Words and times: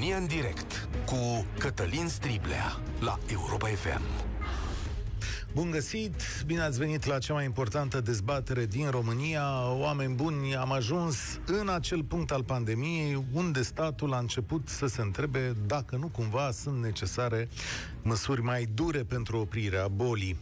România 0.00 0.20
în 0.20 0.26
direct 0.26 0.88
cu 1.06 1.46
Cătălin 1.58 2.08
Striblea 2.08 2.80
la 3.00 3.18
Europa 3.26 3.66
FM. 3.66 4.02
Bun 5.54 5.70
găsit! 5.70 6.14
Bine 6.46 6.60
ați 6.60 6.78
venit 6.78 7.04
la 7.04 7.18
cea 7.18 7.32
mai 7.32 7.44
importantă 7.44 8.00
dezbatere 8.00 8.66
din 8.66 8.90
România. 8.90 9.72
Oameni 9.72 10.14
buni, 10.14 10.56
am 10.56 10.72
ajuns 10.72 11.40
în 11.46 11.68
acel 11.68 12.04
punct 12.04 12.30
al 12.30 12.44
pandemiei 12.44 13.24
unde 13.32 13.62
statul 13.62 14.12
a 14.12 14.18
început 14.18 14.68
să 14.68 14.86
se 14.86 15.00
întrebe 15.00 15.56
dacă 15.66 15.96
nu 15.96 16.06
cumva 16.06 16.50
sunt 16.50 16.82
necesare 16.82 17.48
măsuri 18.02 18.42
mai 18.42 18.68
dure 18.74 19.02
pentru 19.02 19.38
oprirea 19.38 19.88
bolii. 19.88 20.36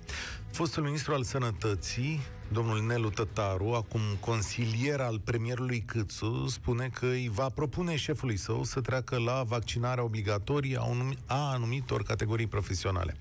Fostul 0.50 0.82
ministru 0.82 1.14
al 1.14 1.22
Sănătății, 1.22 2.20
domnul 2.52 2.86
Nelu 2.86 3.10
Tătaru, 3.10 3.72
acum 3.72 4.00
consilier 4.20 5.00
al 5.00 5.20
premierului 5.24 5.80
Câțu, 5.86 6.46
spune 6.48 6.90
că 6.92 7.06
îi 7.06 7.30
va 7.32 7.48
propune 7.48 7.96
șefului 7.96 8.36
său 8.36 8.64
să 8.64 8.80
treacă 8.80 9.18
la 9.18 9.42
vaccinarea 9.42 10.04
obligatorie 10.04 10.76
a, 10.76 10.84
un, 10.84 11.12
a 11.26 11.52
anumitor 11.52 12.02
categorii 12.02 12.46
profesionale. 12.46 13.16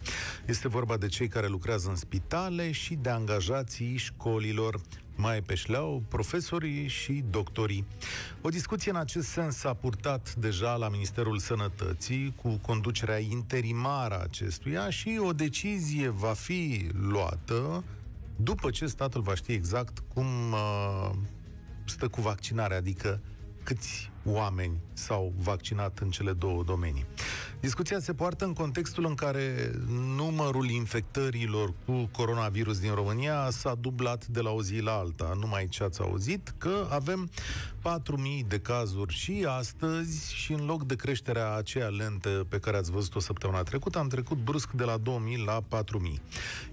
Este 0.46 0.68
vorba 0.68 0.98
de 0.98 1.08
cei 1.08 1.28
care 1.28 1.48
lucrează 1.48 1.90
în 1.90 1.96
spitale 1.96 2.72
și 2.72 2.94
de 2.94 3.10
angajații 3.10 3.98
școlilor 3.98 4.82
mai 5.18 5.42
pe 5.42 5.56
șleau 5.56 6.04
profesorii 6.08 6.88
și 6.88 7.24
doctorii. 7.30 7.86
O 8.42 8.50
discuție 8.50 8.92
în 8.92 8.98
acest 8.98 9.28
sens 9.28 9.56
s-a 9.56 9.74
purtat 9.74 10.36
deja 10.36 10.76
la 10.76 10.90
Ministerul 10.90 11.38
Sănătății 11.38 12.34
cu 12.42 12.60
conducerea 12.62 13.18
interimară 13.18 14.16
a 14.16 14.24
acestuia 14.24 14.90
și 14.90 15.20
o 15.24 15.34
decizie 15.34 16.10
va 16.10 16.34
fi 16.34 16.90
luată 16.94 17.84
după 18.36 18.70
ce 18.70 18.86
statul 18.86 19.22
va 19.22 19.36
ști 19.36 19.52
exact 19.52 20.04
cum 20.14 20.26
uh, 20.52 21.12
stă 21.86 22.08
cu 22.08 22.22
vaccinarea, 22.22 22.78
adică 22.78 23.22
câți 23.64 24.12
oameni 24.28 24.80
s-au 24.94 25.34
vaccinat 25.38 26.00
în 26.00 26.10
cele 26.10 26.32
două 26.32 26.64
domenii. 26.64 27.06
Discuția 27.60 28.00
se 28.00 28.14
poartă 28.14 28.46
în 28.46 28.54
contextul 28.54 29.06
în 29.06 29.16
care 29.16 29.72
numărul 30.16 30.70
infectărilor 30.70 31.74
cu 31.86 32.10
coronavirus 32.12 32.80
din 32.80 32.94
România 32.94 33.50
s-a 33.50 33.76
dublat 33.80 34.26
de 34.26 34.42
la 34.42 34.50
o 34.50 34.62
zi 34.62 34.80
la 34.80 34.92
alta. 34.92 35.34
Numai 35.40 35.68
ce 35.68 35.84
ați 35.84 36.02
auzit 36.02 36.54
că 36.58 36.88
avem 36.90 37.30
4.000 37.88 38.48
de 38.48 38.60
cazuri 38.60 39.14
și 39.14 39.46
astăzi 39.50 40.34
și 40.34 40.54
în 40.54 40.66
loc 40.66 40.84
de 40.84 40.96
creșterea 40.96 41.56
aceea 41.56 41.88
lentă 41.88 42.46
pe 42.50 42.60
care 42.60 42.78
ați 42.78 42.92
văzut-o 42.92 43.20
săptămâna 43.20 43.64
trecută, 43.64 44.00
am 44.00 44.08
trecut 44.08 44.38
brusc 44.38 44.72
de 44.72 44.84
la 44.84 44.98
2.000 44.98 45.04
la 45.46 45.62
4.000. 45.62 45.84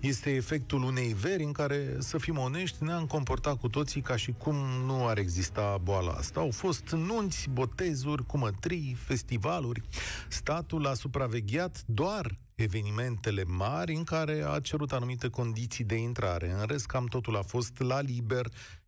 Este 0.01 0.31
efectul 0.31 0.83
unei 0.83 1.13
veri 1.21 1.43
în 1.43 1.53
care, 1.53 1.97
să 1.99 2.19
fim 2.19 2.39
onești, 2.39 2.85
ne-am 2.85 3.07
comportat 3.07 3.57
cu 3.57 3.69
toții 3.69 4.01
ca 4.01 4.17
și 4.17 4.35
cum 4.39 4.55
nu 4.87 5.07
ar 5.07 5.19
exista 5.19 5.81
boala 5.83 6.13
asta. 6.13 6.41
Au 6.41 6.51
fost 6.51 6.91
nunți, 6.91 7.44
botezuri, 7.49 8.27
cumătrii, 8.27 8.97
festivaluri. 8.99 9.83
Statul 10.29 10.53
statul 10.75 10.87
a 10.87 10.95
supravegheat 10.95 11.83
doar 11.87 12.39
evenimentele 12.55 13.45
mari 13.45 13.95
în 13.95 14.05
care 14.05 14.45
a 14.49 14.61
cerut 14.61 14.93
anumite 14.93 15.29
condiții 15.29 15.85
de 15.85 15.95
intrare. 15.95 16.51
În 16.51 16.67
rest, 16.67 16.87
cam 16.87 17.07
totul 17.07 17.37
a 17.37 17.43
fost 17.43 17.79
la 17.79 18.01
liber, 18.01 18.47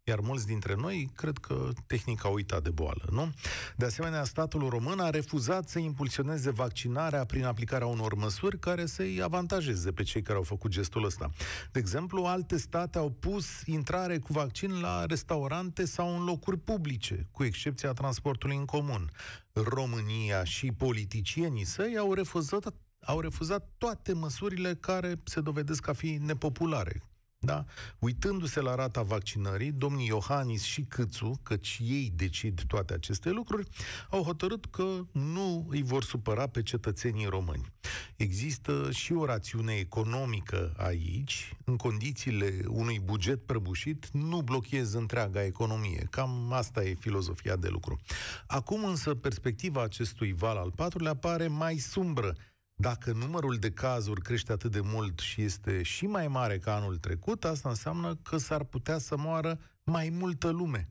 iar 0.09 0.21
mulți 0.21 0.47
dintre 0.47 0.75
noi 0.75 1.11
cred 1.15 1.39
că 1.39 1.71
tehnica 1.87 2.29
a 2.29 2.33
uitat 2.33 2.63
de 2.63 2.71
boală, 2.71 3.05
nu? 3.11 3.33
De 3.77 3.85
asemenea, 3.85 4.25
statul 4.25 4.69
român 4.69 5.01
a 5.01 5.11
refuzat 5.11 5.69
să 5.69 5.79
impulsioneze 5.79 6.51
vaccinarea 6.51 7.25
prin 7.25 7.45
aplicarea 7.45 7.87
unor 7.87 8.15
măsuri 8.15 8.59
care 8.59 8.87
să-i 8.87 9.23
avantajeze 9.23 9.93
pe 9.93 10.03
cei 10.03 10.23
care 10.23 10.39
au 10.39 10.45
făcut 10.45 10.71
gestul 10.71 11.05
ăsta. 11.05 11.31
De 11.73 11.79
exemplu, 11.79 12.25
alte 12.25 12.57
state 12.57 12.99
au 12.99 13.11
pus 13.11 13.47
intrare 13.65 14.19
cu 14.19 14.33
vaccin 14.33 14.81
la 14.81 15.05
restaurante 15.05 15.85
sau 15.85 16.17
în 16.19 16.25
locuri 16.25 16.59
publice, 16.59 17.27
cu 17.31 17.45
excepția 17.45 17.93
transportului 17.93 18.57
în 18.57 18.65
comun. 18.65 19.11
România 19.53 20.45
și 20.45 20.73
politicienii 20.73 21.65
săi 21.65 21.97
au 21.99 22.13
refuzat 22.13 22.75
au 23.01 23.21
refuzat 23.21 23.69
toate 23.79 24.13
măsurile 24.13 24.75
care 24.75 25.21
se 25.25 25.41
dovedesc 25.41 25.89
a 25.89 25.93
fi 25.93 26.19
nepopulare, 26.21 27.03
da? 27.47 27.65
Uitându-se 27.99 28.61
la 28.61 28.75
rata 28.75 29.03
vaccinării, 29.03 29.73
domnii 29.73 30.07
Iohannis 30.07 30.63
și 30.63 30.83
Câțu, 30.83 31.41
căci 31.43 31.79
ei 31.81 32.13
decid 32.15 32.63
toate 32.67 32.95
aceste 32.95 33.31
lucruri, 33.31 33.69
au 34.11 34.23
hotărât 34.23 34.65
că 34.65 35.01
nu 35.13 35.67
îi 35.71 35.83
vor 35.83 36.05
supăra 36.05 36.47
pe 36.47 36.63
cetățenii 36.63 37.27
români. 37.27 37.73
Există 38.17 38.91
și 38.91 39.13
o 39.13 39.25
rațiune 39.25 39.75
economică 39.75 40.75
aici, 40.77 41.53
în 41.65 41.77
condițiile 41.77 42.61
unui 42.69 43.01
buget 43.05 43.47
prăbușit, 43.47 44.09
nu 44.13 44.43
blochezi 44.43 44.97
întreaga 44.97 45.45
economie. 45.45 46.07
Cam 46.11 46.53
asta 46.53 46.85
e 46.85 46.95
filozofia 46.95 47.57
de 47.57 47.69
lucru. 47.69 48.01
Acum 48.47 48.85
însă 48.85 49.15
perspectiva 49.15 49.83
acestui 49.83 50.33
val 50.33 50.57
al 50.57 50.71
patrulea 50.71 51.15
pare 51.15 51.47
mai 51.47 51.77
sumbră, 51.77 52.35
dacă 52.79 53.13
numărul 53.13 53.57
de 53.57 53.71
cazuri 53.71 54.21
crește 54.21 54.53
atât 54.53 54.71
de 54.71 54.81
mult 54.81 55.19
și 55.19 55.43
este 55.43 55.83
și 55.83 56.07
mai 56.07 56.29
mare 56.29 56.59
ca 56.59 56.75
anul 56.75 56.97
trecut, 56.97 57.45
asta 57.45 57.69
înseamnă 57.69 58.15
că 58.15 58.37
s-ar 58.37 58.65
putea 58.65 58.99
să 58.99 59.17
moară 59.17 59.59
mai 59.85 60.09
multă 60.09 60.49
lume. 60.49 60.89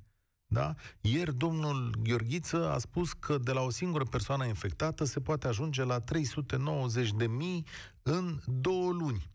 Da? 0.56 0.76
Ieri 1.02 1.38
domnul 1.38 1.96
Gheorghiță 2.04 2.72
a 2.72 2.78
spus 2.78 3.14
că 3.14 3.38
de 3.38 3.52
la 3.52 3.62
o 3.62 3.70
singură 3.70 4.04
persoană 4.04 4.46
infectată 4.46 5.04
se 5.04 5.20
poate 5.20 5.48
ajunge 5.48 5.84
la 5.84 6.00
390 6.00 7.12
de 7.14 7.28
mii 7.28 7.66
în 8.04 8.40
două 8.46 8.92
luni. 8.92 9.30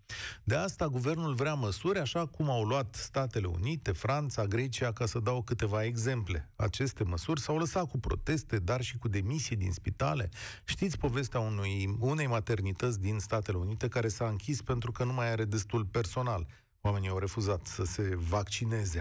De 0.44 0.54
asta 0.54 0.86
guvernul 0.86 1.34
vrea 1.34 1.54
măsuri, 1.54 1.98
așa 1.98 2.26
cum 2.26 2.50
au 2.50 2.64
luat 2.64 2.94
Statele 2.94 3.46
Unite, 3.46 3.92
Franța, 3.92 4.44
Grecia, 4.44 4.92
ca 4.92 5.06
să 5.06 5.18
dau 5.18 5.42
câteva 5.42 5.84
exemple. 5.84 6.50
Aceste 6.56 7.04
măsuri 7.04 7.40
s-au 7.40 7.58
lăsat 7.58 7.90
cu 7.90 7.98
proteste, 7.98 8.58
dar 8.58 8.82
și 8.82 8.98
cu 8.98 9.08
demisii 9.08 9.56
din 9.56 9.72
spitale. 9.72 10.28
Știți 10.64 10.98
povestea 10.98 11.40
unui, 11.40 11.96
unei 11.98 12.26
maternități 12.26 13.00
din 13.00 13.18
Statele 13.18 13.56
Unite 13.56 13.88
care 13.88 14.08
s-a 14.08 14.26
închis 14.26 14.62
pentru 14.62 14.92
că 14.92 15.04
nu 15.04 15.12
mai 15.12 15.30
are 15.30 15.44
destul 15.44 15.84
personal. 15.84 16.46
Oamenii 16.80 17.08
au 17.08 17.18
refuzat 17.18 17.66
să 17.66 17.84
se 17.84 18.16
vaccineze. 18.28 19.00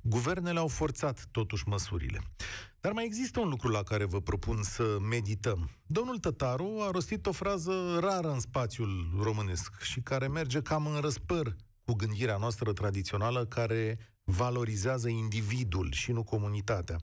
Guvernele 0.00 0.58
au 0.58 0.68
forțat 0.68 1.28
totuși 1.30 1.68
măsurile. 1.68 2.20
Dar 2.80 2.92
mai 2.92 3.04
există 3.04 3.40
un 3.40 3.48
lucru 3.48 3.68
la 3.68 3.82
care 3.82 4.04
vă 4.04 4.20
propun 4.20 4.62
să 4.62 4.98
medităm. 5.00 5.70
Domnul 5.86 6.18
Tătaru 6.18 6.78
a 6.80 6.90
rostit 6.90 7.26
o 7.26 7.32
frază 7.32 7.98
rară 8.00 8.32
în 8.32 8.40
spațiul 8.40 9.10
românesc 9.22 9.80
și 9.80 10.00
care 10.00 10.28
merge 10.28 10.62
cam 10.62 10.86
în 10.86 11.00
răspăr 11.00 11.56
cu 11.84 11.92
gândirea 11.92 12.36
noastră 12.36 12.72
tradițională 12.72 13.46
care 13.46 13.98
valorizează 14.24 15.08
individul 15.08 15.92
și 15.92 16.12
nu 16.12 16.22
comunitatea. 16.22 16.96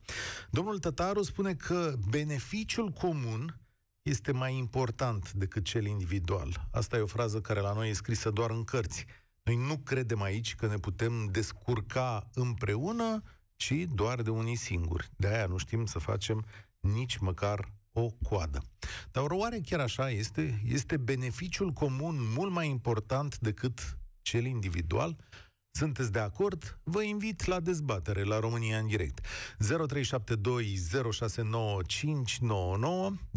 Domnul 0.49 0.79
Tătaru 0.79 1.21
spune 1.21 1.53
că 1.53 1.93
beneficiul 2.09 2.89
comun 2.89 3.59
este 4.01 4.31
mai 4.31 4.57
important 4.57 5.31
decât 5.31 5.63
cel 5.63 5.85
individual. 5.85 6.67
Asta 6.71 6.97
e 6.97 7.01
o 7.01 7.05
frază 7.05 7.41
care 7.41 7.59
la 7.59 7.73
noi 7.73 7.89
e 7.89 7.93
scrisă 7.93 8.29
doar 8.29 8.49
în 8.49 8.63
cărți. 8.63 9.05
Noi 9.49 9.57
nu 9.67 9.77
credem 9.77 10.21
aici 10.21 10.55
că 10.55 10.67
ne 10.67 10.77
putem 10.77 11.29
descurca 11.31 12.29
împreună, 12.33 13.23
ci 13.55 13.73
doar 13.93 14.21
de 14.21 14.29
unii 14.29 14.55
singuri. 14.55 15.09
De 15.17 15.27
aia 15.27 15.45
nu 15.45 15.57
știm 15.57 15.85
să 15.85 15.99
facem 15.99 16.45
nici 16.79 17.17
măcar 17.17 17.71
o 17.91 18.09
coadă. 18.09 18.63
Dar 19.11 19.23
oare 19.29 19.59
chiar 19.59 19.79
așa 19.79 20.09
este? 20.09 20.61
Este 20.65 20.97
beneficiul 20.97 21.71
comun 21.71 22.31
mult 22.35 22.51
mai 22.51 22.69
important 22.69 23.37
decât 23.37 23.97
cel 24.21 24.45
individual? 24.45 25.15
Sunteți 25.71 26.11
de 26.11 26.19
acord? 26.19 26.79
Vă 26.83 27.01
invit 27.01 27.45
la 27.45 27.59
dezbatere 27.59 28.23
la 28.23 28.39
România 28.39 28.77
în 28.77 28.87
direct. 28.87 29.19
0372069599. 29.19 29.25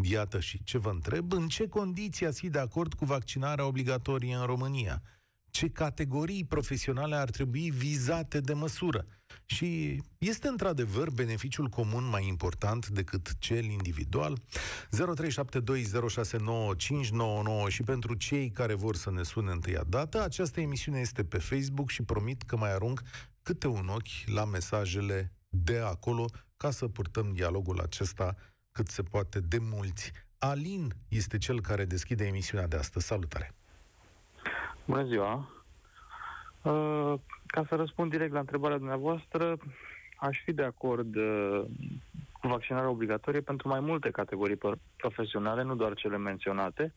Iată 0.02 0.40
și 0.40 0.62
ce 0.64 0.78
vă 0.78 0.90
întreb. 0.90 1.32
În 1.32 1.48
ce 1.48 1.68
condiții 1.68 2.26
ați 2.26 2.40
fi 2.40 2.48
de 2.48 2.58
acord 2.58 2.94
cu 2.94 3.04
vaccinarea 3.04 3.66
obligatorie 3.66 4.34
în 4.34 4.46
România? 4.46 5.02
Ce 5.52 5.68
categorii 5.68 6.44
profesionale 6.44 7.14
ar 7.14 7.30
trebui 7.30 7.70
vizate 7.70 8.40
de 8.40 8.52
măsură. 8.52 9.06
Și 9.46 10.00
este 10.18 10.48
într-adevăr 10.48 11.10
beneficiul 11.10 11.68
comun 11.68 12.04
mai 12.04 12.26
important 12.26 12.88
decât 12.88 13.38
cel 13.38 13.64
individual? 13.64 14.38
0372069599 14.38 14.42
și 17.68 17.82
pentru 17.82 18.14
cei 18.14 18.50
care 18.50 18.74
vor 18.74 18.96
să 18.96 19.10
ne 19.10 19.22
sune 19.22 19.50
întâia 19.50 19.84
dată, 19.88 20.22
această 20.22 20.60
emisiune 20.60 21.00
este 21.00 21.24
pe 21.24 21.38
Facebook 21.38 21.90
și 21.90 22.02
promit 22.02 22.42
că 22.42 22.56
mai 22.56 22.72
arunc 22.72 23.02
câte 23.42 23.66
un 23.66 23.88
ochi 23.88 24.26
la 24.26 24.44
mesajele 24.44 25.32
de 25.48 25.78
acolo 25.78 26.24
ca 26.56 26.70
să 26.70 26.88
purtăm 26.88 27.32
dialogul 27.32 27.80
acesta 27.80 28.36
cât 28.70 28.88
se 28.88 29.02
poate 29.02 29.40
de 29.40 29.58
mulți. 29.60 30.12
Alin 30.38 30.94
este 31.08 31.38
cel 31.38 31.60
care 31.60 31.84
deschide 31.84 32.24
emisiunea 32.24 32.66
de 32.66 32.76
astăzi. 32.76 33.06
Salutare! 33.06 33.54
Bună 34.84 35.04
ziua! 35.04 35.48
Uh, 36.62 37.14
ca 37.46 37.64
să 37.68 37.74
răspund 37.74 38.10
direct 38.10 38.32
la 38.32 38.38
întrebarea 38.38 38.76
dumneavoastră, 38.76 39.56
aș 40.16 40.42
fi 40.44 40.52
de 40.52 40.62
acord 40.62 41.16
uh, 41.16 41.64
cu 42.32 42.48
vaccinarea 42.48 42.88
obligatorie 42.88 43.40
pentru 43.40 43.68
mai 43.68 43.80
multe 43.80 44.10
categorii 44.10 44.58
profesionale, 44.96 45.62
nu 45.62 45.74
doar 45.74 45.94
cele 45.94 46.16
menționate, 46.16 46.94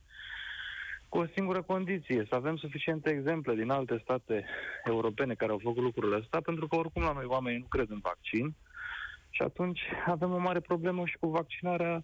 cu 1.10 1.18
o 1.18 1.26
singură 1.36 1.62
condiție, 1.62 2.26
să 2.30 2.36
avem 2.36 2.58
suficiente 2.58 3.10
exemple 3.10 3.56
din 3.56 3.70
alte 3.70 4.00
state 4.04 4.46
europene 4.84 5.34
care 5.34 5.52
au 5.52 5.60
făcut 5.64 5.84
lucrurile 5.84 6.16
astea, 6.16 6.42
pentru 6.42 6.68
că 6.68 6.76
oricum 6.76 7.02
la 7.02 7.14
noi 7.14 7.26
oamenii 7.26 7.60
nu 7.60 7.66
cred 7.70 7.90
în 7.90 8.00
vaccin 8.00 8.56
și 9.30 9.42
atunci 9.42 9.82
avem 10.06 10.34
o 10.34 10.38
mare 10.38 10.60
problemă 10.60 11.06
și 11.06 11.18
cu 11.20 11.28
vaccinarea 11.30 12.04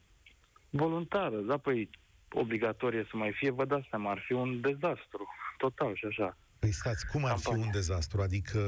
voluntară, 0.69 1.38
da, 1.38 1.57
păi 1.57 1.89
obligatorie 2.33 3.07
să 3.10 3.18
mai 3.18 3.31
fie, 3.31 3.50
vă 3.50 3.66
dați 3.66 3.88
seama, 3.89 4.12
ar 4.12 4.24
fi 4.25 4.33
un 4.33 4.62
dezastru, 4.62 5.28
total 5.57 5.95
și 5.95 6.06
așa. 6.06 6.38
Păi 6.60 6.72
stați, 6.72 7.07
cum 7.07 7.25
ar 7.25 7.30
Campania. 7.31 7.62
fi 7.62 7.66
un 7.66 7.72
dezastru? 7.74 8.22
Adică, 8.22 8.60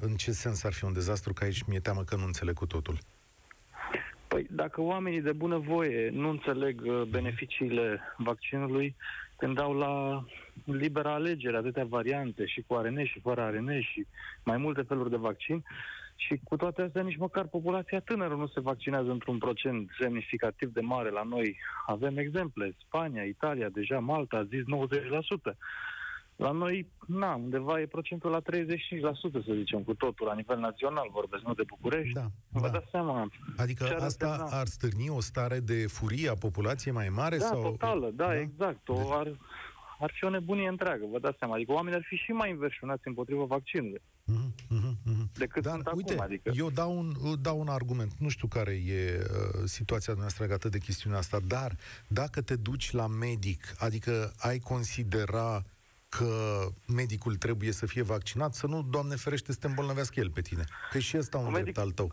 în 0.00 0.14
ce 0.14 0.32
sens 0.32 0.64
ar 0.64 0.72
fi 0.72 0.84
un 0.84 0.92
dezastru? 0.92 1.32
Că 1.32 1.44
aici 1.44 1.62
mi-e 1.62 1.80
teamă 1.80 2.02
că 2.02 2.16
nu 2.16 2.24
înțeleg 2.24 2.54
cu 2.54 2.66
totul. 2.66 2.98
Păi, 4.28 4.46
dacă 4.50 4.80
oamenii 4.80 5.20
de 5.20 5.32
bună 5.32 5.58
voie 5.58 6.10
nu 6.12 6.28
înțeleg 6.28 6.80
uh, 6.84 7.02
beneficiile 7.02 8.00
vaccinului, 8.16 8.96
când 9.36 9.54
dau 9.54 9.72
la 9.74 10.24
libera 10.64 11.14
alegere 11.14 11.56
atâtea 11.56 11.84
variante 11.84 12.46
și 12.46 12.64
cu 12.66 12.74
ARN 12.74 13.04
și 13.04 13.20
fără 13.20 13.40
ARN 13.40 13.80
și 13.80 14.06
mai 14.44 14.56
multe 14.56 14.82
feluri 14.82 15.10
de 15.10 15.16
vaccin, 15.16 15.64
și 16.26 16.40
cu 16.44 16.56
toate 16.56 16.82
astea, 16.82 17.02
nici 17.02 17.16
măcar 17.16 17.46
populația 17.46 18.00
tânără 18.00 18.34
nu 18.34 18.46
se 18.46 18.60
vaccinează 18.60 19.10
într-un 19.10 19.38
procent 19.38 19.90
semnificativ 20.00 20.72
de 20.72 20.80
mare 20.80 21.10
la 21.10 21.22
noi. 21.22 21.56
Avem 21.86 22.16
exemple. 22.16 22.76
Spania, 22.86 23.22
Italia, 23.22 23.68
deja 23.68 23.98
Malta 23.98 24.36
a 24.36 24.44
zis 24.44 24.62
90%. 25.52 25.56
La 26.36 26.50
noi, 26.50 26.86
na, 27.06 27.34
undeva 27.34 27.80
e 27.80 27.86
procentul 27.86 28.30
la 28.30 28.40
35%, 28.40 28.42
să 29.46 29.52
zicem, 29.54 29.82
cu 29.82 29.94
totul, 29.94 30.26
la 30.26 30.34
nivel 30.34 30.58
național, 30.58 31.08
vorbesc, 31.12 31.42
nu 31.42 31.54
de 31.54 31.62
București. 31.66 32.14
Da, 32.14 32.26
Vă 32.48 32.66
da. 32.66 32.68
dați 32.68 32.90
seama. 32.90 33.30
Adică 33.56 33.96
asta 34.00 34.28
ar, 34.32 34.60
ar 34.60 34.66
stârni 34.66 35.08
o 35.08 35.20
stare 35.20 35.58
de 35.60 35.86
furie 35.86 36.28
a 36.28 36.34
populației 36.34 36.94
mai 36.94 37.08
mare? 37.08 37.36
Da, 37.36 37.44
sau... 37.44 37.62
totală, 37.62 38.10
da, 38.14 38.26
da? 38.26 38.38
exact. 38.38 38.88
O, 38.88 38.94
deci- 38.94 39.10
ar, 39.10 39.36
ar 40.00 40.10
fi 40.14 40.24
o 40.24 40.28
nebunie 40.30 40.68
întreagă, 40.68 41.04
vă 41.10 41.18
dați 41.18 41.38
seama. 41.38 41.54
Adică 41.54 41.72
oamenii 41.72 41.98
ar 41.98 42.04
fi 42.04 42.16
și 42.16 42.30
mai 42.32 42.50
inversionați 42.50 43.08
împotriva 43.08 43.44
vaccinului. 43.44 44.02
Mm-hmm, 44.32 44.72
mm-hmm. 44.76 45.19
Decât 45.40 45.62
Dar, 45.62 45.72
sunt 45.72 45.96
uite, 45.96 46.12
acum, 46.12 46.24
adică... 46.24 46.50
eu 46.54 46.70
dau 46.70 46.98
un, 46.98 47.12
dau 47.40 47.60
un 47.60 47.68
argument. 47.68 48.12
Nu 48.18 48.28
știu 48.28 48.48
care 48.48 48.72
e 48.72 49.20
uh, 49.20 49.62
situația 49.64 50.14
noastră 50.16 50.44
legată 50.44 50.68
de 50.68 50.78
chestiunea 50.78 51.18
asta, 51.18 51.38
dar 51.46 51.72
dacă 52.08 52.42
te 52.42 52.56
duci 52.56 52.92
la 52.92 53.06
medic, 53.06 53.74
adică 53.78 54.32
ai 54.38 54.58
considera 54.58 55.62
că 56.08 56.32
medicul 56.86 57.36
trebuie 57.36 57.72
să 57.72 57.86
fie 57.86 58.02
vaccinat, 58.02 58.54
să 58.54 58.66
nu, 58.66 58.82
Doamne 58.82 59.14
ferește, 59.14 59.52
să 59.52 59.58
te 59.58 59.66
îmbolnăvească 59.66 60.20
el 60.20 60.30
pe 60.30 60.40
tine. 60.40 60.64
Că 60.90 60.98
și 60.98 61.16
ăsta 61.16 61.38
un 61.38 61.44
medic, 61.44 61.62
drept 61.62 61.78
al 61.78 61.90
tău. 61.90 62.12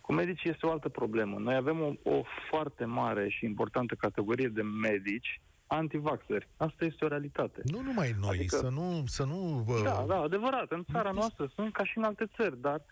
Cu 0.00 0.12
medici 0.12 0.44
este 0.44 0.66
o 0.66 0.70
altă 0.70 0.88
problemă. 0.88 1.38
Noi 1.38 1.54
avem 1.54 1.80
o, 1.80 2.10
o 2.10 2.22
foarte 2.50 2.84
mare 2.84 3.28
și 3.28 3.44
importantă 3.44 3.94
categorie 3.94 4.48
de 4.48 4.62
medici 4.62 5.40
antivaxeri. 5.68 6.48
Asta 6.56 6.84
este 6.84 7.04
o 7.04 7.08
realitate. 7.08 7.60
Nu 7.64 7.80
numai 7.80 8.14
noi, 8.20 8.36
adică, 8.36 8.56
să 8.56 8.68
nu... 8.68 9.02
Să 9.06 9.24
nu 9.24 9.64
uh... 9.66 9.82
Da, 9.82 10.04
da, 10.08 10.20
adevărat. 10.20 10.70
În 10.70 10.84
țara 10.92 11.10
noastră 11.10 11.50
sunt 11.54 11.72
ca 11.72 11.84
și 11.84 11.98
în 11.98 12.04
alte 12.04 12.26
țări, 12.36 12.60
dar 12.60 12.82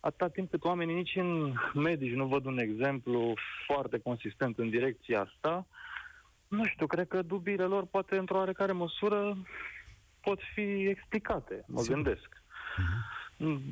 atâta 0.00 0.28
timp 0.28 0.50
cât 0.50 0.64
oamenii 0.64 0.94
nici 0.94 1.16
în 1.16 1.52
medici 1.74 2.14
nu 2.14 2.26
văd 2.26 2.44
un 2.44 2.58
exemplu 2.58 3.34
foarte 3.66 3.98
consistent 3.98 4.58
în 4.58 4.70
direcția 4.70 5.20
asta, 5.20 5.66
nu 6.48 6.64
știu, 6.64 6.86
cred 6.86 7.08
că 7.08 7.22
dubiile 7.22 7.64
lor 7.64 7.84
poate 7.84 8.16
într-o 8.16 8.36
oarecare 8.36 8.72
măsură 8.72 9.36
pot 10.20 10.40
fi 10.54 10.86
explicate, 10.86 11.64
mă 11.66 11.80
Sigur. 11.80 11.94
gândesc. 11.94 12.28
Uh-huh. 12.28 13.16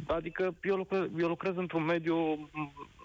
Adică 0.06 0.54
eu 0.62 0.76
lucrez, 0.76 1.08
eu 1.18 1.28
lucrez 1.28 1.56
într-un 1.56 1.84
mediu, 1.84 2.48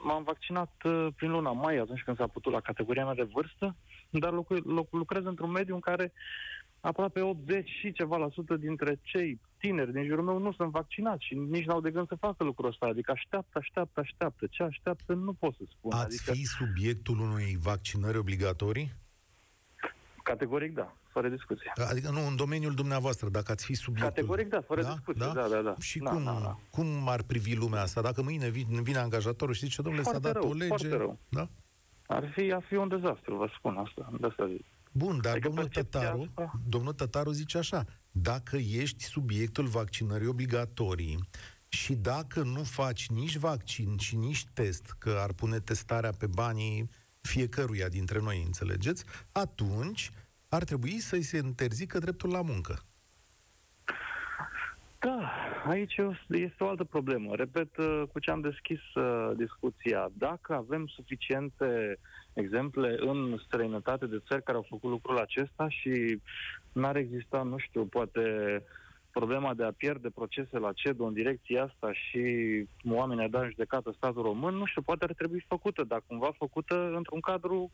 m-am 0.04 0.24
vaccinat 0.24 0.72
uh, 0.84 1.08
prin 1.16 1.32
luna 1.32 1.52
mai, 1.52 1.78
atunci 1.78 2.02
când 2.02 2.18
s-a 2.18 2.28
putut 2.28 2.52
la 2.52 2.60
categoria 2.60 3.06
mea 3.06 3.14
de 3.14 3.30
vârstă, 3.34 3.76
dar 4.10 4.34
lucrez, 4.34 4.60
lucrez 4.90 5.26
într-un 5.26 5.52
mediu 5.52 5.74
în 5.74 5.80
care 5.80 6.14
aproape 6.80 7.22
80 7.22 7.70
și 7.80 7.92
ceva 7.92 8.18
la 8.18 8.30
sută 8.30 8.56
dintre 8.56 9.00
cei 9.02 9.40
tineri 9.58 9.92
din 9.92 10.06
jurul 10.06 10.24
meu 10.24 10.40
nu 10.40 10.52
sunt 10.52 10.72
vaccinați 10.72 11.26
și 11.26 11.36
nici 11.36 11.66
n-au 11.66 11.82
de 11.82 11.92
gând 11.92 12.08
să 12.08 12.16
facă 12.20 12.44
lucrul 12.44 12.70
ăsta. 12.70 12.86
Adică 12.86 13.12
așteaptă, 13.12 13.58
așteaptă, 13.58 14.00
așteaptă. 14.00 14.48
Ce 14.50 14.64
așteaptă 14.64 15.14
nu 15.14 15.34
pot 15.34 15.56
să 15.56 15.64
spun. 15.70 15.92
Ați 15.92 16.04
adică... 16.04 16.32
fi 16.32 16.44
subiectul 16.44 17.20
unei 17.20 17.58
vaccinări 17.62 18.18
obligatorii? 18.18 18.94
Categoric 20.24 20.74
da, 20.74 20.94
fără 21.08 21.30
discuție. 21.30 21.72
Adică 21.90 22.10
nu, 22.10 22.28
în 22.28 22.36
domeniul 22.36 22.74
dumneavoastră, 22.74 23.30
dacă 23.30 23.52
ați 23.52 23.66
fi 23.66 23.74
subiectul... 23.74 24.10
Categoric 24.10 24.48
da, 24.50 24.62
fără 24.62 24.82
da? 24.82 24.90
discuție, 24.90 25.26
da, 25.26 25.34
da, 25.34 25.48
da. 25.48 25.62
da. 25.62 25.76
Și 25.80 26.00
da, 26.00 26.10
cum, 26.10 26.24
da, 26.24 26.40
da. 26.44 26.58
cum 26.70 27.08
ar 27.08 27.22
privi 27.24 27.56
lumea 27.56 27.82
asta? 27.82 28.02
Dacă 28.02 28.22
mâine 28.22 28.50
vine, 28.50 28.82
vine 28.82 28.98
angajatorul 28.98 29.54
și 29.54 29.66
zice, 29.66 29.82
domnule, 29.82 30.04
s-a 30.04 30.20
dat 30.20 30.34
rău, 30.34 30.50
o 30.50 30.54
lege... 30.54 30.90
rău. 30.90 31.20
Da? 31.30 31.48
Ar 32.12 32.32
fi, 32.36 32.52
ar 32.54 32.64
fi 32.68 32.76
un 32.76 32.88
dezastru, 32.88 33.36
vă 33.36 33.50
spun 33.58 33.78
asta. 33.78 34.10
De 34.20 34.28
asta 34.28 34.48
zic. 34.48 34.66
Bun, 34.92 35.20
dar 35.22 35.32
adică 35.32 35.48
domnul 35.48 35.68
Tătaru, 35.68 36.22
asta... 36.22 36.52
domnul 36.68 36.94
Tătaru 36.94 37.32
zice 37.32 37.58
așa, 37.58 37.86
dacă 38.12 38.58
ești 38.58 39.04
subiectul 39.04 39.66
vaccinării 39.66 40.28
obligatorii 40.28 41.20
și 41.68 41.96
dacă 41.96 42.44
nu 42.44 42.64
faci 42.64 43.10
nici 43.10 43.38
vaccin 43.38 43.98
și 43.98 44.16
nici 44.16 44.46
test, 44.54 44.96
că 44.98 45.18
ar 45.20 45.34
pune 45.34 45.60
testarea 45.60 46.12
pe 46.12 46.28
banii 46.28 46.90
fiecăruia 47.22 47.88
dintre 47.88 48.20
noi, 48.20 48.44
înțelegeți, 48.46 49.04
atunci 49.32 50.12
ar 50.48 50.64
trebui 50.64 51.00
să-i 51.00 51.22
se 51.22 51.38
interzică 51.38 52.00
dreptul 52.00 52.30
la 52.30 52.42
muncă. 52.42 52.84
Da, 55.00 55.32
aici 55.66 55.96
este 56.28 56.64
o 56.64 56.68
altă 56.68 56.84
problemă. 56.84 57.36
Repet 57.36 57.78
uh, 57.78 58.04
cu 58.12 58.20
ce 58.20 58.32
am 58.32 58.42
deschis 58.42 58.94
uh, 58.96 59.32
discuția. 59.36 60.10
Dacă 60.14 60.54
avem 60.54 60.88
suficiente 60.88 62.00
exemple 62.34 62.96
în 63.00 63.38
străinătate 63.46 64.06
de 64.06 64.24
țări 64.28 64.44
care 64.44 64.58
au 64.58 64.66
făcut 64.70 64.90
lucrul 64.90 65.18
acesta 65.18 65.70
și 65.70 66.22
n-ar 66.72 66.96
exista, 66.96 67.42
nu 67.44 67.58
știu, 67.58 67.86
poate 67.86 68.22
problema 69.12 69.54
de 69.54 69.64
a 69.64 69.72
pierde 69.72 70.10
procese 70.10 70.58
la 70.58 70.74
CEDO 70.74 71.06
în 71.06 71.14
direcția 71.14 71.64
asta 71.64 71.94
și 71.94 72.24
oamenii 72.90 73.24
a 73.24 73.28
dat 73.28 73.42
în 73.42 73.50
judecată 73.50 73.92
statul 73.96 74.22
român, 74.22 74.56
nu 74.56 74.66
știu, 74.66 74.82
poate 74.82 75.04
ar 75.04 75.14
trebui 75.14 75.46
făcută, 75.48 75.84
dar 75.84 76.04
cumva 76.08 76.32
făcută 76.38 76.92
într-un 76.96 77.20
cadru 77.20 77.72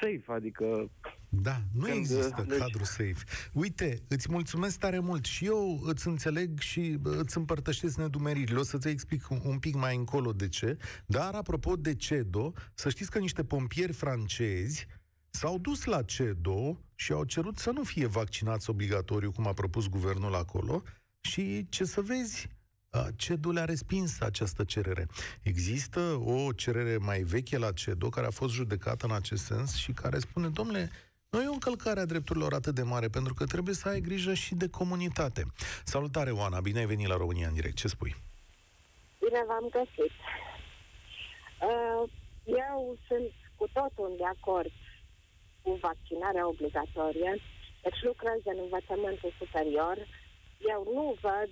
safe, 0.00 0.24
adică... 0.26 0.90
Da, 1.28 1.60
nu 1.72 1.88
există 1.88 2.44
legi... 2.48 2.60
cadru 2.60 2.84
safe. 2.84 3.24
Uite, 3.52 4.02
îți 4.08 4.30
mulțumesc 4.30 4.78
tare 4.78 4.98
mult 4.98 5.24
și 5.24 5.44
eu 5.44 5.80
îți 5.84 6.06
înțeleg 6.06 6.58
și 6.58 6.98
îți 7.02 7.36
împărtășesc 7.36 7.96
nedumeririle. 7.96 8.58
O 8.58 8.62
să-ți 8.62 8.88
explic 8.88 9.30
un, 9.30 9.40
un 9.44 9.58
pic 9.58 9.74
mai 9.74 9.96
încolo 9.96 10.32
de 10.32 10.48
ce. 10.48 10.76
Dar, 11.06 11.34
apropo 11.34 11.76
de 11.76 11.94
CEDO, 11.94 12.52
să 12.74 12.88
știți 12.88 13.10
că 13.10 13.18
niște 13.18 13.44
pompieri 13.44 13.92
francezi 13.92 14.86
s-au 15.30 15.58
dus 15.58 15.84
la 15.84 16.02
CEDO 16.02 16.80
și 16.94 17.12
au 17.12 17.24
cerut 17.24 17.58
să 17.58 17.70
nu 17.70 17.82
fie 17.82 18.06
vaccinați 18.06 18.70
obligatoriu, 18.70 19.32
cum 19.32 19.46
a 19.46 19.52
propus 19.52 19.88
guvernul 19.88 20.34
acolo, 20.34 20.82
și 21.20 21.66
ce 21.68 21.84
să 21.84 22.00
vezi, 22.00 22.48
CEDO 23.16 23.50
le-a 23.50 23.64
respins 23.64 24.20
această 24.20 24.64
cerere. 24.64 25.06
Există 25.42 26.00
o 26.24 26.52
cerere 26.52 26.96
mai 26.96 27.22
veche 27.22 27.58
la 27.58 27.72
CEDO 27.72 28.08
care 28.08 28.26
a 28.26 28.30
fost 28.30 28.54
judecată 28.54 29.06
în 29.06 29.12
acest 29.12 29.44
sens 29.44 29.74
și 29.74 29.92
care 29.92 30.18
spune, 30.18 30.48
domnule, 30.48 30.90
nu 31.34 31.42
e 31.42 31.48
o 31.48 31.52
încălcare 31.52 32.00
a 32.00 32.04
drepturilor 32.12 32.52
atât 32.52 32.74
de 32.74 32.82
mare, 32.82 33.08
pentru 33.08 33.34
că 33.34 33.44
trebuie 33.44 33.74
să 33.74 33.88
ai 33.88 34.00
grijă 34.00 34.34
și 34.34 34.54
de 34.54 34.68
comunitate. 34.68 35.42
Salutare, 35.84 36.30
Oana, 36.30 36.60
bine 36.60 36.78
ai 36.78 36.86
venit 36.86 37.06
la 37.06 37.16
România 37.16 37.48
în 37.48 37.54
direct. 37.54 37.76
Ce 37.76 37.88
spui? 37.88 38.16
Bine 39.24 39.44
v-am 39.46 39.66
găsit. 39.70 40.14
Uh, 41.68 42.10
eu 42.44 42.96
sunt 43.08 43.30
cu 43.56 43.66
totul 43.72 44.14
de 44.16 44.26
acord 44.36 44.72
cu 45.62 45.78
vaccinarea 45.86 46.48
obligatorie, 46.48 47.32
deci 47.82 48.02
lucrez 48.02 48.40
în 48.44 48.58
învățământul 48.64 49.32
superior. 49.38 49.96
Eu 50.74 50.80
nu 50.96 51.16
văd 51.20 51.50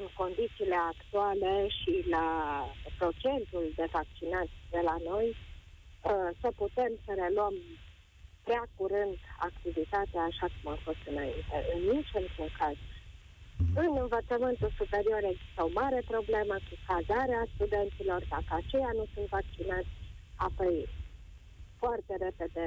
în 0.00 0.08
condițiile 0.16 0.78
actuale 0.92 1.68
și 1.68 2.04
la 2.08 2.28
procentul 2.98 3.72
de 3.76 3.86
vaccinați 3.92 4.56
de 4.70 4.80
la 4.88 4.96
noi, 5.10 5.26
uh, 5.30 6.30
să 6.40 6.48
putem 6.56 6.92
să 7.04 7.12
reluăm 7.22 7.54
prea 8.46 8.64
curând 8.76 9.16
activitatea 9.48 10.22
așa 10.30 10.46
cum 10.54 10.72
a 10.72 10.78
fost 10.86 11.02
înainte. 11.10 11.56
În 11.74 11.80
niciun 11.94 12.26
caz. 12.58 12.76
Mhm. 13.58 13.76
În 13.84 13.90
învățământul 14.04 14.72
superior 14.80 15.22
există 15.32 15.60
o 15.64 15.74
mare 15.80 16.00
problemă 16.12 16.54
cu 16.66 16.74
cazarea 16.90 17.42
studenților. 17.54 18.20
Dacă 18.34 18.50
aceia 18.60 18.90
nu 18.98 19.04
sunt 19.14 19.28
vaccinați, 19.36 19.92
apoi 20.36 20.88
foarte 21.80 22.14
repede 22.24 22.66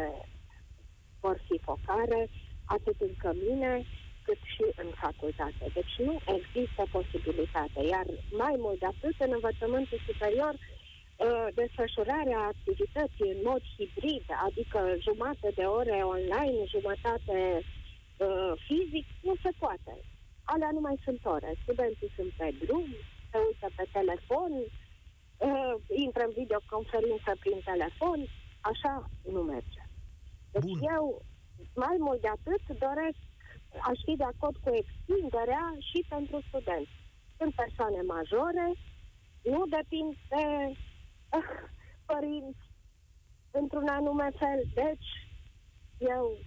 vor 1.20 1.38
fi 1.48 1.60
focare, 1.70 2.30
atât 2.66 2.96
în 3.08 3.14
cămine, 3.18 3.86
cât 4.28 4.42
și 4.54 4.66
în 4.84 4.90
facultate. 5.04 5.64
Deci 5.78 5.94
nu 6.08 6.16
există 6.38 6.82
posibilitate. 6.96 7.80
Iar 7.94 8.08
mai 8.44 8.56
mult 8.66 8.80
de 8.80 8.88
atât, 8.94 9.16
în 9.26 9.32
învățământul 9.38 10.00
superior, 10.10 10.54
uh, 10.58 11.48
desfășurarea 11.60 12.42
activității 12.54 13.30
în 13.36 13.42
mod 13.50 13.62
hibrid, 13.76 14.28
adică 14.48 14.80
jumătate 15.08 15.50
de 15.60 15.66
ore 15.80 15.98
online, 16.16 16.62
jumătate 16.76 17.38
uh, 17.62 18.52
fizic, 18.68 19.08
nu 19.28 19.34
se 19.44 19.52
poate. 19.64 19.94
Alea 20.54 20.72
nu 20.78 20.82
mai 20.88 20.98
sunt 21.06 21.22
ore. 21.36 21.52
Studenții 21.64 22.16
sunt 22.18 22.32
pe 22.40 22.50
drum, 22.64 22.88
se 23.32 23.38
uită 23.48 23.68
pe 23.78 23.86
telefon, 23.98 24.52
uh, 24.62 25.74
intră 26.06 26.24
în 26.26 26.34
videoconferință 26.42 27.32
prin 27.44 27.60
telefon, 27.72 28.20
așa 28.72 28.94
nu 29.34 29.42
merge. 29.54 29.84
Deci 30.52 30.64
Bun. 30.64 30.80
eu, 30.96 31.06
mai 31.86 31.96
mult 32.06 32.22
de 32.22 32.32
atât, 32.38 32.64
doresc 32.88 33.22
aș 33.90 34.00
fi 34.06 34.16
de 34.16 34.24
acord 34.24 34.56
cu 34.64 34.70
extinderea 34.82 35.66
și 35.80 36.06
pentru 36.10 36.44
studenți. 36.48 36.96
Sunt 37.38 37.54
persoane 37.54 38.02
majore, 38.02 38.68
nu 39.42 39.66
depind 39.76 40.16
de 40.30 40.46
uh, 41.38 41.50
părinți, 42.12 42.64
într-un 43.52 43.88
anume 43.88 44.30
fel. 44.40 44.60
Deci, 44.74 45.10
eu... 45.98 46.38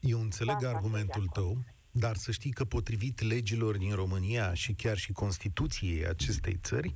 Eu 0.00 0.20
înțeleg 0.20 0.56
Da, 0.56 0.68
argumentul 0.68 1.24
da, 1.26 1.40
tău, 1.40 1.56
dar 1.90 2.16
să 2.16 2.30
știi 2.32 2.50
că 2.52 2.64
potrivit 2.64 3.20
legilor 3.20 3.76
din 3.76 3.94
România 3.94 4.54
și 4.54 4.72
chiar 4.72 4.96
și 4.96 5.12
Constituției 5.12 6.06
acestei 6.06 6.56
țări, 6.62 6.94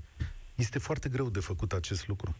este 0.54 0.78
foarte 0.78 1.08
greu 1.08 1.28
de 1.30 1.40
făcut 1.40 1.72
acest 1.72 2.08
lucru. 2.08 2.34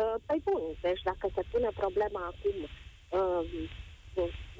Uh, 0.00 0.14
păi 0.26 0.40
bun, 0.44 0.62
deci 0.80 1.02
dacă 1.02 1.30
se 1.34 1.42
pune 1.50 1.68
problema 1.74 2.20
acum 2.32 2.56
uh, 2.62 3.68
cu 3.80 3.85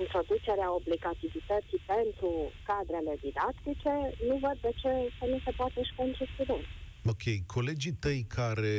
introducerea 0.04 0.74
obligativității 0.74 1.80
pentru 1.86 2.30
cadrele 2.68 3.14
didactice, 3.26 3.92
nu 4.28 4.34
văd 4.44 4.56
de 4.60 4.72
ce 4.80 4.90
să 5.18 5.24
nu 5.32 5.38
se 5.44 5.50
poate 5.50 5.82
și 5.82 5.94
pentru 5.96 6.24
studenți. 6.34 6.68
Ok, 7.12 7.24
colegii 7.46 7.92
tăi 7.92 8.20
care, 8.38 8.76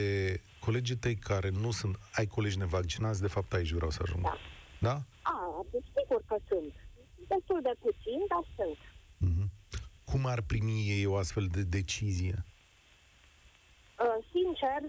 colegii 0.59 0.95
tăi 0.95 1.15
care 1.15 1.49
nu 1.49 1.71
sunt, 1.71 1.95
ai 2.13 2.25
colegi 2.25 2.57
nevaccinați, 2.57 3.21
de 3.21 3.27
fapt 3.35 3.53
aici 3.53 3.71
vreau 3.71 3.91
să 3.91 3.99
ajung. 4.05 4.23
Da. 4.23 4.37
Da? 4.79 4.95
A, 5.21 5.65
sigur 5.95 6.21
că 6.25 6.37
sunt. 6.47 6.73
Destul 7.27 7.59
de 7.61 7.73
puțin, 7.79 8.19
dar 8.31 8.43
sunt. 8.55 8.79
Mhm. 9.17 9.45
Cum 10.11 10.25
ar 10.25 10.41
primi 10.41 10.85
ei 10.95 11.05
o 11.05 11.15
astfel 11.15 11.47
de 11.51 11.63
decizie? 11.63 12.45
Uh, 14.03 14.17
sincer, 14.31 14.81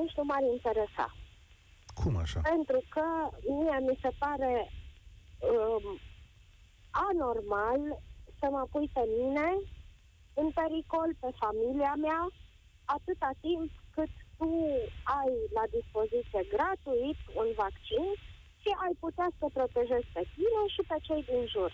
nici 0.00 0.16
nu 0.16 0.24
m-ar 0.24 0.42
interesa. 0.56 1.06
Cum 1.94 2.16
așa? 2.16 2.40
Pentru 2.40 2.80
că 2.88 3.04
mie 3.60 3.78
mi 3.88 3.98
se 4.02 4.10
pare 4.18 4.70
um, 5.38 5.84
anormal 6.90 7.80
să 8.38 8.46
mă 8.50 8.66
pui 8.72 8.88
pe 8.92 9.04
mine 9.18 9.48
în 10.40 10.48
pericol, 10.50 11.10
pe 11.20 11.30
familia 11.42 11.94
mea, 12.06 12.22
atâta 12.84 13.30
timp 13.40 13.70
cât 13.94 14.12
tu 14.38 14.50
ai 15.20 15.32
la 15.56 15.64
dispoziție 15.76 16.42
gratuit 16.54 17.20
un 17.40 17.48
vaccin 17.62 18.06
și 18.62 18.70
ai 18.84 18.94
putea 19.04 19.28
să 19.38 19.46
protejezi 19.56 20.08
pe 20.16 20.22
tine 20.34 20.62
și 20.74 20.82
pe 20.90 20.96
cei 21.06 21.22
din 21.30 21.42
jur. 21.54 21.72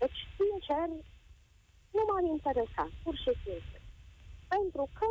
Deci, 0.00 0.18
sincer, 0.36 0.86
nu 1.96 2.02
m-ar 2.08 2.24
interesa, 2.36 2.84
pur 3.02 3.16
și 3.24 3.32
simplu. 3.44 3.78
Pentru 4.54 4.84
că 4.98 5.08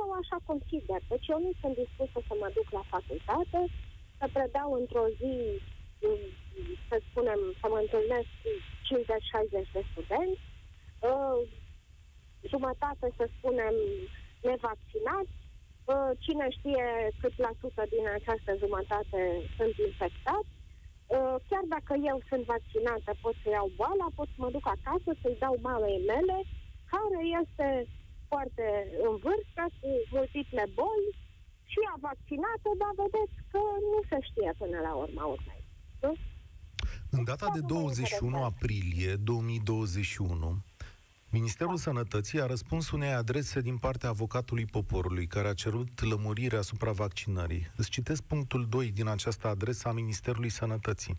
eu 0.00 0.06
așa 0.20 0.38
consider. 0.50 1.00
Deci 1.12 1.26
eu 1.32 1.38
nu 1.46 1.52
sunt 1.60 1.74
dispusă 1.80 2.18
să 2.28 2.34
mă 2.40 2.48
duc 2.56 2.68
la 2.78 2.84
facultate, 2.94 3.60
să 4.18 4.24
predau 4.32 4.68
într-o 4.80 5.06
zi, 5.18 5.34
mm, 5.34 5.75
să 6.88 6.96
spunem, 7.10 7.40
să 7.60 7.66
mă 7.72 7.78
întâlnesc 7.84 8.28
cu 8.42 8.50
50-60 8.88 9.72
de 9.76 9.82
studenți, 9.90 10.44
uh, 11.10 11.38
jumătate, 12.52 13.06
să 13.16 13.24
spunem, 13.36 13.74
nevaccinați, 14.48 15.34
uh, 15.92 16.10
cine 16.24 16.46
știe 16.58 16.86
cât 17.20 17.34
la 17.44 17.50
sută 17.60 17.82
din 17.94 18.04
această 18.18 18.50
jumătate 18.62 19.20
sunt 19.56 19.74
infectați, 19.88 20.50
Uh, 21.14 21.36
chiar 21.48 21.64
dacă 21.74 21.92
eu 22.10 22.18
sunt 22.28 22.44
vaccinată, 22.54 23.10
pot 23.20 23.34
să 23.42 23.48
iau 23.48 23.70
boala, 23.76 24.08
pot 24.18 24.28
să 24.34 24.38
mă 24.42 24.50
duc 24.50 24.66
acasă, 24.76 25.10
să-i 25.22 25.42
dau 25.44 25.54
mamei 25.62 26.00
mele, 26.12 26.38
care 26.92 27.20
este 27.42 27.68
foarte 28.30 28.66
în 29.06 29.14
vârstă, 29.24 29.62
cu 29.80 29.88
multiple 30.16 30.64
boli, 30.74 31.08
și 31.72 31.80
a 31.92 31.96
vaccinată, 32.08 32.68
dar 32.82 32.92
vedeți 33.02 33.36
că 33.52 33.62
nu 33.92 34.00
se 34.10 34.18
știe 34.28 34.50
până 34.60 34.78
la 34.86 34.92
urma 35.04 35.24
urmei. 35.34 35.62
Nu? 36.06 36.16
În 37.10 37.24
data 37.24 37.50
de 37.54 37.60
21 37.60 38.44
aprilie 38.44 39.14
2021, 39.14 40.62
Ministerul 41.30 41.76
Sănătății 41.76 42.40
a 42.40 42.46
răspuns 42.46 42.90
unei 42.90 43.12
adrese 43.12 43.60
din 43.60 43.76
partea 43.76 44.08
avocatului 44.08 44.64
poporului, 44.64 45.26
care 45.26 45.48
a 45.48 45.54
cerut 45.54 46.02
lămurire 46.02 46.56
asupra 46.56 46.92
vaccinării. 46.92 47.70
Îți 47.76 47.90
citesc 47.90 48.22
punctul 48.22 48.66
2 48.68 48.90
din 48.90 49.06
această 49.06 49.48
adresă 49.48 49.88
a 49.88 49.92
Ministerului 49.92 50.48
Sănătății. 50.48 51.18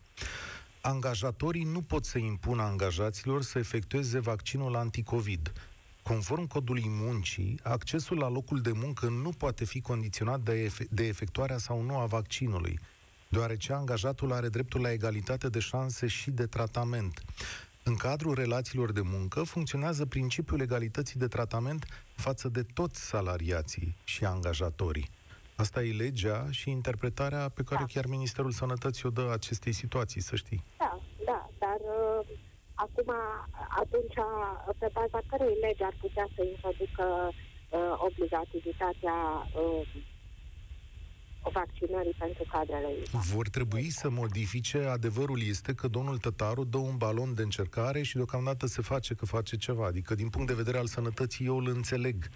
Angajatorii 0.82 1.64
nu 1.64 1.82
pot 1.82 2.06
să 2.06 2.18
impună 2.18 2.62
angajaților 2.62 3.42
să 3.42 3.60
efectueze 3.60 4.20
vaccinul 4.20 4.76
anticovid. 4.76 5.52
Conform 6.04 6.48
codului 6.48 6.86
muncii, 6.88 7.60
accesul 7.64 8.18
la 8.18 8.30
locul 8.30 8.62
de 8.62 8.72
muncă 8.72 9.08
nu 9.08 9.30
poate 9.30 9.66
fi 9.66 9.82
condiționat 9.82 10.40
de, 10.40 10.64
efe- 10.64 10.88
de 10.90 11.08
efectuarea 11.08 11.58
sau 11.58 11.82
nu 11.82 11.98
a 11.98 12.06
vaccinului, 12.06 12.80
deoarece 13.30 13.74
angajatul 13.74 14.34
are 14.34 14.48
dreptul 14.48 14.82
la 14.82 14.92
egalitate 14.92 15.50
de 15.50 15.60
șanse 15.60 16.08
și 16.08 16.32
de 16.32 16.46
tratament. 16.46 17.22
În 17.84 17.96
cadrul 17.96 18.34
relațiilor 18.34 18.92
de 18.92 19.02
muncă 19.04 19.44
funcționează 19.44 20.06
principiul 20.06 20.62
egalității 20.62 21.20
de 21.20 21.28
tratament 21.28 21.86
față 22.16 22.48
de 22.50 22.64
toți 22.74 23.02
salariații 23.02 23.96
și 24.04 24.26
angajatorii. 24.26 25.10
Asta 25.56 25.84
e 25.84 25.92
legea 25.92 26.48
și 26.50 26.70
interpretarea 26.70 27.50
pe 27.50 27.64
care 27.64 27.84
Da. 27.86 27.92
chiar 27.94 28.06
Ministerul 28.06 28.52
Sănătății 28.52 29.04
o 29.06 29.10
dă 29.10 29.30
acestei 29.32 29.72
situații, 29.72 30.22
să 30.22 30.36
știi. 30.36 30.64
Da, 30.78 31.00
da, 31.26 31.50
dar 31.60 31.80
uh, 31.80 32.28
acum, 32.74 33.14
atunci, 33.82 34.18
pe 34.78 34.88
baza 34.94 35.20
cărei 35.30 35.58
legi 35.62 35.84
ar 35.84 35.96
putea 36.02 36.28
să 36.36 36.42
introducă 36.44 37.06
uh, 37.28 37.94
obligativitatea 38.08 39.18
uh, 39.62 39.88
vaccinării 41.54 42.16
pentru 42.20 42.46
cadrele 42.52 42.88
Vor 43.12 43.50
trebui 43.50 43.90
să 43.90 44.10
modifice, 44.10 44.78
adevărul 44.78 45.42
este 45.42 45.74
că 45.74 45.88
domnul 45.88 46.18
Tătaru 46.18 46.64
dă 46.64 46.78
un 46.78 46.98
balon 46.98 47.34
de 47.34 47.42
încercare 47.42 48.02
și 48.02 48.16
deocamdată 48.16 48.66
se 48.68 48.82
face 48.82 49.14
că 49.14 49.26
face 49.26 49.56
ceva. 49.58 49.86
Adică 49.86 50.16
din 50.16 50.30
punct 50.30 50.48
de 50.48 50.54
vedere 50.54 50.78
al 50.78 50.88
sănătății 50.88 51.46
eu 51.46 51.58
îl 51.58 51.68
înțeleg. 51.68 52.30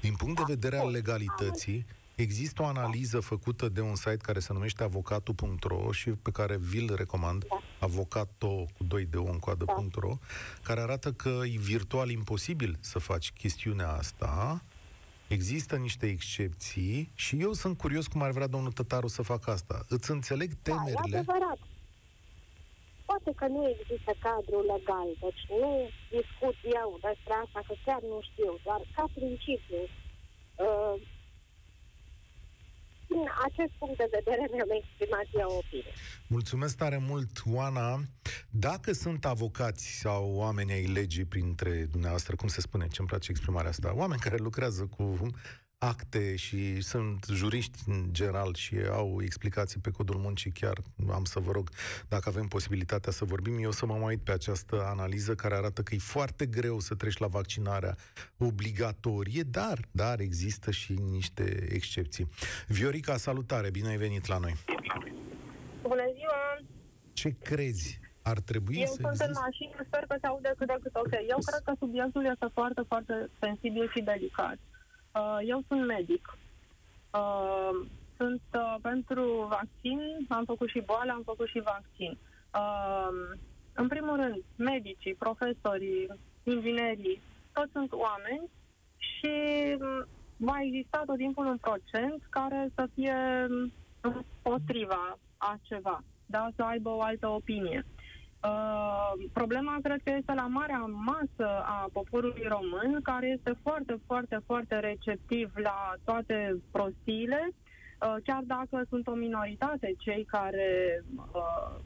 Din 0.00 0.14
punct 0.14 0.36
de 0.36 0.42
vedere 0.46 0.76
al 0.78 0.90
legalității, 0.90 1.86
există 2.14 2.62
o 2.62 2.66
analiză 2.66 3.20
făcută 3.20 3.68
de 3.68 3.80
un 3.80 3.94
site 3.94 4.16
care 4.16 4.38
se 4.38 4.52
numește 4.52 4.82
avocatul.ro 4.82 5.92
și 5.92 6.10
pe 6.10 6.30
care 6.30 6.56
vi-l 6.56 6.94
recomand, 6.96 7.46
avocato 7.78 8.66
cu 8.76 8.84
2 8.84 9.04
de 9.04 9.16
o 9.16 9.30
în 9.30 9.38
coadă.ro, 9.38 10.18
care 10.62 10.80
arată 10.80 11.12
că 11.12 11.40
e 11.44 11.58
virtual 11.58 12.10
imposibil 12.10 12.76
să 12.80 12.98
faci 12.98 13.32
chestiunea 13.32 13.88
asta, 13.88 14.62
Există 15.28 15.76
niște 15.76 16.06
excepții 16.06 17.12
și 17.14 17.36
eu 17.40 17.52
sunt 17.52 17.76
curios 17.78 18.06
cum 18.06 18.22
ar 18.22 18.30
vrea 18.30 18.46
domnul 18.46 18.72
Tătaru 18.72 19.06
să 19.06 19.22
facă 19.22 19.50
asta. 19.50 19.84
Îți 19.88 20.10
înțeleg 20.10 20.48
Da, 20.48 20.54
e 20.54 20.62
temerile. 20.62 21.16
adevărat. 21.18 21.58
Poate 23.04 23.30
că 23.36 23.46
nu 23.46 23.68
există 23.74 24.12
cadru 24.26 24.58
legal, 24.74 25.08
deci 25.24 25.42
nu 25.60 25.70
discut 26.16 26.56
eu 26.80 26.88
despre 27.06 27.32
asta, 27.44 27.60
că 27.68 27.74
chiar 27.84 28.00
nu 28.12 28.18
știu, 28.30 28.52
doar 28.66 28.80
ca 28.94 29.04
principiu. 29.18 29.82
Uh, 30.66 30.94
din 33.18 33.28
acest 33.48 33.72
punct 33.78 33.96
de 33.96 34.08
vedere 34.16 34.44
mi-am 34.54 34.72
exprimat 34.80 35.26
eu 35.42 35.50
opinie. 35.62 35.92
Mulțumesc 36.28 36.76
tare 36.76 36.98
mult, 37.10 37.34
Oana. 37.56 38.00
Dacă 38.50 38.92
sunt 38.92 39.24
avocați 39.24 39.84
sau 40.02 40.22
oameni 40.42 40.72
ai 40.72 40.86
legii 40.86 41.24
printre 41.24 41.72
dumneavoastră, 41.90 42.36
cum 42.36 42.48
se 42.48 42.60
spune, 42.60 42.86
ce-mi 42.88 43.08
place 43.08 43.30
exprimarea 43.30 43.70
asta, 43.70 43.96
oameni 44.02 44.20
care 44.20 44.36
lucrează 44.36 44.82
cu 44.96 45.02
acte 45.78 46.36
și 46.36 46.80
sunt 46.80 47.26
juriști 47.32 47.78
în 47.86 48.04
general 48.10 48.54
și 48.54 48.76
au 48.90 49.18
explicații 49.22 49.80
pe 49.80 49.90
codul 49.90 50.16
muncii, 50.16 50.50
chiar 50.50 50.78
am 51.10 51.24
să 51.24 51.40
vă 51.40 51.52
rog, 51.52 51.70
dacă 52.08 52.28
avem 52.28 52.46
posibilitatea 52.46 53.12
să 53.12 53.24
vorbim, 53.24 53.58
eu 53.58 53.70
să 53.70 53.86
mă 53.86 53.94
mai 53.94 54.14
uit 54.14 54.20
pe 54.20 54.32
această 54.32 54.84
analiză 54.84 55.34
care 55.34 55.54
arată 55.54 55.82
că 55.82 55.94
e 55.94 55.98
foarte 55.98 56.46
greu 56.46 56.78
să 56.78 56.94
treci 56.94 57.16
la 57.18 57.26
vaccinarea 57.26 57.96
obligatorie, 58.38 59.42
dar, 59.42 59.78
dar 59.90 60.20
există 60.20 60.70
și 60.70 60.92
niște 61.10 61.66
excepții. 61.72 62.28
Viorica, 62.66 63.16
salutare, 63.16 63.70
bine 63.70 63.88
ai 63.88 63.96
venit 63.96 64.26
la 64.26 64.38
noi. 64.38 64.54
Bună 65.82 66.02
ziua! 66.14 66.68
Ce 67.12 67.36
crezi? 67.42 68.00
Ar 68.22 68.38
trebui 68.40 68.78
Eu 68.78 68.86
să 68.86 68.92
sunt 68.92 69.06
în 69.06 69.12
existe? 69.12 69.40
mașină, 69.40 69.76
sper 69.86 70.04
că 70.08 70.16
se 70.20 70.26
aude 70.26 70.52
cât 70.58 70.66
de 70.66 70.76
cât 70.82 70.94
ok. 70.94 71.12
Eu 71.34 71.38
cred 71.48 71.62
că 71.64 71.72
subiectul 71.78 72.24
este 72.32 72.46
foarte, 72.52 72.82
foarte 72.90 73.14
sensibil 73.40 73.90
și 73.94 74.00
delicat. 74.00 74.58
Uh, 75.18 75.38
Eu 75.46 75.62
sunt 75.68 75.86
medic. 75.86 76.38
Uh, 77.12 77.86
Sunt 78.16 78.42
uh, 78.54 78.74
pentru 78.82 79.46
vaccin, 79.48 80.00
am 80.28 80.44
făcut 80.44 80.68
și 80.68 80.80
boală, 80.86 81.12
am 81.12 81.22
făcut 81.24 81.48
și 81.48 81.60
vaccin. 81.64 82.18
Uh, 82.54 83.38
În 83.74 83.88
primul 83.88 84.16
rând, 84.16 84.42
medicii, 84.56 85.14
profesorii, 85.14 86.08
inginerii, 86.44 87.20
toți 87.52 87.72
sunt 87.72 87.92
oameni 87.92 88.50
și 88.96 89.32
m, 89.78 90.06
va 90.36 90.56
exista 90.62 91.02
tot 91.06 91.16
timpul 91.16 91.46
un 91.46 91.56
procent 91.56 92.22
care 92.30 92.70
să 92.74 92.88
fie 92.94 93.46
m, 93.48 93.72
împotriva 94.00 95.18
a 95.36 95.58
ceva, 95.62 96.02
da? 96.26 96.48
să 96.56 96.62
aibă 96.62 96.90
o 96.90 97.02
altă 97.02 97.26
opinie. 97.28 97.84
Uh, 98.44 99.12
problema 99.32 99.78
cred 99.82 100.00
că 100.04 100.12
este 100.16 100.32
la 100.34 100.46
marea 100.46 100.78
masă 100.78 101.48
a 101.62 101.88
poporului 101.92 102.46
român, 102.48 103.00
care 103.02 103.26
este 103.26 103.52
foarte, 103.62 104.00
foarte, 104.06 104.40
foarte 104.46 104.78
receptiv 104.78 105.50
la 105.54 105.94
toate 106.04 106.60
prostiile, 106.70 107.48
uh, 107.50 108.16
chiar 108.24 108.42
dacă 108.46 108.84
sunt 108.88 109.06
o 109.06 109.14
minoritate 109.14 109.94
cei 109.98 110.24
care 110.24 111.02
uh, 111.16 111.76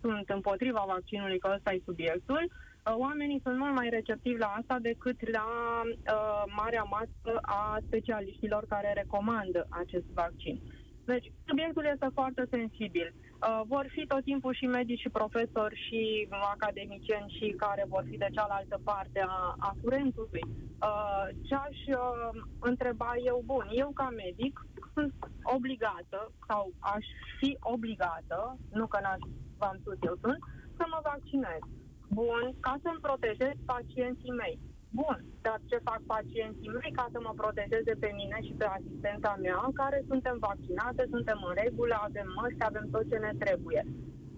sunt 0.00 0.28
împotriva 0.28 0.84
vaccinului, 0.86 1.38
că 1.38 1.52
ăsta 1.54 1.72
e 1.72 1.80
subiectul, 1.84 2.42
uh, 2.50 2.94
oamenii 2.96 3.40
sunt 3.42 3.58
mult 3.58 3.74
mai 3.74 3.88
receptivi 3.88 4.38
la 4.38 4.54
asta 4.58 4.78
decât 4.80 5.30
la 5.30 5.46
uh, 5.84 6.52
marea 6.56 6.82
masă 6.82 7.38
a 7.42 7.78
specialiștilor 7.86 8.64
care 8.68 8.92
recomandă 8.92 9.66
acest 9.70 10.06
vaccin. 10.14 10.60
Deci, 11.04 11.32
subiectul 11.46 11.84
este 11.92 12.08
foarte 12.12 12.46
sensibil. 12.50 13.14
Uh, 13.14 13.25
vor 13.66 13.86
fi 13.94 14.06
tot 14.06 14.22
timpul 14.24 14.54
și 14.54 14.66
medici 14.66 15.00
și 15.00 15.08
profesori 15.08 15.76
și 15.86 16.28
academicieni 16.54 17.34
și 17.36 17.54
care 17.56 17.84
vor 17.88 18.04
fi 18.10 18.16
de 18.16 18.28
cealaltă 18.32 18.80
parte 18.84 19.20
a, 19.20 19.54
a 19.58 19.76
curentului. 19.82 20.44
Uh, 20.88 21.26
ce 21.46 21.54
aș 21.54 21.78
uh, 21.86 22.42
întreba 22.60 23.12
eu, 23.24 23.42
bun, 23.44 23.66
eu 23.70 23.90
ca 23.94 24.08
medic 24.24 24.66
sunt 24.94 25.14
obligată 25.56 26.20
sau 26.48 26.72
aș 26.78 27.06
fi 27.38 27.56
obligată, 27.60 28.56
nu 28.72 28.86
că 28.86 28.98
n-aș, 29.02 29.22
v-am 29.58 29.76
spus 29.80 29.96
eu 30.00 30.16
sunt, 30.20 30.38
să 30.76 30.84
mă 30.92 31.00
vaccinez. 31.10 31.62
Bun, 32.08 32.42
ca 32.60 32.74
să-mi 32.82 33.04
protejez 33.06 33.54
pacienții 33.66 34.38
mei. 34.42 34.58
Bun, 35.00 35.18
dar 35.46 35.58
ce 35.70 35.86
fac 35.88 36.00
pacienții 36.14 36.74
mei 36.76 36.92
ca 36.98 37.06
să 37.12 37.18
mă 37.26 37.32
protejeze 37.40 37.92
pe 38.02 38.10
mine 38.20 38.38
și 38.46 38.52
pe 38.60 38.66
asistența 38.78 39.32
mea, 39.44 39.60
care 39.80 39.98
suntem 40.10 40.36
vaccinate, 40.48 41.02
suntem 41.14 41.38
în 41.48 41.54
regulă, 41.62 41.94
avem 41.98 42.28
măști, 42.38 42.66
avem 42.68 42.86
tot 42.94 43.04
ce 43.10 43.18
ne 43.26 43.32
trebuie. 43.44 43.82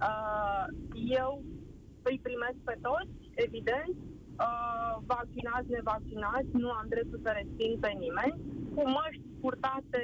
Uh, 0.08 0.64
eu 1.22 1.32
îi 2.08 2.18
primesc 2.26 2.58
pe 2.68 2.76
toți, 2.86 3.12
evident, 3.46 3.94
uh, 4.46 4.94
vaccinați, 5.14 5.74
nevaccinați, 5.76 6.50
nu 6.62 6.68
am 6.78 6.86
dreptul 6.92 7.20
să 7.24 7.30
resping 7.32 7.74
pe 7.84 7.92
nimeni, 8.04 8.34
cu 8.74 8.82
măști 8.96 9.26
purtate, 9.42 10.02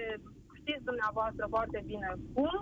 știți 0.61 0.89
dumneavoastră 0.91 1.45
foarte 1.55 1.81
bine 1.91 2.09
cum, 2.35 2.55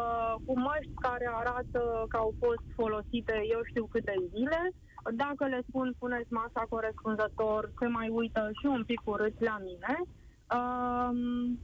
uh, 0.00 0.34
cu 0.46 0.52
măști 0.66 0.94
care 1.06 1.26
arată 1.40 1.80
că 2.12 2.16
au 2.24 2.30
fost 2.42 2.64
folosite 2.78 3.34
eu 3.54 3.60
știu 3.70 3.84
câte 3.94 4.14
zile, 4.34 4.60
dacă 5.10 5.46
le 5.46 5.60
spun, 5.68 5.94
puneți 5.98 6.32
masa 6.32 6.66
corespunzător, 6.68 7.72
se 7.78 7.86
mai 7.86 8.08
uită 8.08 8.50
și 8.60 8.66
un 8.66 8.84
pic 8.84 9.00
urât 9.04 9.40
la 9.40 9.58
mine. 9.68 9.94
Um, 10.56 11.58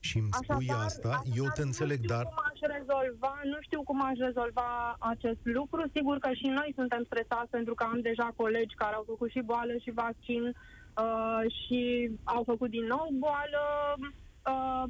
și 0.00 0.18
îmi 0.18 0.28
spui 0.32 0.68
așadar, 0.68 0.84
asta, 0.84 1.08
așadar, 1.08 1.36
eu 1.36 1.46
te 1.54 1.62
înțeleg, 1.62 1.98
nu 1.98 2.04
știu 2.04 2.14
dar... 2.14 2.24
Cum 2.24 2.42
aș 2.50 2.58
rezolva, 2.76 3.34
nu 3.52 3.58
știu 3.60 3.82
cum 3.82 4.02
aș 4.04 4.16
rezolva 4.28 4.96
acest 4.98 5.42
lucru. 5.42 5.80
Sigur 5.94 6.18
că 6.18 6.30
și 6.32 6.46
noi 6.46 6.72
suntem 6.74 7.02
stresați 7.04 7.50
pentru 7.50 7.74
că 7.74 7.84
am 7.84 8.00
deja 8.00 8.32
colegi 8.36 8.74
care 8.74 8.94
au 8.94 9.04
făcut 9.06 9.30
și 9.30 9.48
boală 9.50 9.74
și 9.84 9.90
vaccin 9.90 10.44
uh, 10.46 11.42
și 11.58 12.10
au 12.24 12.42
făcut 12.50 12.70
din 12.70 12.84
nou 12.84 13.08
boală 13.24 13.62
uh, 13.98 14.08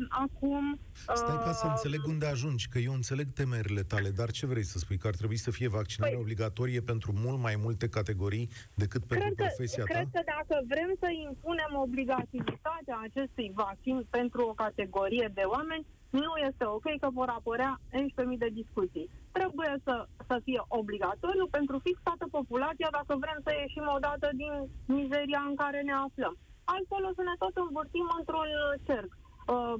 acum... 0.08 0.72
Uh, 0.72 1.14
Stai 1.14 1.36
ca 1.36 1.52
să 1.52 1.66
înțeleg 1.66 2.00
unde 2.06 2.26
ajungi, 2.26 2.68
că 2.68 2.78
eu 2.78 2.92
înțeleg 2.92 3.26
temerile 3.30 3.82
tale, 3.82 4.10
dar 4.10 4.30
ce 4.30 4.46
vrei 4.46 4.62
să 4.64 4.78
spui? 4.78 4.96
Că 4.98 5.06
ar 5.06 5.14
trebui 5.14 5.36
să 5.36 5.50
fie 5.50 5.68
vaccinarea 5.68 6.16
Păi- 6.16 6.20
obligatorie 6.20 6.80
pentru 6.80 7.12
mult 7.24 7.38
mai 7.40 7.56
multe 7.64 7.88
categorii 7.88 8.48
decât 8.74 9.02
pentru 9.04 9.26
Cred 9.26 9.36
că, 9.38 9.44
profesia 9.44 9.84
cred 9.84 10.08
ta? 10.10 10.18
că 10.18 10.20
dacă 10.36 10.54
vrem 10.72 10.90
să 11.02 11.08
impunem 11.28 11.72
obligativitatea 11.86 12.96
acestui 13.08 13.52
vaccin 13.54 14.06
pentru 14.10 14.40
o 14.50 14.52
categorie 14.64 15.30
de 15.34 15.44
oameni, 15.56 15.86
nu 16.10 16.32
este 16.48 16.64
ok 16.76 16.86
că 17.02 17.08
vor 17.18 17.28
apărea 17.38 17.72
11.000 17.92 18.38
de 18.44 18.50
discuții. 18.60 19.06
Trebuie 19.38 19.72
să, 19.86 19.94
să 20.28 20.36
fie 20.46 20.60
obligatoriu 20.80 21.46
pentru 21.56 21.76
fix 21.86 21.96
toată 22.02 22.26
populația 22.36 22.88
dacă 22.98 23.12
vrem 23.24 23.38
să 23.46 23.50
ieșim 23.52 23.86
odată 23.96 24.28
din 24.42 24.52
mizeria 24.98 25.42
în 25.50 25.54
care 25.62 25.80
ne 25.88 25.94
aflăm. 26.06 26.34
Altfel 26.74 27.02
o 27.10 27.12
să 27.18 27.22
ne 27.26 27.36
tot 27.42 27.54
învârtim 27.66 28.06
într-un 28.18 28.48
cerc. 28.88 29.10
Uh, 29.48 29.74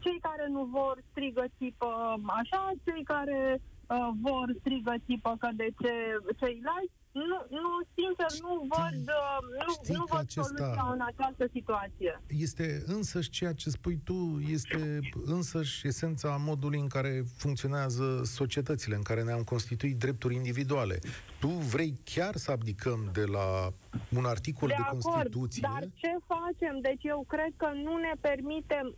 Cei 0.00 0.18
care 0.20 0.46
nu 0.48 0.64
vor 0.64 0.98
strigă 1.10 1.44
tipă 1.58 2.14
așa, 2.26 2.70
cei 2.84 3.02
care 3.04 3.60
uh, 3.88 4.08
vor 4.20 4.54
strigă 4.58 4.94
tipă 5.06 5.36
că 5.38 5.48
de 5.54 5.68
ce 5.80 5.92
ceilalți, 6.38 6.92
nu, 7.14 7.38
nu, 7.58 7.68
sincer, 7.94 8.40
nu 8.40 8.66
văd, 8.74 9.00
uh, 9.08 9.38
nu, 9.66 9.72
știi 9.72 9.94
nu 9.94 10.04
că 10.04 10.16
văd 10.16 10.20
acesta- 10.26 10.42
soluția 10.42 10.86
în 10.92 11.00
această 11.00 11.48
situație. 11.52 12.20
Este 12.28 12.82
însăși 12.86 13.30
ceea 13.30 13.52
ce 13.52 13.70
spui 13.70 14.00
tu, 14.04 14.40
este 14.50 14.98
însăși 15.24 15.86
esența 15.86 16.36
modului 16.40 16.78
în 16.80 16.86
care 16.88 17.22
funcționează 17.36 18.20
societățile, 18.24 18.94
în 18.94 19.02
care 19.02 19.22
ne-am 19.22 19.42
constituit 19.42 19.98
drepturi 19.98 20.34
individuale. 20.34 20.98
Tu 21.40 21.48
vrei 21.48 21.94
chiar 22.04 22.36
să 22.36 22.50
abdicăm 22.50 23.10
de 23.12 23.24
la 23.24 23.68
un 24.16 24.24
articol 24.24 24.68
de, 24.68 24.74
de 24.76 24.82
acord, 24.82 25.02
Constituție? 25.02 25.68
dar 25.72 25.82
ce 25.94 26.12
facem? 26.26 26.80
Deci 26.80 27.02
eu 27.02 27.24
cred 27.28 27.52
că 27.56 27.68
nu 27.74 27.96
ne 27.96 28.12
permitem, 28.20 28.94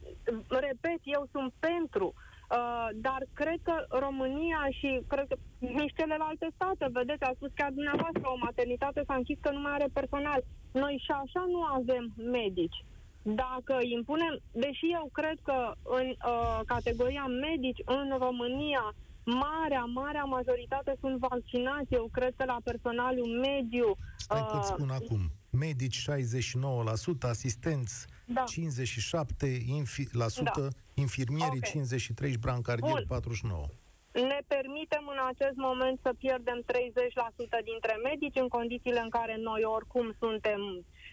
repet, 0.49 1.01
eu 1.03 1.29
sunt 1.33 1.53
pentru, 1.59 2.15
uh, 2.51 2.89
dar 3.07 3.21
cred 3.41 3.59
că 3.69 3.75
România 4.05 4.63
și 4.79 4.91
cred 5.13 5.27
că 5.29 5.37
nici 5.59 5.97
celelalte 6.01 6.47
state, 6.55 6.87
vedeți, 6.99 7.23
a 7.23 7.33
spus 7.35 7.51
chiar 7.55 7.71
dumneavoastră, 7.79 8.25
o 8.35 8.43
maternitate 8.47 9.01
s-a 9.07 9.15
închis 9.15 9.39
că 9.41 9.51
nu 9.51 9.61
mai 9.61 9.73
are 9.73 9.89
personal. 9.93 10.41
Noi 10.73 11.03
și 11.05 11.13
așa 11.23 11.43
nu 11.55 11.63
avem 11.79 12.05
medici. 12.41 12.79
Dacă 13.23 13.75
impunem, 13.97 14.35
deși 14.53 14.87
eu 14.99 15.09
cred 15.13 15.39
că 15.49 15.59
în 15.99 16.07
uh, 16.09 16.61
categoria 16.67 17.27
medici 17.27 17.83
în 17.85 18.07
România 18.19 18.85
marea, 19.25 19.85
marea 19.85 20.25
majoritate 20.25 20.97
sunt 21.01 21.19
vaccinați. 21.19 21.95
Eu 21.95 22.09
cred 22.13 22.33
că 22.37 22.45
la 22.45 22.59
personalul 22.65 23.27
mediu 23.27 23.97
Stai 24.17 24.47
că 24.51 24.57
îți 24.57 24.71
uh, 24.71 24.77
spun 24.77 24.91
acum. 24.91 25.21
Medici 25.51 25.99
69%, 26.01 27.29
asistenți 27.35 28.07
Da. 28.27 28.45
57%, 28.47 29.47
infi- 29.81 30.13
la 30.13 30.29
sută, 30.29 30.61
Da. 30.61 30.69
infirmierii 30.95 31.61
Ok. 31.65 31.69
53%, 31.71 32.31
și 32.31 32.39
brancardieri 32.39 33.05
Bun. 33.07 33.07
49%. 33.07 33.75
ne 34.13 34.39
permitem 34.47 35.05
în 35.15 35.21
acest 35.33 35.57
moment 35.57 35.99
să 36.03 36.11
pierdem 36.19 36.63
30% 36.67 37.59
dintre 37.71 37.95
medici 38.09 38.37
în 38.37 38.49
condițiile 38.49 39.01
în 39.01 39.09
care 39.09 39.37
noi 39.41 39.63
oricum 39.77 40.15
suntem 40.19 40.61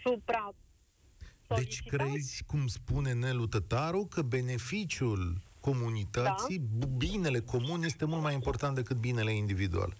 supra 0.04 0.49
Deci 0.54 1.47
solicitați? 1.47 2.12
crezi, 2.12 2.43
cum 2.47 2.67
spune 2.67 3.13
Nelu 3.13 3.45
Tătaru, 3.45 4.06
că 4.10 4.21
beneficiul 4.21 5.41
comunității, 5.60 6.60
Da. 6.80 6.86
binele 6.97 7.39
comun 7.39 7.84
este 7.84 8.06
mult 8.06 8.21
mai 8.21 8.34
important 8.34 8.76
decât 8.76 8.97
binele 8.97 9.32
individual. 9.32 9.93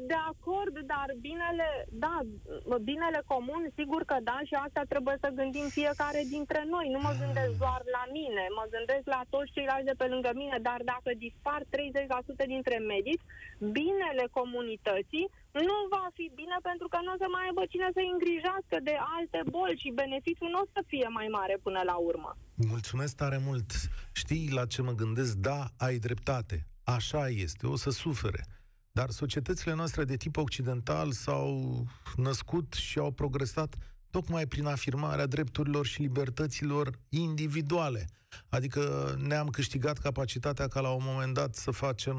Uh, 0.00 0.06
De 0.12 0.18
acord, 0.32 0.74
dar 0.92 1.08
binele, 1.26 1.68
da, 2.04 2.16
binele 2.90 3.20
comun, 3.32 3.62
sigur 3.78 4.02
că 4.10 4.16
da, 4.30 4.38
și 4.48 4.54
asta 4.66 4.82
trebuie 4.92 5.16
să 5.24 5.36
gândim 5.40 5.66
fiecare 5.78 6.20
dintre 6.34 6.60
noi. 6.74 6.86
Nu 6.94 7.00
mă 7.06 7.12
gândesc 7.22 7.52
doar 7.64 7.80
la 7.96 8.04
mine, 8.18 8.44
mă 8.58 8.64
gândesc 8.74 9.04
la 9.14 9.20
toți 9.34 9.52
ceilalți 9.54 9.88
de 9.90 9.94
pe 10.00 10.06
lângă 10.12 10.30
mine, 10.42 10.56
dar 10.68 10.80
dacă 10.92 11.10
dispar 11.24 11.60
30% 12.44 12.52
dintre 12.54 12.76
medici, 12.92 13.24
binele 13.78 14.24
comunității 14.38 15.26
nu 15.68 15.76
va 15.94 16.06
fi 16.18 16.26
bine 16.40 16.56
pentru 16.70 16.86
că 16.92 16.98
nu 17.04 17.12
o 17.14 17.20
să 17.22 17.28
mai 17.34 17.44
aibă 17.48 17.62
cine 17.72 17.88
să 17.96 18.00
îngrijească 18.12 18.76
de 18.88 18.94
alte 19.16 19.40
boli 19.56 19.80
și 19.82 19.98
beneficiul 20.02 20.50
nu 20.54 20.60
o 20.64 20.70
să 20.74 20.80
fie 20.90 21.08
mai 21.18 21.28
mare 21.38 21.56
până 21.66 21.80
la 21.90 21.96
urmă. 22.10 22.30
Mulțumesc 22.74 23.12
tare 23.22 23.38
mult. 23.48 23.68
Știi 24.22 24.46
la 24.58 24.64
ce 24.72 24.80
mă 24.82 24.92
gândesc? 25.02 25.32
Da, 25.48 25.60
ai 25.86 25.96
dreptate. 26.06 26.56
Așa 26.96 27.22
este, 27.28 27.66
o 27.66 27.76
să 27.76 27.90
sufere. 27.90 28.42
Dar 28.92 29.10
societățile 29.10 29.74
noastre 29.74 30.04
de 30.04 30.16
tip 30.16 30.36
occidental 30.36 31.12
s-au 31.12 31.84
născut 32.16 32.72
și 32.72 32.98
au 32.98 33.10
progresat 33.10 33.76
tocmai 34.10 34.46
prin 34.46 34.66
afirmarea 34.66 35.26
drepturilor 35.26 35.86
și 35.86 36.00
libertăților 36.00 36.98
individuale. 37.08 38.08
Adică 38.48 39.14
ne-am 39.26 39.48
câștigat 39.48 39.98
capacitatea 39.98 40.68
ca 40.68 40.80
la 40.80 40.90
un 40.90 41.02
moment 41.04 41.34
dat 41.34 41.54
să 41.54 41.70
facem 41.70 42.18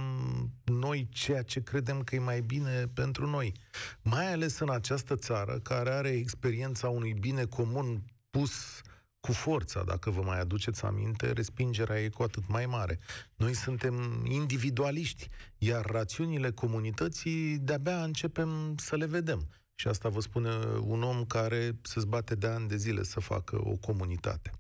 noi 0.64 1.08
ceea 1.12 1.42
ce 1.42 1.62
credem 1.62 2.02
că 2.02 2.16
e 2.16 2.20
mai 2.20 2.42
bine 2.42 2.88
pentru 2.94 3.28
noi. 3.28 3.54
Mai 4.02 4.32
ales 4.34 4.60
în 4.60 4.70
această 4.70 5.16
țară 5.16 5.60
care 5.60 5.90
are 5.90 6.10
experiența 6.10 6.90
unui 6.90 7.14
bine 7.14 7.46
comun 7.46 8.04
pus 8.30 8.82
cu 9.22 9.32
forța, 9.32 9.84
dacă 9.84 10.10
vă 10.10 10.22
mai 10.22 10.40
aduceți 10.40 10.86
aminte, 10.86 11.32
respingerea 11.32 12.00
e 12.00 12.10
cu 12.10 12.24
atât 12.24 12.44
mai 12.48 12.66
mare. 12.66 13.00
Noi 13.36 13.54
suntem 13.54 14.26
individualiști, 14.26 15.28
iar 15.58 15.86
rațiunile 15.86 16.52
comunității 16.52 17.58
de-abia 17.58 18.04
începem 18.04 18.50
să 18.78 18.96
le 18.96 19.06
vedem. 19.06 19.40
Și 19.76 19.88
asta 19.88 20.10
vă 20.10 20.20
spune 20.20 20.50
un 20.88 21.04
om 21.04 21.26
care 21.26 21.72
se 21.82 22.00
zbate 22.00 22.36
de 22.36 22.48
ani 22.48 22.68
de 22.68 22.76
zile 22.76 23.04
să 23.04 23.20
facă 23.20 23.62
o 23.64 23.76
comunitate. 23.88 24.52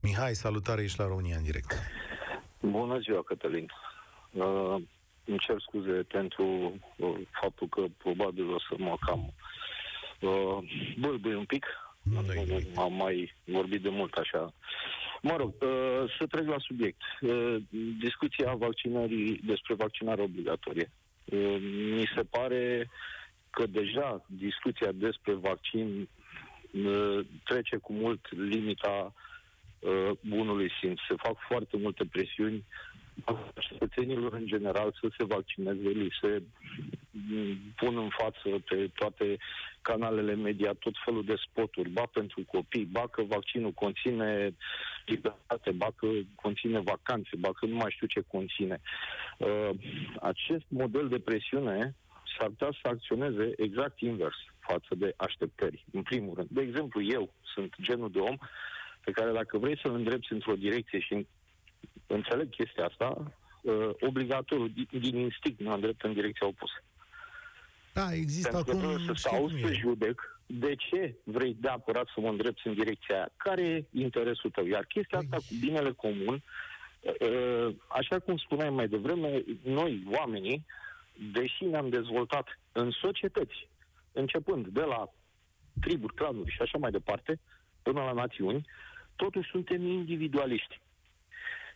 Mihai, 0.00 0.34
salutare, 0.34 0.82
ești 0.82 0.98
la 0.98 1.06
România 1.06 1.36
în 1.36 1.42
direct. 1.42 1.72
Bună 2.60 2.98
ziua, 2.98 3.22
Cătălin. 3.22 3.70
Uh, 4.32 4.76
îmi 5.24 5.38
cer 5.38 5.60
scuze 5.60 5.92
pentru 5.92 6.44
uh, 6.96 7.20
faptul 7.40 7.68
că 7.68 7.84
probabil 7.96 8.54
o 8.54 8.58
să 8.58 8.74
mă 8.76 8.96
cam 9.06 9.32
uh, 10.20 10.58
bâlbâi 10.98 11.34
un 11.34 11.44
pic. 11.44 11.66
Nu-i 12.02 12.44
nimic. 12.44 12.78
Am 12.78 12.92
mai 12.92 13.32
vorbit 13.44 13.82
de 13.82 13.88
mult 13.88 14.14
așa. 14.14 14.54
Mă 15.22 15.36
rog, 15.36 15.54
uh, 15.60 16.14
să 16.18 16.26
trec 16.26 16.46
la 16.46 16.58
subiect. 16.58 17.02
Uh, 17.20 17.56
discuția 18.00 18.54
vaccinării 18.54 19.40
despre 19.44 19.74
vaccinare 19.74 20.22
obligatorie. 20.22 20.90
Uh, 21.24 21.56
mi 21.94 22.10
se 22.14 22.22
pare 22.22 22.90
că 23.50 23.66
deja 23.66 24.24
discuția 24.26 24.92
despre 24.92 25.32
vaccin 25.32 26.08
uh, 26.70 27.18
trece 27.44 27.76
cu 27.76 27.92
mult 27.92 28.26
limita 28.30 29.14
uh, 29.78 30.10
bunului 30.28 30.70
simț. 30.80 30.98
Se 31.08 31.14
fac 31.16 31.36
foarte 31.48 31.76
multe 31.76 32.04
presiuni 32.04 32.64
a 33.24 33.52
cetățenilor 33.58 34.32
în 34.32 34.46
general 34.46 34.96
să 35.00 35.08
se 35.16 35.24
vaccineze, 35.24 35.88
li 35.88 36.16
se 36.20 36.42
pun 37.76 37.96
în 37.96 38.08
față 38.08 38.58
pe 38.68 38.90
toate 38.94 39.38
canalele 39.82 40.34
media 40.34 40.72
tot 40.78 40.94
felul 41.04 41.24
de 41.24 41.34
spoturi, 41.48 41.88
ba 41.88 42.02
pentru 42.12 42.44
copii, 42.46 42.84
ba 42.84 43.06
că 43.10 43.22
vaccinul 43.22 43.72
conține 43.72 44.54
libertate, 45.06 45.70
ba 45.70 45.88
că 45.96 46.08
conține 46.34 46.78
vacanțe, 46.80 47.30
ba 47.38 47.52
că 47.52 47.66
nu 47.66 47.74
mai 47.74 47.90
știu 47.90 48.06
ce 48.06 48.20
conține. 48.20 48.80
Uh, 49.38 49.70
acest 50.20 50.64
model 50.68 51.08
de 51.08 51.18
presiune 51.18 51.94
s-ar 52.38 52.48
putea 52.48 52.70
să 52.82 52.88
acționeze 52.88 53.52
exact 53.56 54.00
invers 54.00 54.36
față 54.60 54.94
de 54.94 55.14
așteptări, 55.16 55.84
în 55.92 56.02
primul 56.02 56.34
rând. 56.34 56.48
De 56.50 56.60
exemplu, 56.62 57.02
eu 57.02 57.32
sunt 57.54 57.74
genul 57.80 58.10
de 58.10 58.18
om 58.18 58.36
pe 59.04 59.10
care 59.10 59.32
dacă 59.32 59.58
vrei 59.58 59.78
să-l 59.82 59.94
îndrepti 59.94 60.32
într-o 60.32 60.54
direcție 60.54 61.00
și 61.00 61.26
înțeleg 62.06 62.50
chestia 62.50 62.86
asta, 62.86 63.32
uh, 63.62 63.90
obligatoriu, 64.00 64.68
din, 64.68 64.86
din 65.00 65.16
instinct, 65.16 65.60
mă 65.60 65.74
îndrept 65.74 66.02
în 66.02 66.12
direcția 66.12 66.46
opusă. 66.46 66.82
Da, 67.92 68.12
există 68.12 68.50
Pentru 68.50 68.70
acum... 68.70 68.80
că 68.80 68.86
trebuie 68.86 69.06
să 69.06 69.14
știi 69.14 69.28
stau 69.28 69.40
cum 69.40 69.58
să 69.58 69.66
e. 69.70 69.72
judec 69.72 70.40
de 70.46 70.74
ce 70.74 71.14
vrei 71.24 71.56
neapărat 71.60 72.06
să 72.14 72.20
mă 72.20 72.28
îndrepți 72.28 72.66
în 72.66 72.74
direcția 72.74 73.14
aia. 73.14 73.28
Care 73.36 73.62
e 73.62 73.84
interesul 73.92 74.50
tău? 74.50 74.66
Iar 74.66 74.84
chestia 74.84 75.18
asta 75.18 75.36
Păi- 75.36 75.48
cu 75.48 75.54
binele 75.60 75.92
comun, 75.92 76.42
uh, 77.02 77.74
așa 77.88 78.18
cum 78.18 78.36
spuneam 78.36 78.74
mai 78.74 78.88
devreme, 78.88 79.44
noi, 79.62 80.04
oamenii, 80.10 80.66
deși 81.32 81.64
ne-am 81.64 81.88
dezvoltat 81.88 82.58
în 82.72 82.90
societăți, 82.90 83.68
începând 84.12 84.66
de 84.66 84.80
la 84.80 85.12
triburi, 85.80 86.14
clanuri 86.14 86.50
și 86.50 86.62
așa 86.62 86.78
mai 86.78 86.90
departe, 86.90 87.40
până 87.82 88.00
la 88.00 88.12
națiuni, 88.12 88.66
totuși 89.16 89.50
suntem 89.50 89.86
individualiști. 89.86 90.80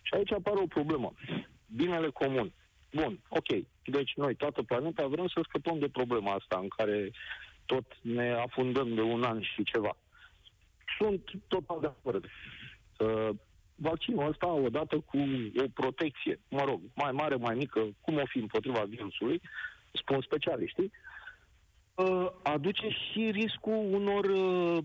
Și 0.03 0.15
aici 0.15 0.33
apare 0.33 0.59
o 0.61 0.67
problemă. 0.67 1.13
Binele 1.67 2.09
comun. 2.11 2.53
Bun, 2.93 3.21
ok. 3.29 3.47
Deci 3.87 4.13
noi, 4.15 4.35
toată 4.35 4.63
planeta, 4.63 5.07
vrem 5.07 5.27
să 5.27 5.41
scăpăm 5.43 5.79
de 5.79 5.89
problema 5.89 6.33
asta 6.33 6.59
în 6.63 6.69
care 6.69 7.11
tot 7.67 7.85
ne 8.01 8.33
afundăm 8.33 8.95
de 8.95 9.01
un 9.01 9.23
an 9.23 9.43
și 9.43 9.63
ceva. 9.63 9.97
Sunt 10.99 11.31
total 11.49 11.81
de 11.81 11.87
acord. 11.87 12.25
Uh, 12.99 13.29
vaccinul 13.75 14.29
ăsta, 14.29 14.47
odată 14.47 14.99
cu 14.99 15.19
o 15.57 15.69
protecție, 15.75 16.41
mă 16.49 16.63
rog, 16.65 16.81
mai 16.95 17.13
mare, 17.13 17.35
mai 17.35 17.55
mică, 17.55 17.89
cum 18.01 18.17
o 18.17 18.27
fi 18.27 18.39
împotriva 18.39 18.83
virusului, 18.89 19.41
spun 19.93 20.21
specialiștii, 20.21 20.93
uh, 21.95 22.27
aduce 22.43 22.89
și 22.89 23.31
riscul 23.31 23.87
unor 23.91 24.25
uh, 24.25 24.85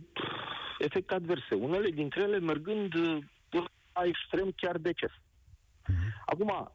efecte 0.79 1.13
adverse. 1.13 1.55
Unele 1.55 1.89
dintre 1.89 2.21
ele 2.21 2.39
mergând 2.39 2.93
uh, 2.93 3.17
până 3.49 3.65
la 3.93 4.01
extrem 4.03 4.53
chiar 4.55 4.77
deces. 4.77 5.11
Acum, 6.25 6.47
uh, 6.47 6.67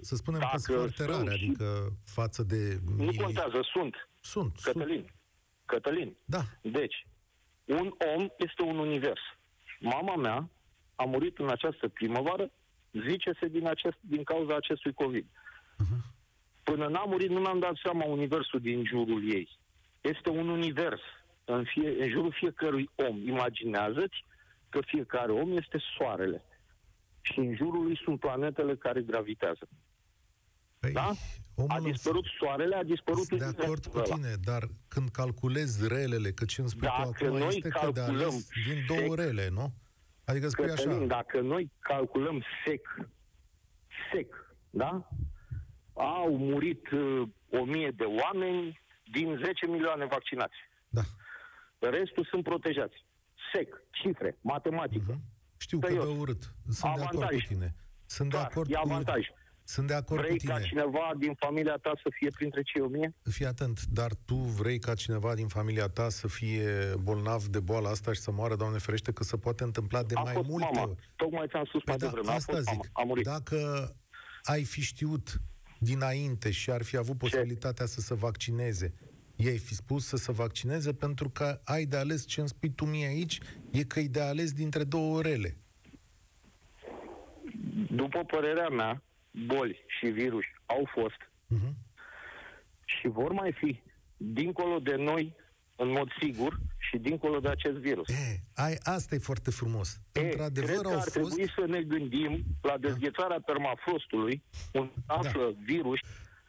Să 0.00 0.16
spunem 0.16 0.40
că 0.40 0.46
dacă 0.46 0.58
sunt 0.58 0.76
foarte 0.78 1.02
sunt 1.02 1.08
rare, 1.08 1.36
și- 1.36 1.44
adică 1.44 1.92
față 2.04 2.42
de... 2.42 2.78
nu 2.96 3.04
mili- 3.12 3.16
contează, 3.22 3.60
sunt. 3.72 4.08
Sunt, 4.20 4.52
sunt. 4.58 4.74
Cătălin. 4.76 5.10
Cătălin. 5.66 6.16
Da, 6.24 6.42
Deci, 6.62 7.06
un 7.64 7.92
om 8.16 8.26
este 8.36 8.62
un 8.62 8.78
univers. 8.78 9.20
Mama 9.80 10.16
mea 10.16 10.48
a 10.94 11.04
murit 11.04 11.38
în 11.38 11.48
această 11.50 11.88
primăvară, 11.88 12.50
zice-se 13.08 13.46
din, 13.48 13.66
acest, 13.66 13.96
din 14.00 14.22
cauza 14.24 14.54
acestui 14.56 14.92
COVID. 14.92 15.26
Până 16.62 16.86
n-a 16.86 17.04
murit, 17.04 17.28
nu 17.30 17.40
mi-am 17.40 17.58
dat 17.58 17.74
seama 17.82 18.04
universul 18.04 18.60
din 18.60 18.84
jurul 18.86 19.30
ei. 19.32 19.58
Este 20.00 20.28
un 20.28 20.48
univers 20.48 21.00
în, 21.44 21.64
fie, 21.64 22.02
în 22.02 22.08
jurul 22.08 22.32
fiecărui 22.38 22.90
om. 22.94 23.26
Imaginează-ți 23.28 24.24
că 24.68 24.80
fiecare 24.86 25.32
om 25.32 25.56
este 25.56 25.82
soarele. 25.96 26.44
Și 27.22 27.38
în 27.38 27.54
jurul 27.56 27.82
lui 27.84 28.00
sunt 28.04 28.20
planetele 28.20 28.76
care 28.76 29.02
gravitează. 29.02 29.68
păi, 30.78 30.92
Da? 30.92 31.10
omul 31.54 31.70
A 31.70 31.76
în- 31.76 31.82
dispărut 31.84 32.24
soarele, 32.38 32.76
a 32.76 32.82
dispărut 32.82 33.24
Sunt 33.26 33.38
de 33.38 33.44
acord 33.44 33.58
universul 33.68 33.92
cu 33.92 33.98
ăla. 33.98 34.14
tine, 34.14 34.34
dar 34.44 34.62
când 34.88 35.08
calculezi 35.08 35.88
relele, 35.88 36.30
că 36.32 36.44
ce 36.44 36.60
îmi 36.60 36.70
spui 36.70 36.88
tu 36.88 36.94
Dacă 36.96 37.24
acum 37.24 37.38
noi 37.38 37.48
este 37.48 37.68
că 37.68 37.90
de 37.92 38.00
calculăm 38.00 38.20
ales 38.28 38.48
din 38.66 38.84
două 38.86 39.14
sec- 39.14 39.18
rele, 39.24 39.48
nu? 39.48 39.72
Adică 40.24 40.48
spui 40.48 40.66
Cătălin, 40.66 40.96
așa, 40.98 41.06
dacă 41.06 41.40
noi 41.40 41.70
calculăm 41.78 42.42
sec, 42.66 42.86
sec, 44.12 44.54
da? 44.70 45.08
Au 45.92 46.36
murit 46.36 46.90
uh, 46.90 47.22
o 47.50 47.64
mie 47.64 47.90
de 47.96 48.04
oameni 48.04 48.80
din 49.10 49.40
10 49.44 49.66
milioane 49.66 50.04
vaccinați. 50.04 50.56
da, 50.88 51.02
Restul 51.78 52.24
sunt 52.24 52.42
protejați. 52.42 53.04
Sec, 53.54 53.80
cifre, 53.90 54.36
matematică. 54.40 55.12
Mhm. 55.12 55.20
Știu 55.62 55.78
că 55.78 55.86
Serios. 55.86 56.04
de 56.06 56.18
urât. 56.18 56.54
Sunt 56.70 56.94
de 56.96 57.02
acord 57.02 57.16
Avantaj. 57.22 57.40
cu 57.40 57.52
tine. 57.52 57.74
Sunt 58.06 58.30
de 58.30 58.36
Clar, 58.36 58.48
acord 58.50 58.70
e 58.70 58.74
cu 58.74 58.80
avantaj. 58.84 59.26
Sunt 59.64 59.86
de 59.86 59.94
acord 59.94 60.20
Vrei 60.22 60.38
cu 60.38 60.44
ca 60.46 60.54
tine. 60.54 60.66
cineva 60.66 61.10
din 61.18 61.34
familia 61.34 61.76
ta 61.76 61.92
să 62.02 62.08
fie 62.18 62.28
printre 62.30 62.62
cei 62.62 62.82
o 62.82 62.86
mie? 62.88 63.14
Fii 63.30 63.46
atent, 63.46 63.84
dar 63.84 64.10
tu 64.24 64.34
vrei 64.34 64.78
ca 64.78 64.94
cineva 64.94 65.34
din 65.34 65.48
familia 65.48 65.88
ta 65.88 66.08
să 66.08 66.28
fie 66.28 66.94
bolnav 67.02 67.44
de 67.46 67.60
boala 67.60 67.90
asta 67.90 68.12
și 68.12 68.20
să 68.20 68.30
moară, 68.30 68.56
Doamne 68.56 68.78
ferește, 68.78 69.12
că 69.12 69.22
se 69.24 69.36
poate 69.36 69.62
întâmpla 69.64 70.02
de 70.02 70.14
A 70.16 70.20
mai 70.22 70.32
fost 70.34 70.48
multe 70.48 70.68
mama. 70.72 70.88
ori. 70.88 70.98
Tocmai 71.16 71.46
ți-am 71.48 71.64
spus 71.64 71.82
Păi 71.82 71.94
mai 71.94 71.96
da, 71.96 72.06
devreme. 72.06 72.30
A 72.30 72.34
asta 72.34 72.52
fost 72.52 72.64
zic. 72.64 72.72
mama. 72.76 72.88
A 72.92 73.02
murit. 73.04 73.24
Dacă 73.24 73.56
ai 74.42 74.64
fi 74.64 74.80
știut 74.80 75.40
dinainte 75.78 76.50
și 76.50 76.70
ar 76.70 76.82
fi 76.82 76.96
avut 76.96 77.18
posibilitatea 77.18 77.86
să 77.86 78.00
se 78.00 78.14
vaccineze, 78.14 78.94
ei 79.36 79.58
fi 79.58 79.74
spus 79.74 80.06
să 80.06 80.16
se 80.16 80.32
vaccineze 80.32 80.92
pentru 80.92 81.28
că 81.28 81.60
ai 81.64 81.84
de 81.84 81.96
ales 81.96 82.26
ce 82.26 82.40
îmi 82.40 82.48
spui 82.48 82.70
tu 82.70 82.84
mie 82.84 83.06
aici, 83.06 83.38
e 83.70 83.84
că 83.84 84.00
e 84.00 84.06
de 84.06 84.20
ales 84.20 84.52
dintre 84.52 84.84
două 84.84 85.16
orele. 85.16 85.56
După 87.90 88.24
părerea 88.24 88.68
mea, 88.68 89.02
boli 89.46 89.84
și 89.86 90.06
virus 90.06 90.44
au 90.66 90.88
fost 90.94 91.16
Uh-huh. 91.54 91.72
și 92.84 93.08
vor 93.08 93.32
mai 93.32 93.52
fi 93.52 93.82
dincolo 94.16 94.78
de 94.78 94.94
noi, 94.94 95.36
în 95.76 95.90
mod 95.90 96.08
sigur, 96.20 96.58
și 96.78 96.98
dincolo 96.98 97.40
de 97.40 97.48
acest 97.48 97.76
virus. 97.76 98.08
E, 98.08 98.40
ai, 98.54 98.74
asta 98.82 99.14
e 99.14 99.18
foarte 99.18 99.50
frumos. 99.50 100.00
E, 100.12 100.20
Într-adevăr 100.20 100.70
cred 100.70 100.80
că 100.80 100.88
au 100.88 100.94
ar 100.94 101.00
fost... 101.00 101.10
trebui 101.10 101.52
să 101.56 101.66
ne 101.66 101.82
gândim 101.82 102.44
la 102.62 102.78
dezghețarea 102.78 103.40
permafrostului, 103.46 104.42
unde 104.72 104.92
află 105.06 105.54
virus 105.64 105.98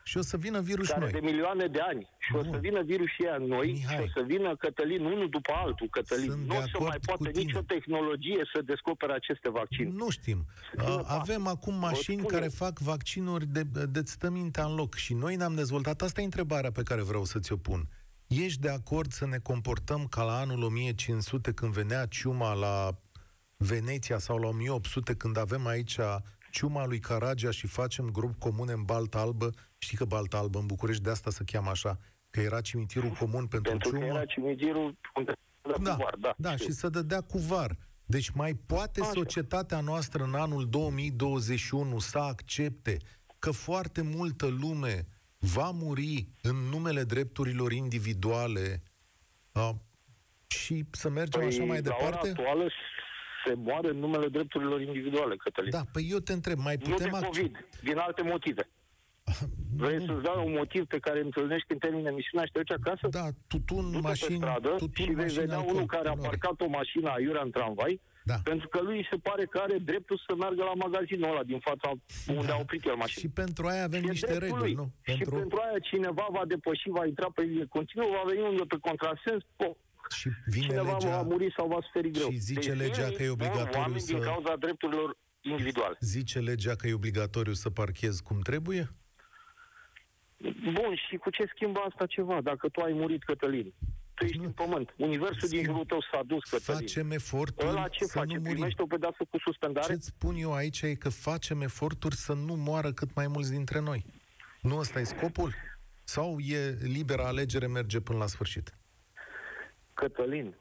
Și 0.04 0.18
o 0.18 0.22
să 0.22 0.38
vină 0.38 0.60
virus 0.62 0.88
care 0.88 1.00
noi. 1.00 1.12
de 1.12 1.20
milioane 1.20 1.68
de 1.68 1.80
ani. 1.80 2.10
Și 2.20 2.36
o 2.36 2.42
Bun. 2.42 2.52
să 2.54 2.58
vină 2.60 2.82
virusii 2.82 3.24
ăia 3.28 3.38
noi 3.38 3.72
Mihai. 3.72 3.96
și 3.96 4.02
o 4.02 4.08
să 4.20 4.24
vină 4.28 4.56
Cătălin 4.56 5.06
unul 5.06 5.30
după 5.30 5.52
altul, 5.56 5.88
Cătălin. 5.90 6.30
Sunt 6.30 6.42
nu 6.42 6.48
de 6.48 6.58
o 6.58 6.62
să 6.62 6.68
acord 6.74 6.88
mai 6.88 6.98
cu 7.00 7.06
poate 7.06 7.32
tine. 7.32 7.44
nicio 7.44 7.62
tehnologie 7.62 8.42
să 8.54 8.62
descopere 8.62 9.14
aceste 9.14 9.50
vaccinuri. 9.50 9.96
Nu 9.96 10.10
știm. 10.10 10.46
Să 10.70 10.84
vină 10.86 10.92
Uh, 10.94 11.04
Avem 11.08 11.48
acum 11.48 11.76
mașini 11.76 12.18
spun 12.18 12.30
care 12.30 12.44
eu. 12.44 12.50
fac 12.50 12.80
vaccinuri 12.80 13.46
de, 13.48 13.64
de 13.90 14.02
stă 14.06 14.30
mintea 14.30 14.66
în 14.66 14.76
loc 14.76 14.96
și 14.96 15.14
noi 15.14 15.36
ne-am 15.36 15.56
dezvoltat. 15.56 16.02
Asta 16.02 16.22
e 16.22 16.24
întrebarea 16.24 16.72
pe 16.72 16.84
care 16.84 17.02
vreau 17.02 17.24
să 17.24 17.40
ți-o 17.40 17.58
pun. 17.58 17.88
Ești 18.28 18.60
de 18.60 18.70
acord 18.70 19.12
să 19.12 19.26
ne 19.26 19.38
comportăm 19.38 20.08
ca 20.10 20.24
la 20.24 20.40
anul 20.40 20.64
1500 20.64 21.52
când 21.54 21.74
venea 21.74 22.06
ciuma 22.06 22.54
la 22.54 22.98
Veneția 23.58 24.18
sau 24.18 24.38
la 24.38 24.48
1800 24.48 25.14
când 25.16 25.38
avem 25.38 25.68
aici 25.68 25.98
ciuma 26.54 26.86
lui 26.86 27.00
Caragea 27.00 27.52
și 27.52 27.68
facem 27.68 28.10
grup 28.10 28.40
comune 28.40 28.72
în 28.72 28.84
Balta 28.84 29.20
Albă? 29.20 29.50
Știi 29.78 29.98
că 29.98 30.06
Balta 30.06 30.38
Albă 30.38 30.60
în 30.60 30.66
București 30.66 31.04
de 31.04 31.10
asta 31.10 31.30
se 31.32 31.44
cheamă 31.46 31.70
așa, 31.70 32.00
că 32.30 32.40
era 32.40 32.62
cimitirul 32.62 33.10
comun 33.10 33.48
pentru, 33.48 33.70
Pentru 33.72 33.90
că 33.90 33.98
ciumă. 33.98 34.10
era 34.10 34.26
cimitirul 34.26 34.98
unde 35.16 35.34
Da, 35.62 35.78
da, 35.84 35.98
da, 36.20 36.34
da, 36.38 36.56
știu. 36.56 36.66
și 36.66 36.72
să 36.72 36.90
dădea 36.90 37.22
cu 37.22 37.38
var. 37.38 37.78
Deci 38.06 38.30
mai 38.30 38.54
poate 38.54 39.02
Așa. 39.02 39.10
societatea 39.14 39.80
noastră 39.80 40.24
în 40.24 40.34
anul 40.34 40.70
2021 40.70 42.00
să 42.00 42.18
accepte 42.18 42.98
că 43.40 43.52
foarte 43.52 44.02
multă 44.02 44.48
lume 44.48 45.08
va 45.38 45.70
muri 45.72 46.28
în 46.42 46.56
numele 46.56 47.04
drepturilor 47.04 47.72
individuale 47.72 48.84
uh, 49.52 49.70
și 50.48 50.86
să 50.92 51.10
mergem 51.10 51.40
Păi, 51.42 51.50
așa 51.50 51.64
mai 51.64 51.82
la 51.82 51.96
ora 51.96 52.06
departe? 52.06 52.30
actuală 52.30 52.68
se 53.46 53.54
moare 53.54 53.90
în 53.90 53.98
numele 53.98 54.28
drepturilor 54.28 54.82
individuale, 54.82 55.36
Cătălin. 55.36 55.70
Da, 55.72 55.82
păi 55.92 56.08
eu 56.12 56.18
te 56.20 56.34
întreb, 56.34 56.58
mai 56.58 56.76
nu 56.80 56.90
putem 56.90 57.10
de 57.12 57.18
acce- 57.18 57.26
COVID, 57.42 57.56
din 57.84 57.98
alte 57.98 58.22
motive. 58.22 58.70
Vrei 59.82 59.98
Nu. 59.98 60.06
să-ți 60.06 60.24
dau 60.24 60.46
un 60.46 60.54
motiv 60.62 60.84
pe 60.86 61.00
care 61.00 61.20
îl 61.20 61.26
întâlnești 61.26 61.68
când 61.68 61.80
termini 61.80 62.08
emisiunea 62.08 62.46
și 62.46 62.52
te 62.52 62.60
duci 62.60 62.72
acasă? 62.80 63.08
Da, 63.20 63.28
tutun, 63.48 63.86
Du-te 63.92 64.08
mașini, 64.12 64.30
pe 64.40 64.46
stradă 64.46 64.70
tutun, 64.70 65.06
și 65.06 65.12
vei 65.12 65.16
mașini, 65.26 65.40
vedea 65.40 65.58
alcool, 65.58 65.76
unul 65.76 65.88
care 65.96 66.08
a 66.08 66.12
culoare. 66.12 66.38
parcat 66.38 66.62
o 66.68 66.70
mașină 66.80 67.10
aiurea 67.10 67.42
în 67.48 67.52
tramvai, 67.52 67.94
Da. 68.32 68.38
pentru 68.44 68.68
că 68.68 68.80
lui 68.82 69.08
se 69.12 69.18
pare 69.28 69.44
că 69.46 69.58
are 69.66 69.78
dreptul 69.90 70.18
să 70.28 70.36
meargă 70.36 70.64
la 70.70 70.74
magazinul 70.86 71.30
ăla 71.32 71.44
din 71.52 71.60
fața 71.70 71.88
unde 72.40 72.52
a 72.52 72.58
oprit 72.66 72.84
el 72.86 72.96
mașina. 73.04 73.22
Și 73.22 73.30
pentru 73.42 73.64
aia 73.72 73.84
avem 73.84 74.04
E 74.04 74.10
niște 74.16 74.26
dreptul 74.26 74.48
reguli, 74.48 74.74
lui. 74.74 74.74
nu? 74.82 74.86
Și 75.18 75.24
pentru 75.40 75.58
aia 75.66 75.80
cineva 75.90 76.26
va 76.38 76.44
depăși, 76.54 76.90
va 77.00 77.06
intra 77.06 77.28
pe 77.36 77.42
linie 77.50 77.66
continuă, 77.78 78.08
va 78.18 78.24
veni 78.32 78.42
unul 78.54 78.66
pe 78.74 78.78
contrasens, 78.88 79.42
po, 79.60 79.68
și 80.10 80.30
vine 80.46 80.66
cineva 80.66 80.92
legea... 80.98 81.10
va 81.16 81.22
muri 81.22 81.54
sau 81.58 81.68
va 81.68 81.78
suferi 81.82 82.12
greu. 82.12 82.30
și 82.30 82.38
zice 82.38 82.70
Deci 82.74 82.78
legea 82.80 83.08
vin 83.08 83.16
că 83.18 83.24
e 83.24 83.30
obligatoriu 83.30 83.80
oameni 83.80 84.00
să- 84.00 84.14
din 84.14 84.22
cauza 84.22 84.56
drepturilor 84.56 85.18
individuale. 85.42 85.98
Zice 86.00 86.40
legea 86.40 86.76
că 86.76 86.88
e 86.88 86.94
obligatoriu 86.94 87.54
să 87.54 87.70
parchezi 87.70 88.24
cum 88.24 88.40
trebuie? 88.40 88.90
Bun, 90.74 90.96
și 91.10 91.16
cu 91.18 91.30
ce 91.30 91.46
schimbă 91.56 91.80
asta 91.90 92.06
ceva? 92.06 92.42
Dacă 92.42 92.70
tu 92.70 92.82
ai 92.82 92.94
murit, 92.94 93.24
Cătălin, 93.24 93.74
tu 94.14 94.24
ești 94.26 94.38
Nu. 94.38 94.44
în 94.44 94.52
pământ. 94.52 94.94
Universul 94.98 95.48
din 95.50 95.60
Schimb- 95.60 95.66
jurul 95.66 95.86
tău 95.86 96.02
s-a 96.12 96.22
dus, 96.26 96.44
Cătălin. 96.44 96.80
Facem 96.82 97.12
eforturi 97.12 97.68
Ăla 97.70 97.88
ce 97.88 98.04
să 98.06 98.12
face? 98.18 98.26
nu 98.34 98.40
murim. 98.40 98.52
Primește 98.54 98.82
o 98.82 98.86
pedeapsă 98.86 99.24
cu 99.30 99.38
suspendare? 99.40 99.88
Ce-ți 99.94 100.06
spun 100.06 100.36
eu 100.36 100.54
aici 100.54 100.82
e 100.82 100.94
că 100.96 101.10
facem 101.10 101.62
eforturi 101.62 102.16
să 102.16 102.34
nu 102.34 102.54
moară 102.56 102.92
cât 102.92 103.16
mai 103.16 103.28
mulți 103.28 103.52
dintre 103.52 103.80
noi. 103.80 104.06
Nu 104.62 104.78
ăsta 104.78 105.00
e 105.00 105.04
scopul? 105.04 105.54
Sau 106.04 106.40
e 106.40 106.78
libera 106.82 107.28
alegere, 107.28 107.68
merge 107.68 108.00
până 108.00 108.18
la 108.18 108.28
sfârșit? 108.28 108.74
Cătălin, 109.94 110.56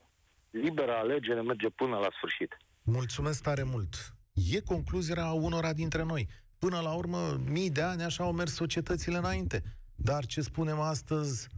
libera 0.51 0.99
alegere 0.99 1.43
merge 1.43 1.69
până 1.69 1.97
la 1.97 2.09
sfârșit. 2.17 2.57
Mulțumesc 2.83 3.43
tare 3.43 3.63
mult. 3.63 4.15
E 4.33 4.61
concluzia 4.61 5.33
unora 5.33 5.73
dintre 5.73 6.03
noi. 6.03 6.29
Până 6.59 6.81
la 6.81 6.93
urmă, 6.93 7.41
mii 7.47 7.71
de 7.71 7.83
ani 7.83 8.03
așa 8.03 8.25
au 8.25 8.33
mers 8.33 8.55
societățile 8.55 9.17
înainte. 9.17 9.63
Dar 9.95 10.27
ce 10.27 10.41
spunem 10.41 10.81
astăzi 10.81 11.49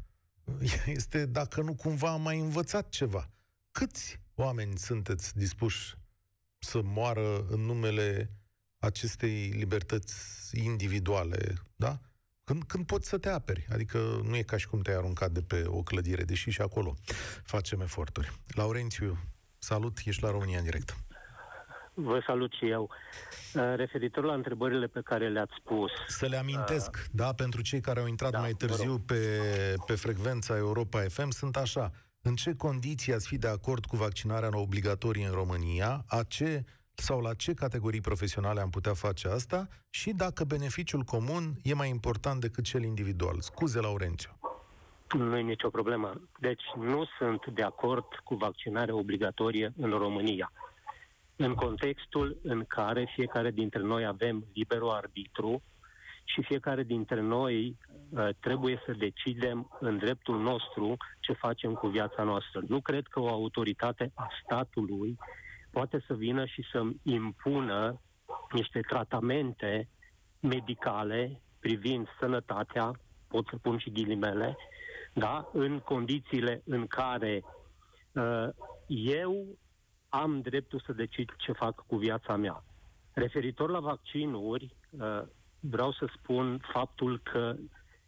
este 0.87 1.27
dacă 1.27 1.63
nu 1.63 1.75
cumva 1.75 2.11
am 2.11 2.23
mai 2.23 2.39
învățat 2.39 2.89
ceva. 2.89 3.31
Câți 3.71 4.21
oameni 4.35 4.77
sunteți 4.77 5.37
dispuși 5.37 5.95
să 6.59 6.81
moară 6.83 7.47
în 7.49 7.61
numele 7.61 8.31
acestei 8.79 9.49
libertăți 9.49 10.51
individuale, 10.65 11.53
da? 11.77 11.99
Când, 12.45 12.63
când 12.63 12.87
poți 12.87 13.09
să 13.09 13.19
te 13.19 13.29
aperi. 13.29 13.67
Adică 13.73 14.21
nu 14.25 14.37
e 14.37 14.43
ca 14.43 14.57
și 14.57 14.69
cum 14.69 14.81
te-ai 14.81 14.97
aruncat 14.97 15.31
de 15.31 15.43
pe 15.43 15.65
o 15.67 15.83
clădire, 15.83 16.23
deși 16.23 16.51
și 16.51 16.61
acolo 16.61 16.95
facem 17.45 17.81
eforturi. 17.81 18.33
Laurențiu, 18.55 19.19
salut, 19.59 19.99
ești 20.05 20.23
la 20.23 20.31
România 20.31 20.59
în 20.59 20.65
direct. 20.65 20.97
Vă 21.95 22.23
salut 22.27 22.53
și 22.53 22.71
eu. 22.71 22.91
Uh, 23.55 23.73
referitor 23.77 24.25
la 24.25 24.35
întrebările 24.35 24.87
pe 24.87 25.01
care 25.05 25.29
le-ați 25.29 25.53
spus. 25.59 25.91
Să 26.07 26.27
le 26.27 26.37
amintesc, 26.37 26.97
uh, 26.97 27.05
da, 27.13 27.33
pentru 27.33 27.63
cei 27.63 27.81
care 27.81 28.01
au 28.01 28.07
intrat 28.07 28.31
da, 28.31 28.39
mai 28.39 28.53
târziu 28.53 28.99
pe, 28.99 29.41
pe 29.87 29.95
frecvența 29.95 30.57
Europa 30.57 31.01
FM, 31.01 31.31
sunt 31.31 31.57
așa. 31.57 31.91
În 32.23 32.35
ce 32.35 32.55
condiții 32.55 33.13
ați 33.13 33.27
fi 33.27 33.39
de 33.39 33.49
acord 33.49 33.85
cu 33.85 33.97
vaccinarea 33.97 34.59
obligatorie 34.59 35.27
în 35.27 35.33
România? 35.33 36.05
A 36.07 36.23
ce 36.23 36.65
sau 36.95 37.21
la 37.21 37.35
ce 37.35 37.55
categorii 37.55 38.01
profesionale 38.01 38.61
am 38.61 38.71
putea 38.71 38.95
face 38.95 39.29
asta 39.29 39.69
și 39.91 40.13
dacă 40.13 40.45
beneficiul 40.45 41.03
comun 41.03 41.55
e 41.63 41.75
mai 41.75 41.89
important 41.89 42.41
decât 42.41 42.65
cel 42.65 42.83
individual. 42.83 43.41
Scuze, 43.41 43.81
Laurențiu. 43.81 44.39
Nu 45.13 45.37
e 45.37 45.41
nicio 45.41 45.71
problemă. 45.71 46.21
Deci 46.39 46.63
nu 46.77 47.05
sunt 47.19 47.47
de 47.47 47.63
acord 47.63 48.05
cu 48.25 48.35
vaccinarea 48.35 48.95
obligatorie 48.95 49.73
în 49.77 49.91
România. 49.91 50.53
În 51.37 51.55
contextul 51.55 52.39
în 52.43 52.65
care 52.69 53.13
fiecare 53.15 53.51
dintre 53.51 53.81
noi 53.81 54.07
avem 54.07 54.45
liberul 54.53 54.91
arbitru 54.91 55.63
și 56.25 56.43
fiecare 56.43 56.83
dintre 56.83 57.21
noi 57.21 57.77
uh, 58.09 58.29
trebuie 58.41 58.83
să 58.87 58.93
decidem 58.93 59.77
în 59.81 59.99
dreptul 59.99 60.41
nostru 60.41 60.97
ce 61.21 61.33
facem 61.33 61.73
cu 61.73 61.87
viața 61.87 62.23
noastră. 62.23 62.63
Nu 62.69 62.81
cred 62.81 63.07
că 63.07 63.21
o 63.21 63.29
autoritate 63.29 64.13
a 64.15 64.29
statului 64.45 65.19
poate 65.75 66.05
să 66.07 66.15
vină 66.15 66.45
și 66.45 66.65
să 66.73 66.81
impună 67.03 68.01
niște 68.53 68.81
tratamente 68.81 69.89
medicale 70.41 71.41
privind 71.61 72.07
sănătatea, 72.21 73.01
pot 73.29 73.47
să 73.51 73.57
pun 73.57 73.79
și 73.79 73.91
ghilimele, 73.91 74.57
da, 75.13 75.49
în 75.53 75.79
condițiile 75.79 76.63
în 76.65 76.87
care 76.87 77.43
uh, 78.13 78.49
eu 78.87 79.59
am 80.09 80.41
dreptul 80.41 80.83
să 80.87 80.93
decid 80.93 81.29
ce 81.37 81.53
fac 81.53 81.87
cu 81.87 81.97
viața 81.97 82.37
mea. 82.37 82.65
Referitor 83.13 83.71
la 83.71 83.81
vaccinuri, 83.81 84.75
uh, 84.91 85.23
vreau 85.61 85.93
să 85.93 86.07
spun 86.17 86.61
faptul 86.73 87.21
că 87.23 87.57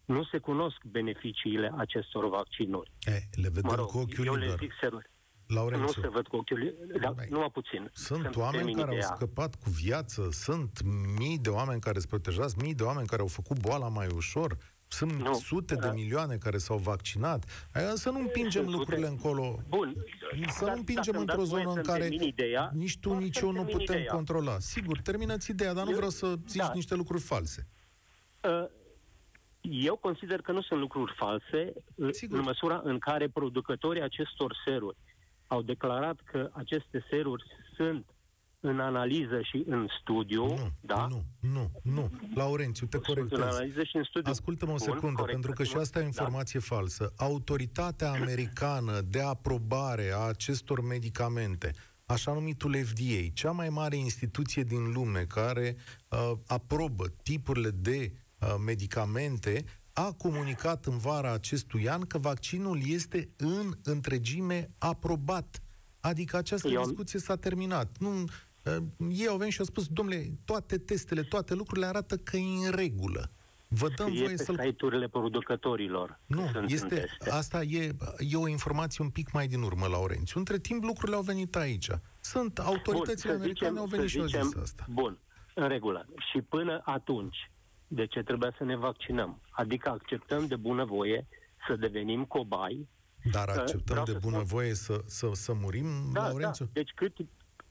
nu 0.04 0.24
se 0.24 0.38
cunosc 0.38 0.84
beneficiile 0.84 1.72
acestor 1.76 2.28
vaccinuri. 2.28 2.90
E, 3.00 3.40
le 3.40 3.48
vedem 3.48 3.70
mă 3.70 3.74
rog, 3.74 3.86
cu 3.86 3.98
ochiul 3.98 4.26
eu 4.26 4.34
liber. 4.34 4.48
le 4.48 4.56
zic 4.58 4.72
serios. 4.80 5.02
Laurențiu. 5.46 5.86
Nu 5.86 6.02
se 6.02 6.08
văd 6.08 6.26
cu 6.26 6.36
ochiul, 6.36 6.74
dar 7.00 7.14
numai 7.28 7.50
puțin. 7.52 7.90
Sunt 7.92 8.36
oameni 8.36 8.74
care 8.74 8.92
ideea. 8.92 9.08
au 9.08 9.14
scăpat 9.14 9.54
cu 9.54 9.70
viață, 9.70 10.28
sunt 10.30 10.82
mii 11.18 11.38
de 11.38 11.48
oameni 11.48 11.80
care 11.80 11.98
sunt 11.98 12.10
protejați, 12.10 12.56
mii 12.62 12.74
de 12.74 12.82
oameni 12.82 13.06
care 13.06 13.20
au 13.22 13.28
făcut 13.28 13.60
boala 13.60 13.88
mai 13.88 14.06
ușor, 14.14 14.56
sunt 14.88 15.12
nu, 15.12 15.34
sute 15.34 15.74
da. 15.74 15.80
de 15.80 15.94
milioane 15.94 16.36
care 16.36 16.58
s-au 16.58 16.76
vaccinat. 16.76 17.68
Să 17.94 18.10
nu 18.10 18.18
împingem 18.18 18.64
sute. 18.64 18.76
lucrurile 18.76 19.06
încolo. 19.06 19.58
Bun. 19.68 19.94
Să 20.48 20.64
nu 20.64 20.72
împingem 20.72 21.16
într-o 21.16 21.44
zonă 21.44 21.72
în 21.72 21.82
care 21.82 22.08
ideea, 22.20 22.70
nici 22.74 22.98
tu, 22.98 23.18
nici 23.18 23.38
eu 23.38 23.50
nu 23.50 23.64
putem 23.64 23.96
ideea. 23.96 24.12
controla. 24.12 24.58
Sigur, 24.58 25.00
terminați 25.00 25.50
ideea, 25.50 25.72
dar 25.72 25.84
nu 25.84 25.90
eu, 25.90 25.96
vreau 25.96 26.10
să 26.10 26.34
zici 26.46 26.60
da. 26.60 26.70
niște 26.74 26.94
lucruri 26.94 27.22
false. 27.22 27.68
Uh, 28.40 28.64
eu 29.60 29.96
consider 29.96 30.40
că 30.40 30.52
nu 30.52 30.62
sunt 30.62 30.80
lucruri 30.80 31.14
false 31.16 31.72
uh, 31.94 32.08
Sigur. 32.10 32.38
în 32.38 32.44
măsura 32.44 32.80
în 32.84 32.98
care 32.98 33.28
producătorii 33.28 34.02
acestor 34.02 34.56
seruri 34.64 34.96
au 35.46 35.62
declarat 35.62 36.20
că 36.24 36.50
aceste 36.52 37.04
seruri 37.10 37.44
sunt 37.76 38.06
în 38.60 38.80
analiză 38.80 39.40
și 39.42 39.64
în 39.66 39.86
studiu, 40.00 40.46
nu, 40.46 40.70
da? 40.80 41.06
Nu, 41.10 41.24
nu, 41.40 41.70
nu. 41.82 42.10
Laurențiu, 42.34 42.86
te 42.86 42.98
corectez. 42.98 43.38
În 43.38 43.44
analiză 43.44 43.82
și 43.82 43.96
în 43.96 44.02
studiu. 44.02 44.30
Ascultă-mă 44.30 44.72
o 44.72 44.78
secundă, 44.78 45.22
Bun, 45.22 45.30
pentru 45.30 45.52
că 45.52 45.64
și 45.64 45.76
asta 45.76 45.98
e 45.98 46.02
o 46.02 46.06
informație 46.06 46.60
da. 46.68 46.74
falsă. 46.74 47.12
Autoritatea 47.16 48.10
americană 48.10 49.00
de 49.00 49.20
aprobare 49.20 50.10
a 50.14 50.18
acestor 50.18 50.80
medicamente, 50.80 51.70
așa 52.06 52.32
numitul 52.32 52.74
FDA, 52.74 53.30
cea 53.32 53.50
mai 53.50 53.68
mare 53.68 53.96
instituție 53.96 54.62
din 54.62 54.92
lume 54.92 55.20
care 55.20 55.76
uh, 56.08 56.32
aprobă 56.46 57.04
tipurile 57.22 57.70
de 57.70 58.12
uh, 58.38 58.54
medicamente, 58.64 59.64
a 59.98 60.12
comunicat 60.12 60.84
în 60.84 60.98
vara 60.98 61.32
acestui 61.32 61.88
an 61.88 62.00
că 62.00 62.18
vaccinul 62.18 62.80
este 62.84 63.28
în 63.36 63.72
întregime 63.82 64.70
aprobat. 64.78 65.62
Adică 66.00 66.36
această 66.36 66.68
Eu... 66.68 66.82
discuție 66.82 67.18
s-a 67.18 67.36
terminat. 67.36 67.96
Nu, 67.98 68.10
uh, 68.20 68.76
ei 69.10 69.26
au 69.26 69.36
venit 69.36 69.52
și 69.52 69.58
au 69.58 69.64
spus, 69.64 69.86
domnule, 69.86 70.30
toate 70.44 70.78
testele, 70.78 71.22
toate 71.22 71.54
lucrurile 71.54 71.86
arată 71.86 72.16
că 72.16 72.36
e 72.36 72.66
în 72.66 72.70
regulă. 72.70 73.30
Vă 73.68 73.88
dăm 73.96 74.06
Scrie 74.06 74.24
voie 74.24 74.36
să-l... 74.36 74.60
site-urile 74.64 75.08
producătorilor. 75.08 76.20
Nu, 76.26 76.50
este, 76.66 77.06
asta 77.30 77.62
e, 77.62 77.96
e 78.18 78.36
o 78.36 78.48
informație 78.48 79.04
un 79.04 79.10
pic 79.10 79.32
mai 79.32 79.46
din 79.46 79.62
urmă, 79.62 79.86
Laurențiu. 79.86 80.38
Între 80.38 80.58
timp, 80.58 80.82
lucrurile 80.82 81.16
au 81.16 81.22
venit 81.22 81.56
aici. 81.56 81.88
Sunt 82.20 82.58
autoritățile 82.58 83.32
bun, 83.32 83.40
americane, 83.40 83.70
zicem, 83.70 83.78
au 83.78 83.86
venit 83.86 84.08
și 84.08 84.18
au 84.18 84.26
zis 84.26 84.54
asta. 84.54 84.86
Bun, 84.90 85.18
în 85.54 85.68
regulă. 85.68 86.06
Și 86.30 86.40
până 86.40 86.80
atunci, 86.84 87.50
de 87.88 88.06
ce 88.06 88.22
trebuie 88.22 88.54
să 88.56 88.64
ne 88.64 88.76
vaccinăm? 88.76 89.40
Adică 89.50 89.88
acceptăm 89.88 90.46
de 90.46 90.56
bunăvoie 90.56 91.26
să 91.66 91.76
devenim 91.76 92.24
cobai. 92.24 92.88
Dar 93.32 93.48
acceptăm 93.48 94.02
de 94.04 94.18
bunăvoie 94.20 94.74
să, 94.74 95.02
să, 95.06 95.30
să 95.32 95.52
murim, 95.52 95.86
da, 96.12 96.22
Laurențiu? 96.22 96.64
Da, 96.64 96.70
deci 96.72 96.90
cât, 96.94 97.18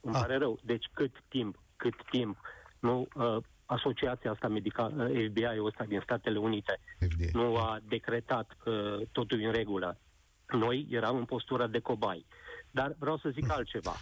îmi 0.01 0.15
ah. 0.15 0.21
pare 0.21 0.37
rău, 0.37 0.59
deci 0.63 0.85
cât 0.93 1.23
timp, 1.27 1.59
cât 1.75 1.95
timp 2.09 2.37
nu, 2.79 3.07
uh, 3.13 3.37
asociația 3.65 4.31
asta 4.31 4.47
medicală, 4.47 5.03
uh, 5.03 5.27
FBI-ul 5.29 5.65
ăsta 5.65 5.83
din 5.83 5.99
Statele 6.03 6.37
Unite, 6.37 6.79
FDA. 6.99 7.39
nu 7.39 7.55
a 7.55 7.79
decretat 7.87 8.55
că 8.63 8.97
totul 9.11 9.41
e 9.41 9.45
în 9.45 9.51
regulă. 9.51 9.99
Noi 10.47 10.87
eram 10.89 11.17
în 11.17 11.25
postura 11.25 11.67
de 11.67 11.79
cobai. 11.79 12.25
Dar 12.71 12.95
vreau 12.99 13.17
să 13.17 13.29
zic 13.29 13.43
mm. 13.43 13.51
altceva. 13.57 13.95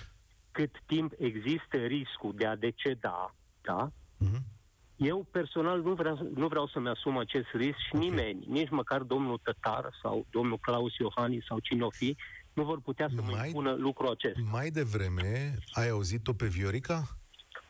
Cât 0.52 0.72
timp 0.86 1.14
există 1.18 1.78
riscul 1.78 2.34
de 2.36 2.46
a 2.46 2.56
deceda, 2.56 3.36
da, 3.62 3.92
mm-hmm. 3.92 4.53
Eu 4.96 5.28
personal 5.32 5.82
nu 5.82 5.94
vreau, 5.94 6.32
nu 6.36 6.48
vreau 6.48 6.68
să-mi 6.68 6.88
asum 6.88 7.18
acest 7.18 7.48
risc 7.54 7.78
și 7.78 7.96
okay. 7.96 8.08
nimeni, 8.08 8.46
nici 8.48 8.70
măcar 8.70 9.02
domnul 9.02 9.40
Tătar 9.44 9.90
sau 10.02 10.26
domnul 10.30 10.58
Claus 10.58 10.96
Iohannis 10.96 11.46
sau 11.46 11.60
cine 11.60 11.84
o 11.84 11.90
fi, 11.90 12.18
nu 12.54 12.64
vor 12.64 12.82
putea 12.82 13.10
să 13.16 13.22
mai, 13.22 13.34
mă 13.38 13.46
impună 13.46 13.72
lucrul 13.72 14.10
acesta. 14.10 14.40
Mai 14.52 14.70
devreme, 14.70 15.58
ai 15.72 15.90
auzit-o 15.90 16.34
pe 16.34 16.48
Viorica? 16.48 17.04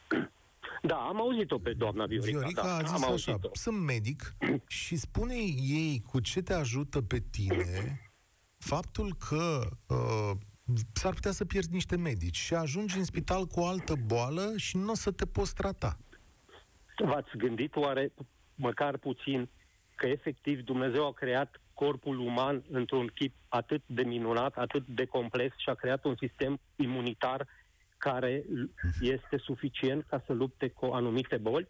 Da, 0.85 0.95
am 0.95 1.19
auzit-o 1.19 1.57
pe 1.57 1.73
doamna 1.73 2.05
Viorica. 2.05 2.37
Viorica 2.37 2.61
da, 2.61 2.75
a 2.75 2.81
zis 2.81 3.03
am 3.03 3.13
așa, 3.13 3.39
sunt 3.53 3.79
medic 3.79 4.35
și 4.67 4.95
spune 4.95 5.35
ei 5.57 6.01
cu 6.05 6.19
ce 6.19 6.41
te 6.41 6.53
ajută 6.53 7.01
pe 7.01 7.23
tine 7.31 8.01
faptul 8.57 9.15
că 9.29 9.69
uh, 9.87 10.31
s-ar 10.93 11.13
putea 11.13 11.31
să 11.31 11.45
pierzi 11.45 11.71
niște 11.71 11.95
medici 11.95 12.37
și 12.37 12.53
ajungi 12.53 12.97
în 12.97 13.03
spital 13.03 13.45
cu 13.45 13.59
o 13.59 13.65
altă 13.65 13.93
boală 14.05 14.53
și 14.55 14.77
nu 14.77 14.91
o 14.91 14.95
să 14.95 15.11
te 15.11 15.25
poți 15.25 15.53
trata. 15.53 15.97
V-ați 16.97 17.37
gândit 17.37 17.75
oare, 17.75 18.13
măcar 18.55 18.97
puțin, 18.97 19.49
că 19.95 20.07
efectiv 20.07 20.59
Dumnezeu 20.59 21.07
a 21.07 21.13
creat 21.13 21.61
corpul 21.73 22.19
uman 22.19 22.63
într-un 22.71 23.07
chip 23.07 23.35
atât 23.47 23.81
de 23.85 24.03
minunat, 24.03 24.55
atât 24.55 24.85
de 24.87 25.05
complex 25.05 25.57
și 25.57 25.69
a 25.69 25.73
creat 25.73 26.03
un 26.05 26.15
sistem 26.19 26.59
imunitar 26.75 27.47
care 27.97 28.43
este 29.01 29.37
suficient 29.37 30.05
ca 30.07 30.23
să 30.25 30.33
lupte 30.33 30.67
cu 30.67 30.85
anumite 30.85 31.37
boli? 31.37 31.67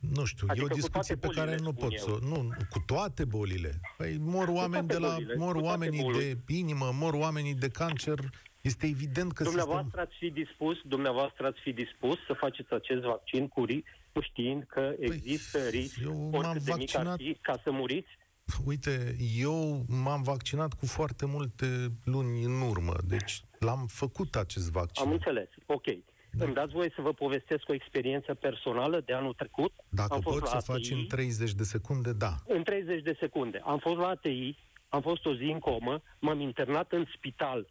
Nu 0.00 0.24
știu, 0.24 0.46
adică 0.50 0.66
e 0.68 0.72
o 0.72 0.74
discuție 0.74 1.16
pe 1.16 1.28
care 1.28 1.56
nu 1.62 1.72
pot 1.72 1.98
să... 1.98 2.18
Nu, 2.20 2.48
cu 2.70 2.82
toate 2.86 3.24
bolile. 3.24 3.80
Păi 3.96 4.16
mor 4.20 4.48
oameni 4.48 4.86
de 4.86 4.98
la... 4.98 5.08
Bolile, 5.08 5.34
mor 5.36 5.54
oamenii 5.54 6.02
bolile. 6.02 6.34
de 6.46 6.54
inimă, 6.54 6.90
mor 6.92 7.14
oamenii 7.14 7.54
de 7.54 7.68
cancer. 7.68 8.18
Este 8.60 8.86
evident 8.86 9.32
că 9.32 9.42
Dumneavoastră 9.42 9.86
sistem... 9.86 10.04
ați 10.04 10.16
fi 10.18 10.30
dispus, 10.30 10.78
dumneavoastră 10.84 11.46
ați 11.46 11.60
fi 11.60 11.72
dispus 11.72 12.16
să 12.26 12.32
faceți 12.32 12.72
acest 12.72 13.00
vaccin 13.02 13.48
cu 13.48 14.20
știind 14.20 14.64
că 14.64 14.80
păi, 14.80 15.06
există 15.06 15.58
păi, 15.58 15.70
risc, 15.70 15.98
oricât 16.30 16.62
de 16.62 16.72
mic 16.76 16.96
ar 16.96 17.14
fi, 17.16 17.36
ca 17.40 17.60
să 17.62 17.70
muriți? 17.70 18.18
Uite, 18.64 19.16
eu 19.36 19.84
m-am 19.88 20.22
vaccinat 20.22 20.72
cu 20.72 20.86
foarte 20.86 21.26
multe 21.26 21.66
luni 22.04 22.42
în 22.42 22.60
urmă, 22.60 22.94
deci 23.04 23.40
l-am 23.58 23.86
făcut 23.86 24.36
acest 24.36 24.70
vaccin. 24.70 25.06
Am 25.06 25.12
înțeles, 25.12 25.48
ok. 25.66 25.86
Da. 26.32 26.44
Îmi 26.44 26.54
dați 26.54 26.72
voie 26.72 26.92
să 26.94 27.02
vă 27.02 27.12
povestesc 27.12 27.68
o 27.68 27.74
experiență 27.74 28.34
personală 28.34 29.00
de 29.00 29.12
anul 29.12 29.34
trecut. 29.34 29.72
Dacă 29.88 30.14
am 30.14 30.20
fost 30.20 30.38
poți 30.38 30.50
să 30.50 30.56
ATI, 30.56 30.66
faci 30.66 30.90
în 30.90 31.06
30 31.06 31.52
de 31.52 31.62
secunde, 31.62 32.12
da. 32.12 32.34
În 32.46 32.62
30 32.62 33.02
de 33.02 33.16
secunde. 33.20 33.60
Am 33.64 33.78
fost 33.78 33.96
la 33.96 34.06
ATI, 34.06 34.56
am 34.88 35.00
fost 35.00 35.26
o 35.26 35.34
zi 35.34 35.42
în 35.42 35.58
comă, 35.58 36.02
m-am 36.18 36.40
internat 36.40 36.92
în 36.92 37.04
spital 37.16 37.66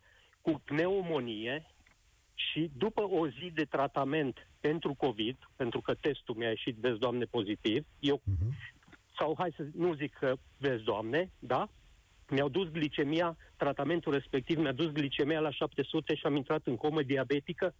cu 0.52 0.62
pneumonie 0.66 1.66
și 2.34 2.72
după 2.78 3.02
o 3.02 3.28
zi 3.28 3.52
de 3.54 3.66
tratament 3.66 4.48
pentru 4.60 4.94
COVID, 4.94 5.38
pentru 5.56 5.82
că 5.82 5.94
testul 5.94 6.36
mi-a 6.36 6.50
ieșit, 6.50 6.76
vezi, 6.76 7.00
Doamne, 7.00 7.26
pozitiv, 7.26 7.86
eu, 8.00 8.22
uh-huh. 8.22 8.76
sau 9.18 9.36
hai 9.38 9.54
să 9.56 9.68
nu 9.76 9.94
zic 9.94 10.14
că, 10.14 10.34
vezi, 10.58 10.84
Doamne, 10.84 11.32
da, 11.40 11.70
mi-au 12.30 12.50
dus 12.50 12.70
glicemia, 12.70 13.38
tratamentul 13.56 14.14
respectiv 14.14 14.58
mi-a 14.58 14.72
dus 14.72 14.92
glicemia 14.92 15.40
la 15.40 15.52
700 15.52 16.16
și 16.16 16.26
am 16.26 16.36
intrat 16.36 16.62
în 16.68 16.76
comă 16.76 17.02
diabetică. 17.02 17.76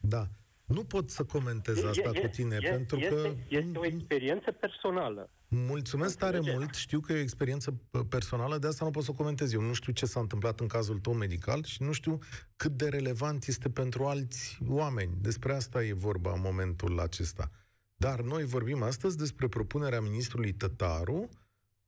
Da. 0.00 0.26
Nu 0.66 0.84
pot 0.84 1.10
să 1.10 1.24
comentez 1.24 1.84
asta 1.84 2.10
e, 2.12 2.20
cu 2.20 2.26
tine, 2.26 2.58
e, 2.60 2.68
pentru 2.68 2.98
este, 2.98 3.14
că... 3.14 3.34
Este 3.48 3.78
o 3.78 3.84
experiență 3.84 4.52
personală. 4.52 5.30
Mulțumesc 5.48 6.18
tare 6.18 6.40
mult, 6.40 6.74
știu 6.74 7.00
că 7.00 7.12
e 7.12 7.16
o 7.16 7.20
experiență 7.20 7.80
personală, 8.08 8.58
de 8.58 8.66
asta 8.66 8.84
nu 8.84 8.90
pot 8.90 9.02
să 9.02 9.12
comentez. 9.12 9.52
Eu 9.52 9.60
nu 9.60 9.72
știu 9.72 9.92
ce 9.92 10.06
s-a 10.06 10.20
întâmplat 10.20 10.60
în 10.60 10.66
cazul 10.66 10.98
tău 10.98 11.12
medical 11.12 11.64
și 11.64 11.82
nu 11.82 11.92
știu 11.92 12.18
cât 12.56 12.72
de 12.72 12.88
relevant 12.88 13.46
este 13.46 13.70
pentru 13.70 14.04
alți 14.04 14.58
oameni. 14.68 15.12
Despre 15.20 15.54
asta 15.54 15.84
e 15.84 15.92
vorba 15.92 16.32
în 16.32 16.40
momentul 16.40 17.00
acesta. 17.00 17.50
Dar 17.96 18.20
noi 18.20 18.44
vorbim 18.44 18.82
astăzi 18.82 19.16
despre 19.16 19.48
propunerea 19.48 20.00
ministrului 20.00 20.52
Tătaru, 20.52 21.28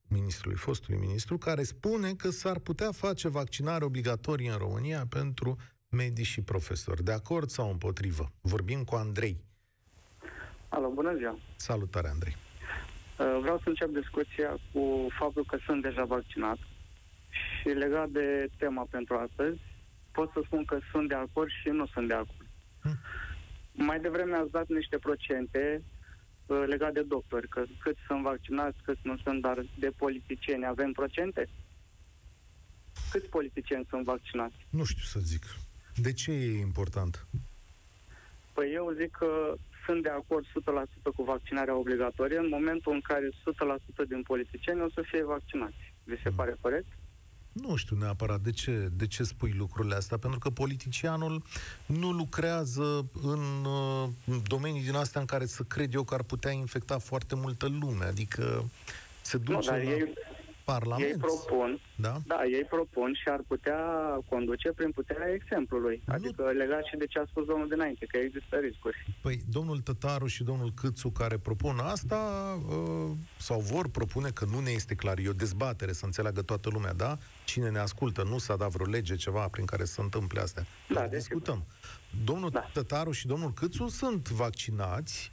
ministrului, 0.07 0.57
fostului 0.57 0.99
ministru, 0.99 1.37
care 1.37 1.63
spune 1.63 2.13
că 2.13 2.29
s-ar 2.29 2.59
putea 2.59 2.91
face 2.91 3.27
vaccinare 3.27 3.83
obligatorie 3.83 4.51
în 4.51 4.57
România 4.57 5.05
pentru 5.09 5.57
medici 5.89 6.25
și 6.25 6.41
profesori. 6.41 7.03
De 7.03 7.11
acord 7.11 7.49
sau 7.49 7.69
împotrivă? 7.69 8.31
Vorbim 8.41 8.83
cu 8.83 8.95
Andrei. 8.95 9.37
Alo, 10.69 10.89
bună 10.89 11.15
ziua! 11.15 11.37
Salutare, 11.55 12.07
Andrei! 12.07 12.35
Uh, 13.19 13.37
vreau 13.41 13.57
să 13.57 13.69
încep 13.69 13.89
discuția 13.89 14.59
cu 14.71 15.07
faptul 15.19 15.45
că 15.45 15.57
sunt 15.65 15.81
deja 15.81 16.03
vaccinat 16.03 16.57
și 17.29 17.67
legat 17.67 18.09
de 18.09 18.49
tema 18.57 18.87
pentru 18.89 19.15
astăzi, 19.15 19.59
pot 20.11 20.31
să 20.31 20.41
spun 20.45 20.65
că 20.65 20.79
sunt 20.91 21.07
de 21.07 21.15
acord 21.15 21.49
și 21.61 21.69
nu 21.69 21.87
sunt 21.87 22.07
de 22.07 22.13
acord. 22.13 22.47
Hmm. 22.81 22.97
Mai 23.71 23.99
devreme 23.99 24.35
ați 24.35 24.51
dat 24.51 24.67
niște 24.67 24.97
procente 24.97 25.83
uh, 26.45 26.63
legat 26.67 26.93
de 26.93 27.01
doctori, 27.01 27.47
că 27.47 27.63
cât 27.79 27.97
sunt 28.07 28.21
vaccinați, 28.21 28.77
cât 28.83 28.97
nu 29.03 29.17
sunt, 29.17 29.41
dar 29.41 29.65
de 29.79 29.89
politicieni 29.97 30.65
avem 30.65 30.91
procente? 30.91 31.49
Câți 33.11 33.29
politicieni 33.29 33.85
sunt 33.89 34.03
vaccinați? 34.03 34.55
Nu 34.69 34.83
știu 34.83 35.03
să 35.03 35.19
zic. 35.19 35.43
De 36.01 36.13
ce 36.13 36.31
e 36.31 36.59
important? 36.59 37.25
Păi 38.53 38.71
eu 38.73 38.93
zic 38.99 39.11
că 39.11 39.55
sunt 39.85 40.03
de 40.03 40.09
acord 40.09 40.45
100% 40.45 40.49
cu 41.15 41.23
vaccinarea 41.23 41.75
obligatorie 41.75 42.37
în 42.37 42.47
momentul 42.49 42.93
în 42.93 43.01
care 43.01 43.29
100% 44.05 44.07
din 44.07 44.21
politicieni 44.21 44.81
o 44.81 44.89
să 44.93 45.01
fie 45.05 45.23
vaccinați. 45.23 45.93
Vi 46.03 46.21
se 46.23 46.29
mm. 46.29 46.35
pare 46.35 46.55
corect? 46.61 46.87
Nu 47.51 47.75
știu 47.75 47.95
neapărat 47.95 48.39
de 48.39 48.51
ce, 48.51 48.89
de 48.97 49.07
ce 49.07 49.23
spui 49.23 49.53
lucrurile 49.57 49.95
astea, 49.95 50.17
pentru 50.17 50.39
că 50.39 50.49
politicianul 50.49 51.43
nu 51.85 52.11
lucrează 52.11 53.05
în 53.23 53.65
uh, 53.65 54.09
domenii 54.47 54.83
din 54.83 54.95
astea 54.95 55.21
în 55.21 55.27
care 55.27 55.45
să 55.45 55.63
cred 55.63 55.93
eu 55.93 56.03
că 56.03 56.13
ar 56.13 56.23
putea 56.23 56.51
infecta 56.51 56.97
foarte 56.97 57.35
multă 57.35 57.67
lume, 57.79 58.05
adică 58.05 58.69
se 59.21 59.37
duce 59.37 59.51
nu, 59.53 59.59
dar 59.59 59.83
la... 59.83 59.91
ei, 59.91 60.13
Parlament. 60.73 61.11
Ei 61.11 61.17
propun, 61.17 61.79
da? 61.95 62.15
da, 62.25 62.39
ei 62.57 62.65
propun 62.69 63.13
și 63.13 63.27
ar 63.29 63.41
putea 63.47 63.81
conduce 64.29 64.69
prin 64.71 64.91
puterea 64.91 65.33
exemplului. 65.33 66.01
Nu. 66.05 66.13
Adică 66.13 66.43
legat 66.43 66.83
și 66.83 66.95
de 66.97 67.05
ce 67.05 67.19
a 67.19 67.25
spus 67.25 67.45
domnul 67.45 67.67
dinainte, 67.67 68.05
că 68.05 68.17
există 68.17 68.55
riscuri. 68.55 68.97
Păi 69.21 69.41
domnul 69.49 69.79
Tătaru 69.79 70.27
și 70.27 70.43
domnul 70.43 70.71
Câțu 70.75 71.09
care 71.09 71.37
propun 71.37 71.77
asta 71.79 72.21
uh, 72.69 73.11
sau 73.37 73.59
vor 73.59 73.89
propune 73.89 74.29
că 74.29 74.45
nu 74.45 74.59
ne 74.59 74.71
este 74.71 74.95
clar, 74.95 75.17
e 75.17 75.29
o 75.29 75.33
dezbatere 75.33 75.91
să 75.91 76.05
înțeleagă 76.05 76.41
toată 76.41 76.69
lumea, 76.69 76.93
da? 76.93 77.17
Cine 77.45 77.69
ne 77.69 77.79
ascultă, 77.79 78.23
nu 78.23 78.37
s-a 78.37 78.55
dat 78.55 78.69
vreo 78.69 78.85
lege, 78.85 79.15
ceva 79.15 79.47
prin 79.47 79.65
care 79.65 79.85
să 79.85 80.01
întâmple 80.01 80.41
astea. 80.41 80.65
Da, 80.89 81.07
discutăm. 81.07 81.63
Domnul 82.23 82.49
da. 82.49 82.69
Tătaru 82.73 83.11
și 83.11 83.27
domnul 83.27 83.53
Câțu 83.53 83.87
sunt 83.87 84.29
vaccinați 84.29 85.31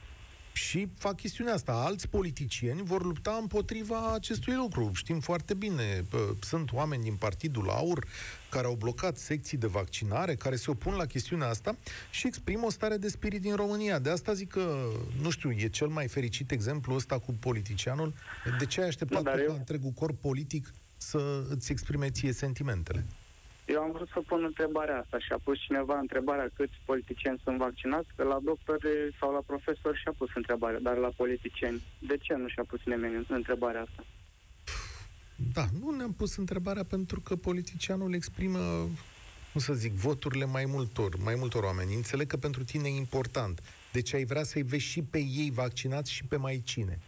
și 0.57 0.89
fac 0.99 1.17
chestiunea 1.17 1.55
asta. 1.55 1.73
Alți 1.73 2.09
politicieni 2.09 2.83
vor 2.83 3.05
lupta 3.05 3.39
împotriva 3.41 4.13
acestui 4.13 4.55
lucru. 4.55 4.91
Știm 4.95 5.21
foarte 5.21 5.55
bine. 5.55 6.05
Sunt 6.41 6.73
oameni 6.73 7.03
din 7.03 7.15
Partidul 7.15 7.69
Aur 7.69 8.07
care 8.51 8.67
au 8.67 8.75
blocat 8.75 9.17
secții 9.17 9.59
de 9.59 9.67
vaccinare, 9.67 10.35
care 10.35 10.57
se 10.57 10.71
opun 10.71 10.95
la 10.95 11.07
chestiunea 11.07 11.49
asta 11.49 11.77
și 12.11 12.27
exprimă 12.27 12.67
o 12.67 12.71
stare 12.71 12.97
de 12.97 13.09
spirit 13.09 13.41
din 13.41 13.55
România. 13.55 13.99
De 13.99 14.11
asta 14.11 14.33
zic 14.33 14.51
că, 14.51 14.91
nu 15.21 15.31
știu, 15.31 15.51
e 15.51 15.69
cel 15.69 15.89
mai 15.89 16.09
fericit 16.09 16.51
exemplu 16.51 16.95
ăsta 16.95 17.19
cu 17.19 17.33
politicianul. 17.33 18.15
De 18.59 18.67
ce 18.67 18.81
ai 18.81 18.87
așteptat 18.87 19.23
nu, 19.23 19.43
eu... 19.43 19.55
întregul 19.55 19.91
corp 19.91 20.21
politic 20.21 20.75
să 20.97 21.45
îți 21.49 21.73
exprime 21.73 22.11
ție 22.11 22.33
sentimentele? 22.33 23.05
Eu 23.67 23.81
am 23.83 23.93
vrut 23.93 24.09
să 24.09 24.21
pun 24.27 24.45
întrebarea 24.45 24.99
asta 24.99 25.19
și 25.19 25.33
a 25.33 25.39
pus 25.45 25.59
cineva 25.59 25.99
întrebarea 25.99 26.51
câți 26.55 26.81
politicieni 26.85 27.41
sunt 27.45 27.57
vaccinați, 27.57 28.09
că 28.17 28.23
la 28.23 28.39
doctori 28.45 28.89
sau 29.21 29.33
la 29.33 29.43
profesori 29.47 29.99
și-a 29.99 30.15
pus 30.19 30.29
întrebarea, 30.35 30.81
dar 30.81 30.97
la 30.97 31.13
politicieni, 31.17 31.83
de 31.99 32.17
ce 32.17 32.35
nu 32.35 32.49
și-a 32.49 32.65
pus 32.69 32.81
nimeni 32.85 33.27
întrebarea 33.29 33.81
asta? 33.81 34.05
Da, 35.53 35.65
nu 35.81 35.91
ne-am 35.91 36.13
pus 36.13 36.37
întrebarea 36.37 36.85
pentru 36.85 37.21
că 37.21 37.37
politicianul 37.37 38.15
exprimă, 38.15 38.59
cum 39.53 39.61
să 39.61 39.73
zic, 39.73 39.93
voturile 39.93 40.45
mai 40.45 40.65
multor, 40.65 41.17
mai 41.25 41.35
multor 41.35 41.63
oameni. 41.63 41.95
Înțeleg 41.95 42.27
că 42.27 42.37
pentru 42.37 42.65
tine 42.65 42.89
e 42.89 42.97
important. 42.97 43.63
Deci 43.93 44.15
ai 44.15 44.25
vrea 44.25 44.43
să-i 44.43 44.63
vezi 44.63 44.85
și 44.85 45.03
pe 45.03 45.19
ei 45.19 45.51
vaccinați 45.55 46.13
și 46.13 46.25
pe 46.25 46.37
mai 46.37 46.63
cine. 46.65 46.99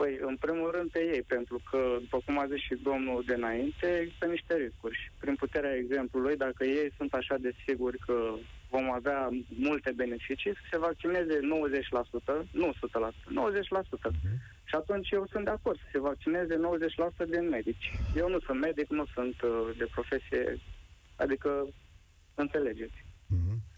Păi, 0.00 0.18
în 0.20 0.36
primul 0.36 0.70
rând 0.70 0.90
pe 0.90 1.02
ei, 1.14 1.22
pentru 1.22 1.60
că, 1.70 1.80
după 2.00 2.18
cum 2.24 2.38
a 2.38 2.46
zis 2.46 2.60
și 2.60 2.74
domnul 2.82 3.22
de 3.26 3.34
înainte, 3.34 3.86
există 3.98 4.26
niște 4.26 4.54
riscuri. 4.56 4.94
Și 5.02 5.08
prin 5.20 5.34
puterea 5.34 5.74
exemplului, 5.76 6.36
dacă 6.36 6.64
ei 6.64 6.92
sunt 6.96 7.12
așa 7.12 7.36
de 7.40 7.52
siguri 7.64 7.98
că 7.98 8.16
vom 8.70 8.92
avea 8.92 9.28
multe 9.68 9.92
beneficii, 9.96 10.52
să 10.54 10.64
se 10.70 10.78
vaccineze 10.78 11.38
90%, 11.38 12.46
nu 12.50 12.72
100%, 12.72 12.72
90%. 12.72 14.10
Mm-hmm. 14.10 14.36
Și 14.64 14.74
atunci 14.74 15.10
eu 15.10 15.26
sunt 15.30 15.44
de 15.44 15.50
acord 15.50 15.78
să 15.78 15.88
se 15.92 15.98
vaccineze 15.98 16.54
90% 17.24 17.28
din 17.28 17.48
medici. 17.48 17.92
Eu 18.14 18.28
nu 18.28 18.40
sunt 18.40 18.60
medic, 18.60 18.88
nu 18.88 19.06
sunt 19.14 19.42
uh, 19.42 19.50
de 19.78 19.86
profesie, 19.94 20.58
adică 21.16 21.66
înțelegeți. 22.34 22.98
Mm-hmm. 23.34 23.69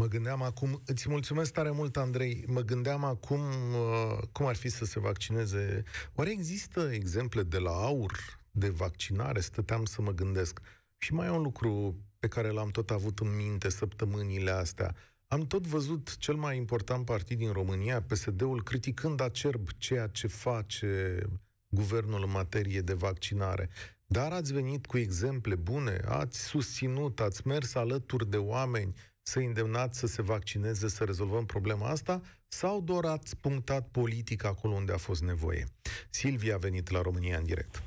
Mă 0.00 0.06
gândeam 0.06 0.42
acum, 0.42 0.82
îți 0.86 1.08
mulțumesc 1.08 1.52
tare 1.52 1.70
mult, 1.70 1.96
Andrei, 1.96 2.44
mă 2.46 2.60
gândeam 2.60 3.04
acum 3.04 3.40
uh, 3.40 4.18
cum 4.32 4.46
ar 4.46 4.56
fi 4.56 4.68
să 4.68 4.84
se 4.84 5.00
vaccineze. 5.00 5.82
Oare 6.14 6.30
există 6.30 6.90
exemple 6.92 7.42
de 7.42 7.58
la 7.58 7.70
aur 7.70 8.40
de 8.50 8.68
vaccinare? 8.68 9.40
Stăteam 9.40 9.84
să 9.84 10.02
mă 10.02 10.10
gândesc. 10.10 10.60
Și 10.98 11.14
mai 11.14 11.26
e 11.26 11.30
un 11.30 11.42
lucru 11.42 11.96
pe 12.18 12.28
care 12.28 12.48
l-am 12.48 12.68
tot 12.68 12.90
avut 12.90 13.18
în 13.18 13.36
minte 13.36 13.68
săptămânile 13.68 14.50
astea. 14.50 14.94
Am 15.26 15.46
tot 15.46 15.66
văzut 15.66 16.16
cel 16.16 16.34
mai 16.34 16.56
important 16.56 17.04
partid 17.04 17.38
din 17.38 17.52
România, 17.52 18.02
PSD-ul, 18.02 18.62
criticând 18.62 19.20
acerb 19.20 19.68
ceea 19.76 20.06
ce 20.06 20.26
face 20.26 21.22
guvernul 21.68 22.22
în 22.24 22.30
materie 22.30 22.80
de 22.80 22.94
vaccinare. 22.94 23.68
Dar 24.06 24.32
ați 24.32 24.52
venit 24.52 24.86
cu 24.86 24.98
exemple 24.98 25.54
bune, 25.54 26.00
ați 26.04 26.44
susținut, 26.44 27.20
ați 27.20 27.46
mers 27.46 27.74
alături 27.74 28.30
de 28.30 28.36
oameni 28.36 28.94
să 29.28 29.38
îndemnați 29.38 29.98
să 29.98 30.06
se 30.06 30.22
vaccineze, 30.22 30.88
să 30.88 31.04
rezolvăm 31.04 31.46
problema 31.46 31.88
asta, 31.88 32.20
sau 32.46 32.80
doar 32.80 33.04
ați 33.04 33.36
punctat 33.36 33.88
politic 33.88 34.44
acolo 34.44 34.74
unde 34.74 34.92
a 34.92 34.96
fost 34.96 35.22
nevoie? 35.22 35.64
Silvia 36.10 36.54
a 36.54 36.58
venit 36.58 36.90
la 36.90 37.00
România 37.02 37.38
în 37.38 37.44
direct. 37.44 37.82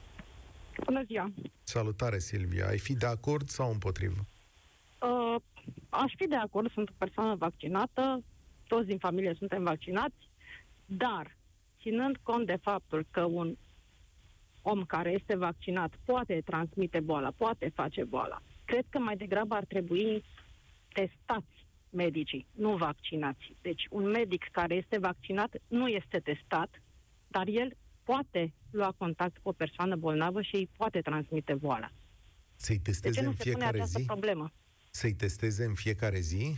Bună 0.85 1.03
ziua! 1.03 1.31
Salutare, 1.63 2.19
Silvia! 2.19 2.67
Ai 2.67 2.77
fi 2.77 2.93
de 2.93 3.05
acord 3.05 3.49
sau 3.49 3.71
împotrivă? 3.71 4.25
Uh, 4.99 5.35
aș 5.89 6.13
fi 6.17 6.27
de 6.27 6.35
acord, 6.35 6.71
sunt 6.71 6.89
o 6.89 6.93
persoană 6.97 7.35
vaccinată, 7.35 8.23
toți 8.67 8.87
din 8.87 8.97
familie 8.97 9.35
suntem 9.37 9.63
vaccinați, 9.63 10.29
dar 10.85 11.37
ținând 11.81 12.17
cont 12.23 12.45
de 12.45 12.57
faptul 12.61 13.05
că 13.11 13.23
un 13.23 13.55
om 14.61 14.83
care 14.83 15.11
este 15.11 15.35
vaccinat 15.35 15.93
poate 16.05 16.41
transmite 16.45 16.99
boala, 16.99 17.31
poate 17.37 17.71
face 17.75 18.03
boala, 18.03 18.41
cred 18.65 18.85
că 18.89 18.99
mai 18.99 19.17
degrabă 19.17 19.55
ar 19.55 19.65
trebui 19.65 20.23
testați 20.93 21.65
medicii, 21.89 22.47
nu 22.51 22.75
vaccinați. 22.77 23.55
Deci 23.61 23.87
un 23.89 24.09
medic 24.09 24.47
care 24.51 24.75
este 24.75 24.97
vaccinat 24.97 25.55
nu 25.67 25.87
este 25.87 26.19
testat, 26.19 26.81
dar 27.27 27.47
el 27.47 27.77
poate 28.03 28.53
lua 28.71 28.91
contact 28.97 29.37
cu 29.37 29.49
o 29.49 29.51
persoană 29.51 29.95
bolnavă 29.95 30.41
și 30.41 30.55
îi 30.55 30.69
poate 30.77 31.01
transmite 31.01 31.53
boala. 31.53 31.91
Să-i 32.55 32.79
testeze 32.79 33.19
de 33.19 33.21
ce 33.21 33.27
în 33.27 33.33
fiecare 33.33 33.83
zi? 33.83 34.05
Problemă? 34.05 34.51
Să-i 34.89 35.13
testeze 35.13 35.65
în 35.65 35.73
fiecare 35.73 36.19
zi? 36.19 36.55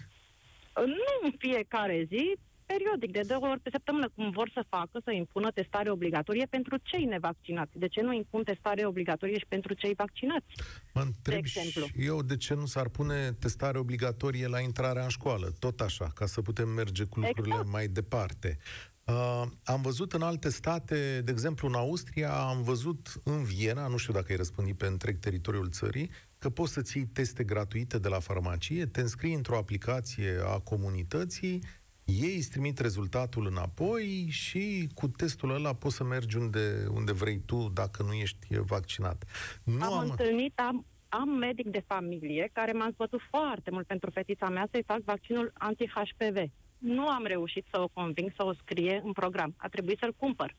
Nu 0.76 1.28
în 1.28 1.32
fiecare 1.38 2.04
zi, 2.04 2.36
periodic, 2.74 3.12
de 3.12 3.24
două 3.28 3.48
ori 3.48 3.60
pe 3.60 3.70
săptămână, 3.72 4.10
cum 4.16 4.30
vor 4.30 4.50
să 4.54 4.66
facă, 4.70 5.00
să 5.04 5.12
impună 5.12 5.52
testare 5.52 5.90
obligatorie 5.92 6.46
pentru 6.50 6.78
cei 6.84 7.06
nevaccinați. 7.06 7.72
De 7.78 7.88
ce 7.88 8.02
nu 8.02 8.14
impun 8.14 8.44
testare 8.44 8.86
obligatorie 8.86 9.38
și 9.38 9.46
pentru 9.48 9.74
cei 9.74 9.94
vaccinați? 9.94 10.46
Mă 10.94 11.02
întreb 11.02 11.42
de 11.42 11.50
exemplu. 11.50 11.86
și 11.86 12.06
eu 12.06 12.22
de 12.22 12.38
ce 12.38 12.54
nu 12.54 12.66
s-ar 12.66 12.90
pune 12.90 13.32
testare 13.40 13.78
obligatorie 13.78 14.48
la 14.48 14.60
intrarea 14.60 15.04
în 15.04 15.10
școală, 15.10 15.48
tot 15.60 15.80
așa, 15.80 16.08
ca 16.16 16.26
să 16.26 16.42
putem 16.42 16.70
merge 16.70 17.04
cu 17.04 17.20
lucrurile 17.20 17.54
exact. 17.54 17.72
mai 17.72 17.88
departe. 17.88 18.58
Uh, 19.06 19.44
am 19.64 19.82
văzut 19.82 20.14
în 20.14 20.22
alte 20.22 20.50
state, 20.50 21.22
de 21.22 21.32
exemplu 21.32 21.68
în 21.68 21.74
Austria, 21.74 22.34
am 22.34 22.62
văzut 22.62 23.14
în 23.24 23.44
Viena, 23.44 23.88
nu 23.88 23.98
știu 23.98 24.14
dacă 24.14 24.26
ai 24.30 24.36
răspândit 24.38 24.78
pe 24.78 24.86
întreg 24.86 25.20
teritoriul 25.20 25.70
țării, 25.70 26.10
că 26.38 26.50
poți 26.50 26.74
să-ți 26.74 26.98
iei 26.98 27.06
teste 27.06 27.44
gratuite 27.44 28.00
de 28.00 28.08
la 28.08 28.20
farmacie, 28.20 28.86
te 28.86 29.02
înscrii 29.02 29.34
într-o 29.34 29.58
aplicație 29.58 30.36
a 30.46 30.60
comunității, 30.60 31.62
ei 32.06 32.36
îți 32.36 32.50
trimit 32.50 32.80
rezultatul 32.80 33.46
înapoi 33.46 34.28
și 34.30 34.90
cu 34.94 35.08
testul 35.08 35.50
ăla 35.50 35.74
poți 35.74 35.96
să 35.96 36.04
mergi 36.04 36.38
unde, 36.38 36.86
unde 36.94 37.12
vrei 37.12 37.40
tu 37.46 37.70
dacă 37.74 38.04
nu 38.04 38.14
ești 38.14 38.48
vaccinat. 38.50 39.26
Nu 39.64 39.84
am, 39.84 39.94
am 39.94 40.10
întâlnit, 40.10 40.60
am, 40.60 40.86
am 41.10 41.30
medic 41.30 41.68
de 41.68 41.84
familie 41.88 42.50
care 42.54 42.72
m-a 42.72 42.86
învățat 42.86 43.20
foarte 43.30 43.72
mult 43.72 43.88
pentru 43.88 44.10
fetița 44.10 44.50
mea 44.50 44.68
să-i 44.72 44.84
fac 44.84 45.00
vaccinul 45.04 45.52
anti-HPV 45.54 46.52
nu 46.84 47.08
am 47.08 47.26
reușit 47.26 47.66
să 47.72 47.82
o 47.82 47.88
conving 47.88 48.32
să 48.36 48.44
o 48.44 48.54
scrie 48.54 49.02
în 49.04 49.12
program. 49.12 49.54
A 49.58 49.68
trebuit 49.68 49.98
să-l 49.98 50.14
cumpăr. 50.18 50.56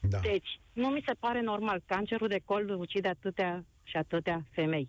Da. 0.00 0.18
Deci, 0.18 0.60
nu 0.72 0.88
mi 0.88 1.02
se 1.06 1.12
pare 1.18 1.40
normal. 1.40 1.82
Cancerul 1.86 2.28
de 2.28 2.40
col 2.44 2.70
ucide 2.78 3.08
atâtea 3.08 3.64
și 3.82 3.96
atâtea 3.96 4.44
femei. 4.50 4.88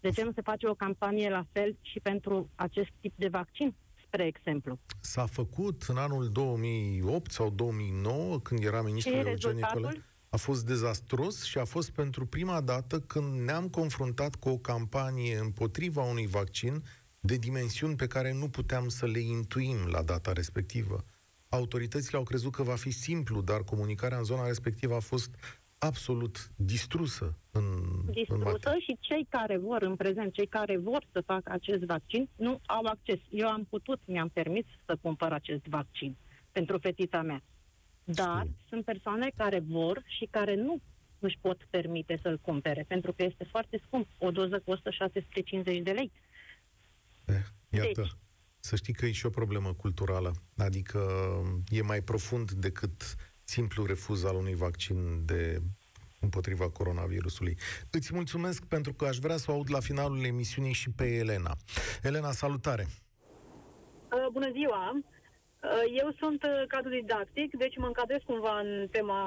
De 0.00 0.10
ce 0.10 0.24
nu 0.24 0.32
se 0.32 0.40
face 0.40 0.66
o 0.66 0.74
campanie 0.74 1.28
la 1.28 1.44
fel 1.52 1.76
și 1.80 2.00
pentru 2.00 2.50
acest 2.54 2.90
tip 3.00 3.12
de 3.16 3.28
vaccin, 3.28 3.74
spre 4.12 4.26
exemplu? 4.26 4.78
S-a 5.00 5.26
făcut 5.26 5.82
în 5.82 5.96
anul 5.96 6.28
2008 6.28 7.30
sau 7.30 7.50
2009, 7.50 8.40
când 8.40 8.64
era 8.64 8.82
ministrul 8.82 9.26
Eugen 9.26 9.54
Nicolae. 9.54 10.04
A 10.28 10.36
fost 10.36 10.66
dezastros 10.66 11.42
și 11.42 11.58
a 11.58 11.64
fost 11.64 11.90
pentru 11.90 12.26
prima 12.26 12.60
dată 12.60 13.00
când 13.00 13.40
ne-am 13.40 13.68
confruntat 13.68 14.34
cu 14.34 14.48
o 14.48 14.58
campanie 14.58 15.36
împotriva 15.36 16.02
unui 16.02 16.26
vaccin 16.26 16.82
de 17.20 17.36
dimensiuni 17.36 17.96
pe 17.96 18.06
care 18.06 18.32
nu 18.32 18.48
puteam 18.48 18.88
să 18.88 19.06
le 19.06 19.18
intuim 19.18 19.86
la 19.90 20.02
data 20.02 20.32
respectivă. 20.32 21.04
Autoritățile 21.48 22.18
au 22.18 22.24
crezut 22.24 22.52
că 22.52 22.62
va 22.62 22.74
fi 22.74 22.90
simplu, 22.90 23.40
dar 23.40 23.64
comunicarea 23.64 24.18
în 24.18 24.24
zona 24.24 24.46
respectivă 24.46 24.94
a 24.94 25.00
fost 25.00 25.34
absolut 25.82 26.50
distrusă. 26.56 27.38
În, 27.50 27.64
distrusă 28.10 28.70
în 28.70 28.80
și 28.80 28.96
cei 29.00 29.26
care 29.28 29.56
vor 29.56 29.82
în 29.82 29.96
prezent, 29.96 30.32
cei 30.32 30.46
care 30.46 30.76
vor 30.76 31.06
să 31.12 31.20
facă 31.20 31.52
acest 31.52 31.82
vaccin, 31.82 32.28
nu 32.36 32.60
au 32.66 32.84
acces. 32.84 33.18
Eu 33.30 33.48
am 33.48 33.64
putut, 33.64 34.00
mi-am 34.04 34.28
permis 34.28 34.64
să 34.86 34.96
cumpăr 35.00 35.32
acest 35.32 35.64
vaccin 35.66 36.16
pentru 36.52 36.78
fetița 36.78 37.22
mea. 37.22 37.42
Dar 38.04 38.40
Știu. 38.40 38.56
sunt 38.68 38.84
persoane 38.84 39.30
care 39.36 39.58
vor 39.58 40.02
și 40.06 40.28
care 40.30 40.54
nu 40.54 40.80
își 41.18 41.38
pot 41.40 41.66
permite 41.70 42.18
să-l 42.22 42.38
cumpere, 42.38 42.84
pentru 42.88 43.12
că 43.12 43.22
este 43.22 43.44
foarte 43.50 43.80
scump. 43.86 44.08
O 44.18 44.30
doză 44.30 44.62
costă 44.64 44.90
650 44.90 45.82
de 45.82 45.90
lei. 45.90 46.12
Eh, 47.24 47.34
iată, 47.68 48.00
deci. 48.00 48.12
să 48.60 48.76
știi 48.76 48.92
că 48.92 49.06
e 49.06 49.12
și 49.12 49.26
o 49.26 49.30
problemă 49.30 49.72
culturală. 49.72 50.32
Adică 50.56 51.00
e 51.68 51.82
mai 51.82 52.02
profund 52.02 52.50
decât 52.50 53.16
simplu 53.52 53.86
refuz 53.86 54.24
al 54.24 54.36
unui 54.36 54.54
vaccin 54.54 55.24
de 55.24 55.40
împotriva 56.20 56.70
coronavirusului. 56.78 57.54
Îți 57.90 58.14
mulțumesc 58.14 58.60
pentru 58.64 58.92
că 58.92 59.04
aș 59.04 59.16
vrea 59.16 59.36
să 59.36 59.50
o 59.50 59.54
aud 59.54 59.68
la 59.70 59.80
finalul 59.80 60.24
emisiunii 60.24 60.72
și 60.82 60.90
pe 60.90 61.06
Elena. 61.22 61.52
Elena, 62.02 62.30
salutare! 62.30 62.84
Uh, 64.12 64.26
bună 64.32 64.50
ziua! 64.58 64.82
Uh, 64.96 65.84
eu 66.02 66.08
sunt 66.20 66.40
uh, 66.42 66.62
cadru 66.68 66.90
didactic, 66.90 67.48
deci 67.62 67.76
mă 67.76 67.86
încadrez 67.86 68.20
cumva 68.26 68.54
în 68.64 68.70
tema 68.96 69.20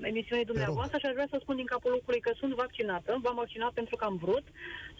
emisiunii 0.00 0.50
dumneavoastră 0.52 0.98
și 0.98 1.06
aș 1.06 1.12
vrea 1.12 1.30
să 1.30 1.38
spun 1.40 1.56
din 1.56 1.72
capul 1.72 1.90
locului 1.90 2.20
că 2.20 2.32
sunt 2.40 2.52
vaccinată. 2.54 3.18
V-am 3.22 3.34
vaccinat 3.34 3.72
pentru 3.72 3.96
că 3.96 4.04
am 4.04 4.16
vrut. 4.16 4.44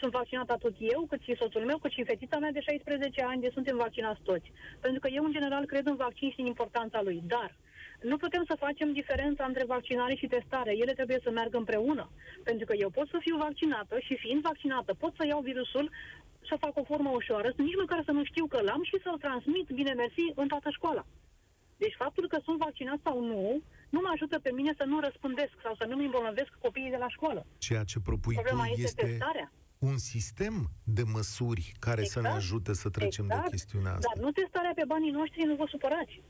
Sunt 0.00 0.12
vaccinată 0.12 0.52
atât 0.52 0.74
eu, 0.78 1.06
cât 1.10 1.20
și 1.20 1.36
soțul 1.40 1.64
meu, 1.64 1.78
cât 1.78 1.90
și 1.90 2.04
fetița 2.04 2.38
mea 2.38 2.52
de 2.52 2.60
16 2.60 3.22
ani, 3.22 3.40
de 3.40 3.50
suntem 3.52 3.76
vaccinați 3.76 4.22
toți. 4.22 4.52
Pentru 4.80 5.00
că 5.00 5.08
eu, 5.08 5.24
în 5.24 5.32
general, 5.32 5.64
cred 5.64 5.86
în 5.86 5.96
vaccin 5.96 6.30
și 6.30 6.40
în 6.40 6.46
importanța 6.46 7.02
lui. 7.02 7.22
Dar 7.26 7.50
nu 8.02 8.16
putem 8.16 8.44
să 8.46 8.56
facem 8.58 8.92
diferența 8.92 9.44
între 9.44 9.64
vaccinare 9.64 10.14
și 10.14 10.26
testare. 10.26 10.72
Ele 10.76 10.92
trebuie 10.92 11.20
să 11.22 11.30
meargă 11.30 11.56
împreună. 11.56 12.10
Pentru 12.44 12.66
că 12.66 12.74
eu 12.76 12.90
pot 12.90 13.08
să 13.08 13.18
fiu 13.20 13.36
vaccinată 13.36 13.98
și 13.98 14.16
fiind 14.16 14.42
vaccinată 14.42 14.94
pot 14.94 15.12
să 15.16 15.26
iau 15.26 15.40
virusul 15.40 15.90
să 16.48 16.56
fac 16.60 16.76
o 16.78 16.84
formă 16.84 17.10
ușoară, 17.10 17.52
nici 17.56 17.80
măcar 17.82 18.02
să 18.04 18.12
nu 18.12 18.24
știu 18.24 18.46
că 18.46 18.60
l-am 18.60 18.82
și 18.82 19.00
să-l 19.02 19.18
transmit, 19.18 19.66
bine 19.70 19.92
mersi, 19.92 20.24
în 20.34 20.48
toată 20.48 20.68
școala. 20.70 21.06
Deci 21.76 21.94
faptul 21.98 22.28
că 22.28 22.38
sunt 22.44 22.58
vaccinat 22.58 22.98
sau 23.02 23.24
nu, 23.24 23.62
nu 23.90 24.00
mă 24.02 24.10
ajută 24.12 24.38
pe 24.38 24.52
mine 24.52 24.72
să 24.76 24.84
nu 24.84 25.00
răspândesc 25.00 25.54
sau 25.62 25.74
să 25.80 25.84
nu-mi 25.88 26.04
îmbolnăvesc 26.04 26.50
copiii 26.60 26.90
de 26.90 26.96
la 26.96 27.08
școală. 27.08 27.46
Ceea 27.58 27.84
ce 27.84 28.00
propui 28.00 28.34
Problema 28.34 28.64
tu 28.64 28.70
este, 28.70 28.82
este 28.82 29.02
testarea. 29.06 29.52
un 29.78 29.96
sistem 29.98 30.54
de 30.84 31.02
măsuri 31.12 31.72
care 31.78 32.00
exact. 32.00 32.14
să 32.14 32.20
ne 32.20 32.26
exact. 32.34 32.42
ajute 32.44 32.72
să 32.74 32.88
trecem 32.88 33.24
exact. 33.24 33.44
de 33.44 33.50
chestiunea 33.50 33.92
asta. 33.92 34.10
Dar 34.14 34.24
nu 34.24 34.30
testarea 34.30 34.72
pe 34.74 34.84
banii 34.86 35.10
noștri, 35.10 35.42
nu 35.42 35.54
vă 35.54 35.66
supărați. 35.68 36.22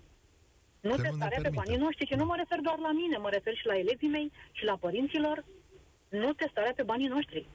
Nu 0.89 0.95
că 0.95 1.03
testarea 1.03 1.39
nu 1.39 1.43
pe 1.43 1.57
banii 1.61 1.76
noștri, 1.84 2.07
și 2.07 2.14
nu 2.14 2.24
mă 2.24 2.37
refer 2.37 2.59
doar 2.61 2.78
la 2.78 2.93
mine, 2.93 3.16
mă 3.16 3.30
refer 3.37 3.55
și 3.57 3.66
la 3.66 3.78
elevii 3.78 4.14
mei 4.16 4.32
și 4.53 4.64
la 4.64 4.76
părinților. 4.84 5.45
Nu 6.09 6.32
testarea 6.32 6.72
pe 6.76 6.82
banii 6.82 7.14
noștri. 7.16 7.47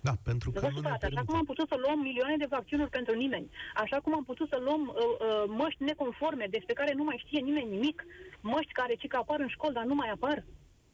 Da, 0.00 0.12
pentru 0.24 0.50
că 0.50 0.68
nu 0.68 0.80
ne 0.80 0.88
Așa 0.88 1.22
cum 1.26 1.36
am 1.36 1.44
putut 1.44 1.68
să 1.68 1.76
luăm 1.84 1.98
milioane 1.98 2.36
de 2.36 2.46
vaccinuri 2.50 2.90
pentru 2.90 3.14
nimeni, 3.14 3.50
așa 3.74 4.00
cum 4.00 4.14
am 4.14 4.24
putut 4.24 4.48
să 4.48 4.58
luăm 4.64 4.82
uh, 4.88 4.94
uh, 4.96 5.44
măști 5.46 5.82
neconforme 5.82 6.46
despre 6.50 6.74
care 6.74 6.92
nu 6.92 7.04
mai 7.04 7.22
știe 7.26 7.40
nimeni 7.40 7.70
nimic, 7.70 8.04
măști 8.40 8.72
care 8.72 8.94
ci 8.94 9.06
că 9.06 9.16
apar 9.16 9.40
în 9.40 9.48
școală, 9.48 9.74
dar 9.74 9.84
nu 9.84 9.94
mai 9.94 10.08
apar, 10.08 10.44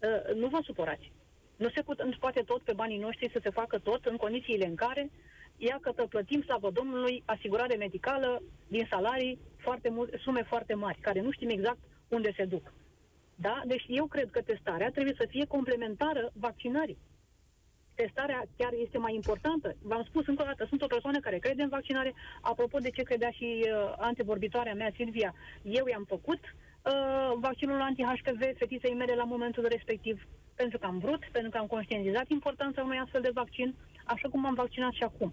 uh, 0.00 0.34
nu 0.34 0.46
vă 0.46 0.60
supărați. 0.62 1.12
Nu 1.56 1.68
se 1.74 1.82
put, 1.82 2.02
nu 2.02 2.16
poate 2.18 2.40
tot 2.40 2.62
pe 2.62 2.72
banii 2.72 2.98
noștri 2.98 3.30
să 3.32 3.40
se 3.42 3.50
facă 3.50 3.78
tot 3.78 4.04
în 4.04 4.16
condițiile 4.16 4.66
în 4.66 4.74
care 4.74 5.10
ia 5.56 5.78
că 5.80 5.92
plătim, 6.08 6.42
slavă 6.42 6.70
Domnului, 6.70 7.22
asigurare 7.24 7.76
medicală 7.76 8.42
din 8.68 8.86
salarii 8.90 9.38
foarte 9.56 9.88
mult, 9.88 10.14
sume 10.20 10.42
foarte 10.42 10.74
mari, 10.74 10.98
care 11.00 11.20
nu 11.20 11.30
știm 11.30 11.48
exact 11.48 11.78
unde 12.08 12.32
se 12.36 12.44
duc. 12.44 12.72
Da? 13.34 13.62
Deci 13.66 13.84
eu 13.88 14.06
cred 14.06 14.30
că 14.30 14.40
testarea 14.42 14.90
trebuie 14.90 15.14
să 15.18 15.26
fie 15.28 15.46
complementară 15.46 16.30
vaccinării 16.34 16.98
testarea 17.96 18.42
chiar 18.56 18.72
este 18.84 18.98
mai 18.98 19.14
importantă. 19.14 19.76
V-am 19.82 20.04
spus 20.08 20.26
încă 20.26 20.42
o 20.42 20.44
dată, 20.50 20.64
sunt 20.68 20.82
o 20.82 20.92
persoană 20.94 21.18
care 21.20 21.38
crede 21.38 21.62
în 21.62 21.68
vaccinare. 21.68 22.14
Apropo 22.40 22.78
de 22.78 22.90
ce 22.90 23.02
credea 23.02 23.30
și 23.30 23.48
uh, 23.64 23.94
antevorbitoarea 23.96 24.74
mea, 24.74 24.90
Silvia, 24.94 25.34
eu 25.62 25.86
i-am 25.86 26.04
făcut 26.08 26.40
uh, 26.44 27.32
vaccinul 27.46 27.80
anti-HPV 27.80 28.42
fetiței 28.56 28.94
mele 28.94 29.14
la 29.14 29.24
momentul 29.24 29.66
respectiv, 29.68 30.26
pentru 30.54 30.78
că 30.78 30.86
am 30.86 30.98
vrut, 30.98 31.22
pentru 31.32 31.50
că 31.50 31.58
am 31.58 31.66
conștientizat 31.66 32.28
importanța 32.28 32.82
unui 32.82 32.98
astfel 32.98 33.22
de 33.22 33.30
vaccin, 33.34 33.74
așa 34.04 34.28
cum 34.28 34.46
am 34.46 34.54
vaccinat 34.54 34.92
și 34.92 35.02
acum. 35.02 35.32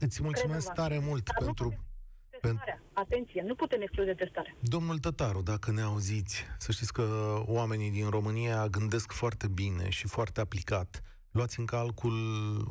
Îți 0.00 0.22
mulțumesc 0.22 0.72
tare 0.72 0.98
mult 0.98 1.24
Dar 1.24 1.44
pentru... 1.44 1.84
Testarea. 2.40 2.82
Atenție, 2.92 3.42
nu 3.46 3.54
putem 3.54 3.80
exclude 3.80 4.14
testarea. 4.14 4.56
Domnul 4.60 4.98
Tătaru, 4.98 5.42
dacă 5.42 5.70
ne 5.70 5.80
auziți, 5.80 6.44
să 6.58 6.72
știți 6.72 6.92
că 6.92 7.02
oamenii 7.46 7.90
din 7.90 8.08
România 8.08 8.68
gândesc 8.68 9.12
foarte 9.12 9.48
bine 9.48 9.88
și 9.88 10.06
foarte 10.06 10.40
aplicat 10.40 11.02
luați 11.30 11.58
în 11.58 11.66
calcul 11.66 12.12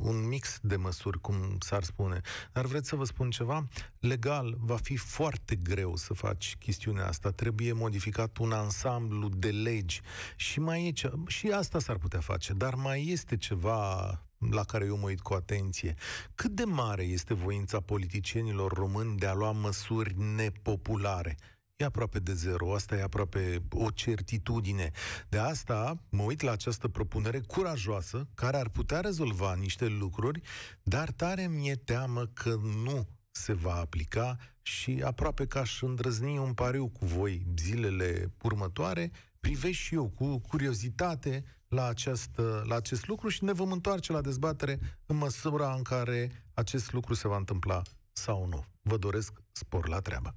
un 0.01 0.27
mix 0.27 0.59
de 0.61 0.75
măsuri, 0.75 1.19
cum 1.19 1.57
s-ar 1.59 1.83
spune. 1.83 2.21
Dar 2.51 2.65
vreți 2.65 2.87
să 2.87 2.95
vă 2.95 3.03
spun 3.03 3.29
ceva? 3.29 3.67
Legal 3.99 4.55
va 4.59 4.75
fi 4.75 4.95
foarte 4.95 5.55
greu 5.55 5.95
să 5.95 6.13
faci 6.13 6.55
chestiunea 6.59 7.07
asta. 7.07 7.31
Trebuie 7.31 7.73
modificat 7.73 8.37
un 8.37 8.51
ansamblu 8.51 9.29
de 9.29 9.49
legi 9.49 10.01
și 10.35 10.59
mai 10.59 10.87
e 10.87 10.91
ce... 10.91 11.11
și 11.27 11.47
asta 11.47 11.79
s-ar 11.79 11.97
putea 11.97 12.19
face, 12.19 12.53
dar 12.53 12.75
mai 12.75 13.07
este 13.07 13.37
ceva 13.37 14.11
la 14.51 14.63
care 14.63 14.85
eu 14.85 14.97
mă 14.97 15.05
uit 15.05 15.19
cu 15.19 15.33
atenție. 15.33 15.95
Cât 16.35 16.51
de 16.51 16.63
mare 16.63 17.03
este 17.03 17.33
voința 17.33 17.79
politicienilor 17.79 18.73
români 18.73 19.17
de 19.17 19.25
a 19.25 19.33
lua 19.33 19.51
măsuri 19.51 20.15
nepopulare? 20.17 21.37
e 21.81 21.85
aproape 21.85 22.19
de 22.19 22.33
zero, 22.33 22.73
asta 22.73 22.95
e 22.95 23.01
aproape 23.01 23.61
o 23.69 23.89
certitudine. 23.89 24.91
De 25.29 25.37
asta 25.37 26.03
mă 26.09 26.23
uit 26.23 26.41
la 26.41 26.51
această 26.51 26.87
propunere 26.87 27.39
curajoasă, 27.39 28.27
care 28.33 28.57
ar 28.57 28.69
putea 28.69 28.99
rezolva 28.99 29.55
niște 29.55 29.87
lucruri, 29.87 30.41
dar 30.83 31.11
tare 31.11 31.47
mi-e 31.47 31.75
teamă 31.75 32.25
că 32.25 32.55
nu 32.83 33.07
se 33.31 33.53
va 33.53 33.73
aplica 33.73 34.37
și 34.61 35.01
aproape 35.03 35.45
ca 35.45 35.59
aș 35.59 35.81
îndrăzni 35.81 36.37
un 36.37 36.53
pariu 36.53 36.87
cu 36.87 37.05
voi 37.05 37.45
zilele 37.57 38.31
următoare, 38.41 39.11
privesc 39.39 39.77
și 39.77 39.95
eu 39.95 40.09
cu 40.09 40.39
curiozitate 40.39 41.43
la, 41.69 41.87
această, 41.87 42.63
la 42.67 42.75
acest 42.75 43.07
lucru 43.07 43.29
și 43.29 43.43
ne 43.43 43.51
vom 43.51 43.71
întoarce 43.71 44.11
la 44.11 44.21
dezbatere 44.21 44.79
în 45.05 45.15
măsura 45.15 45.73
în 45.73 45.81
care 45.81 46.43
acest 46.53 46.91
lucru 46.91 47.13
se 47.13 47.27
va 47.27 47.37
întâmpla 47.37 47.81
sau 48.11 48.47
nu. 48.49 48.63
Vă 48.81 48.97
doresc 48.97 49.33
spor 49.51 49.87
la 49.87 49.99
treabă! 49.99 50.35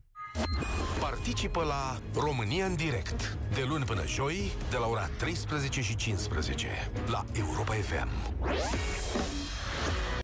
Participă 1.01 1.62
la 1.62 2.01
România 2.14 2.66
în 2.66 2.74
direct 2.74 3.39
de 3.55 3.64
luni 3.68 3.85
până 3.85 4.07
joi 4.07 4.53
de 4.70 4.76
la 4.76 4.87
ora 4.87 5.07
13 5.07 5.80
și 5.80 5.97
15 5.97 6.66
la 7.07 7.24
Europa 7.33 7.72
FM. 7.72 8.09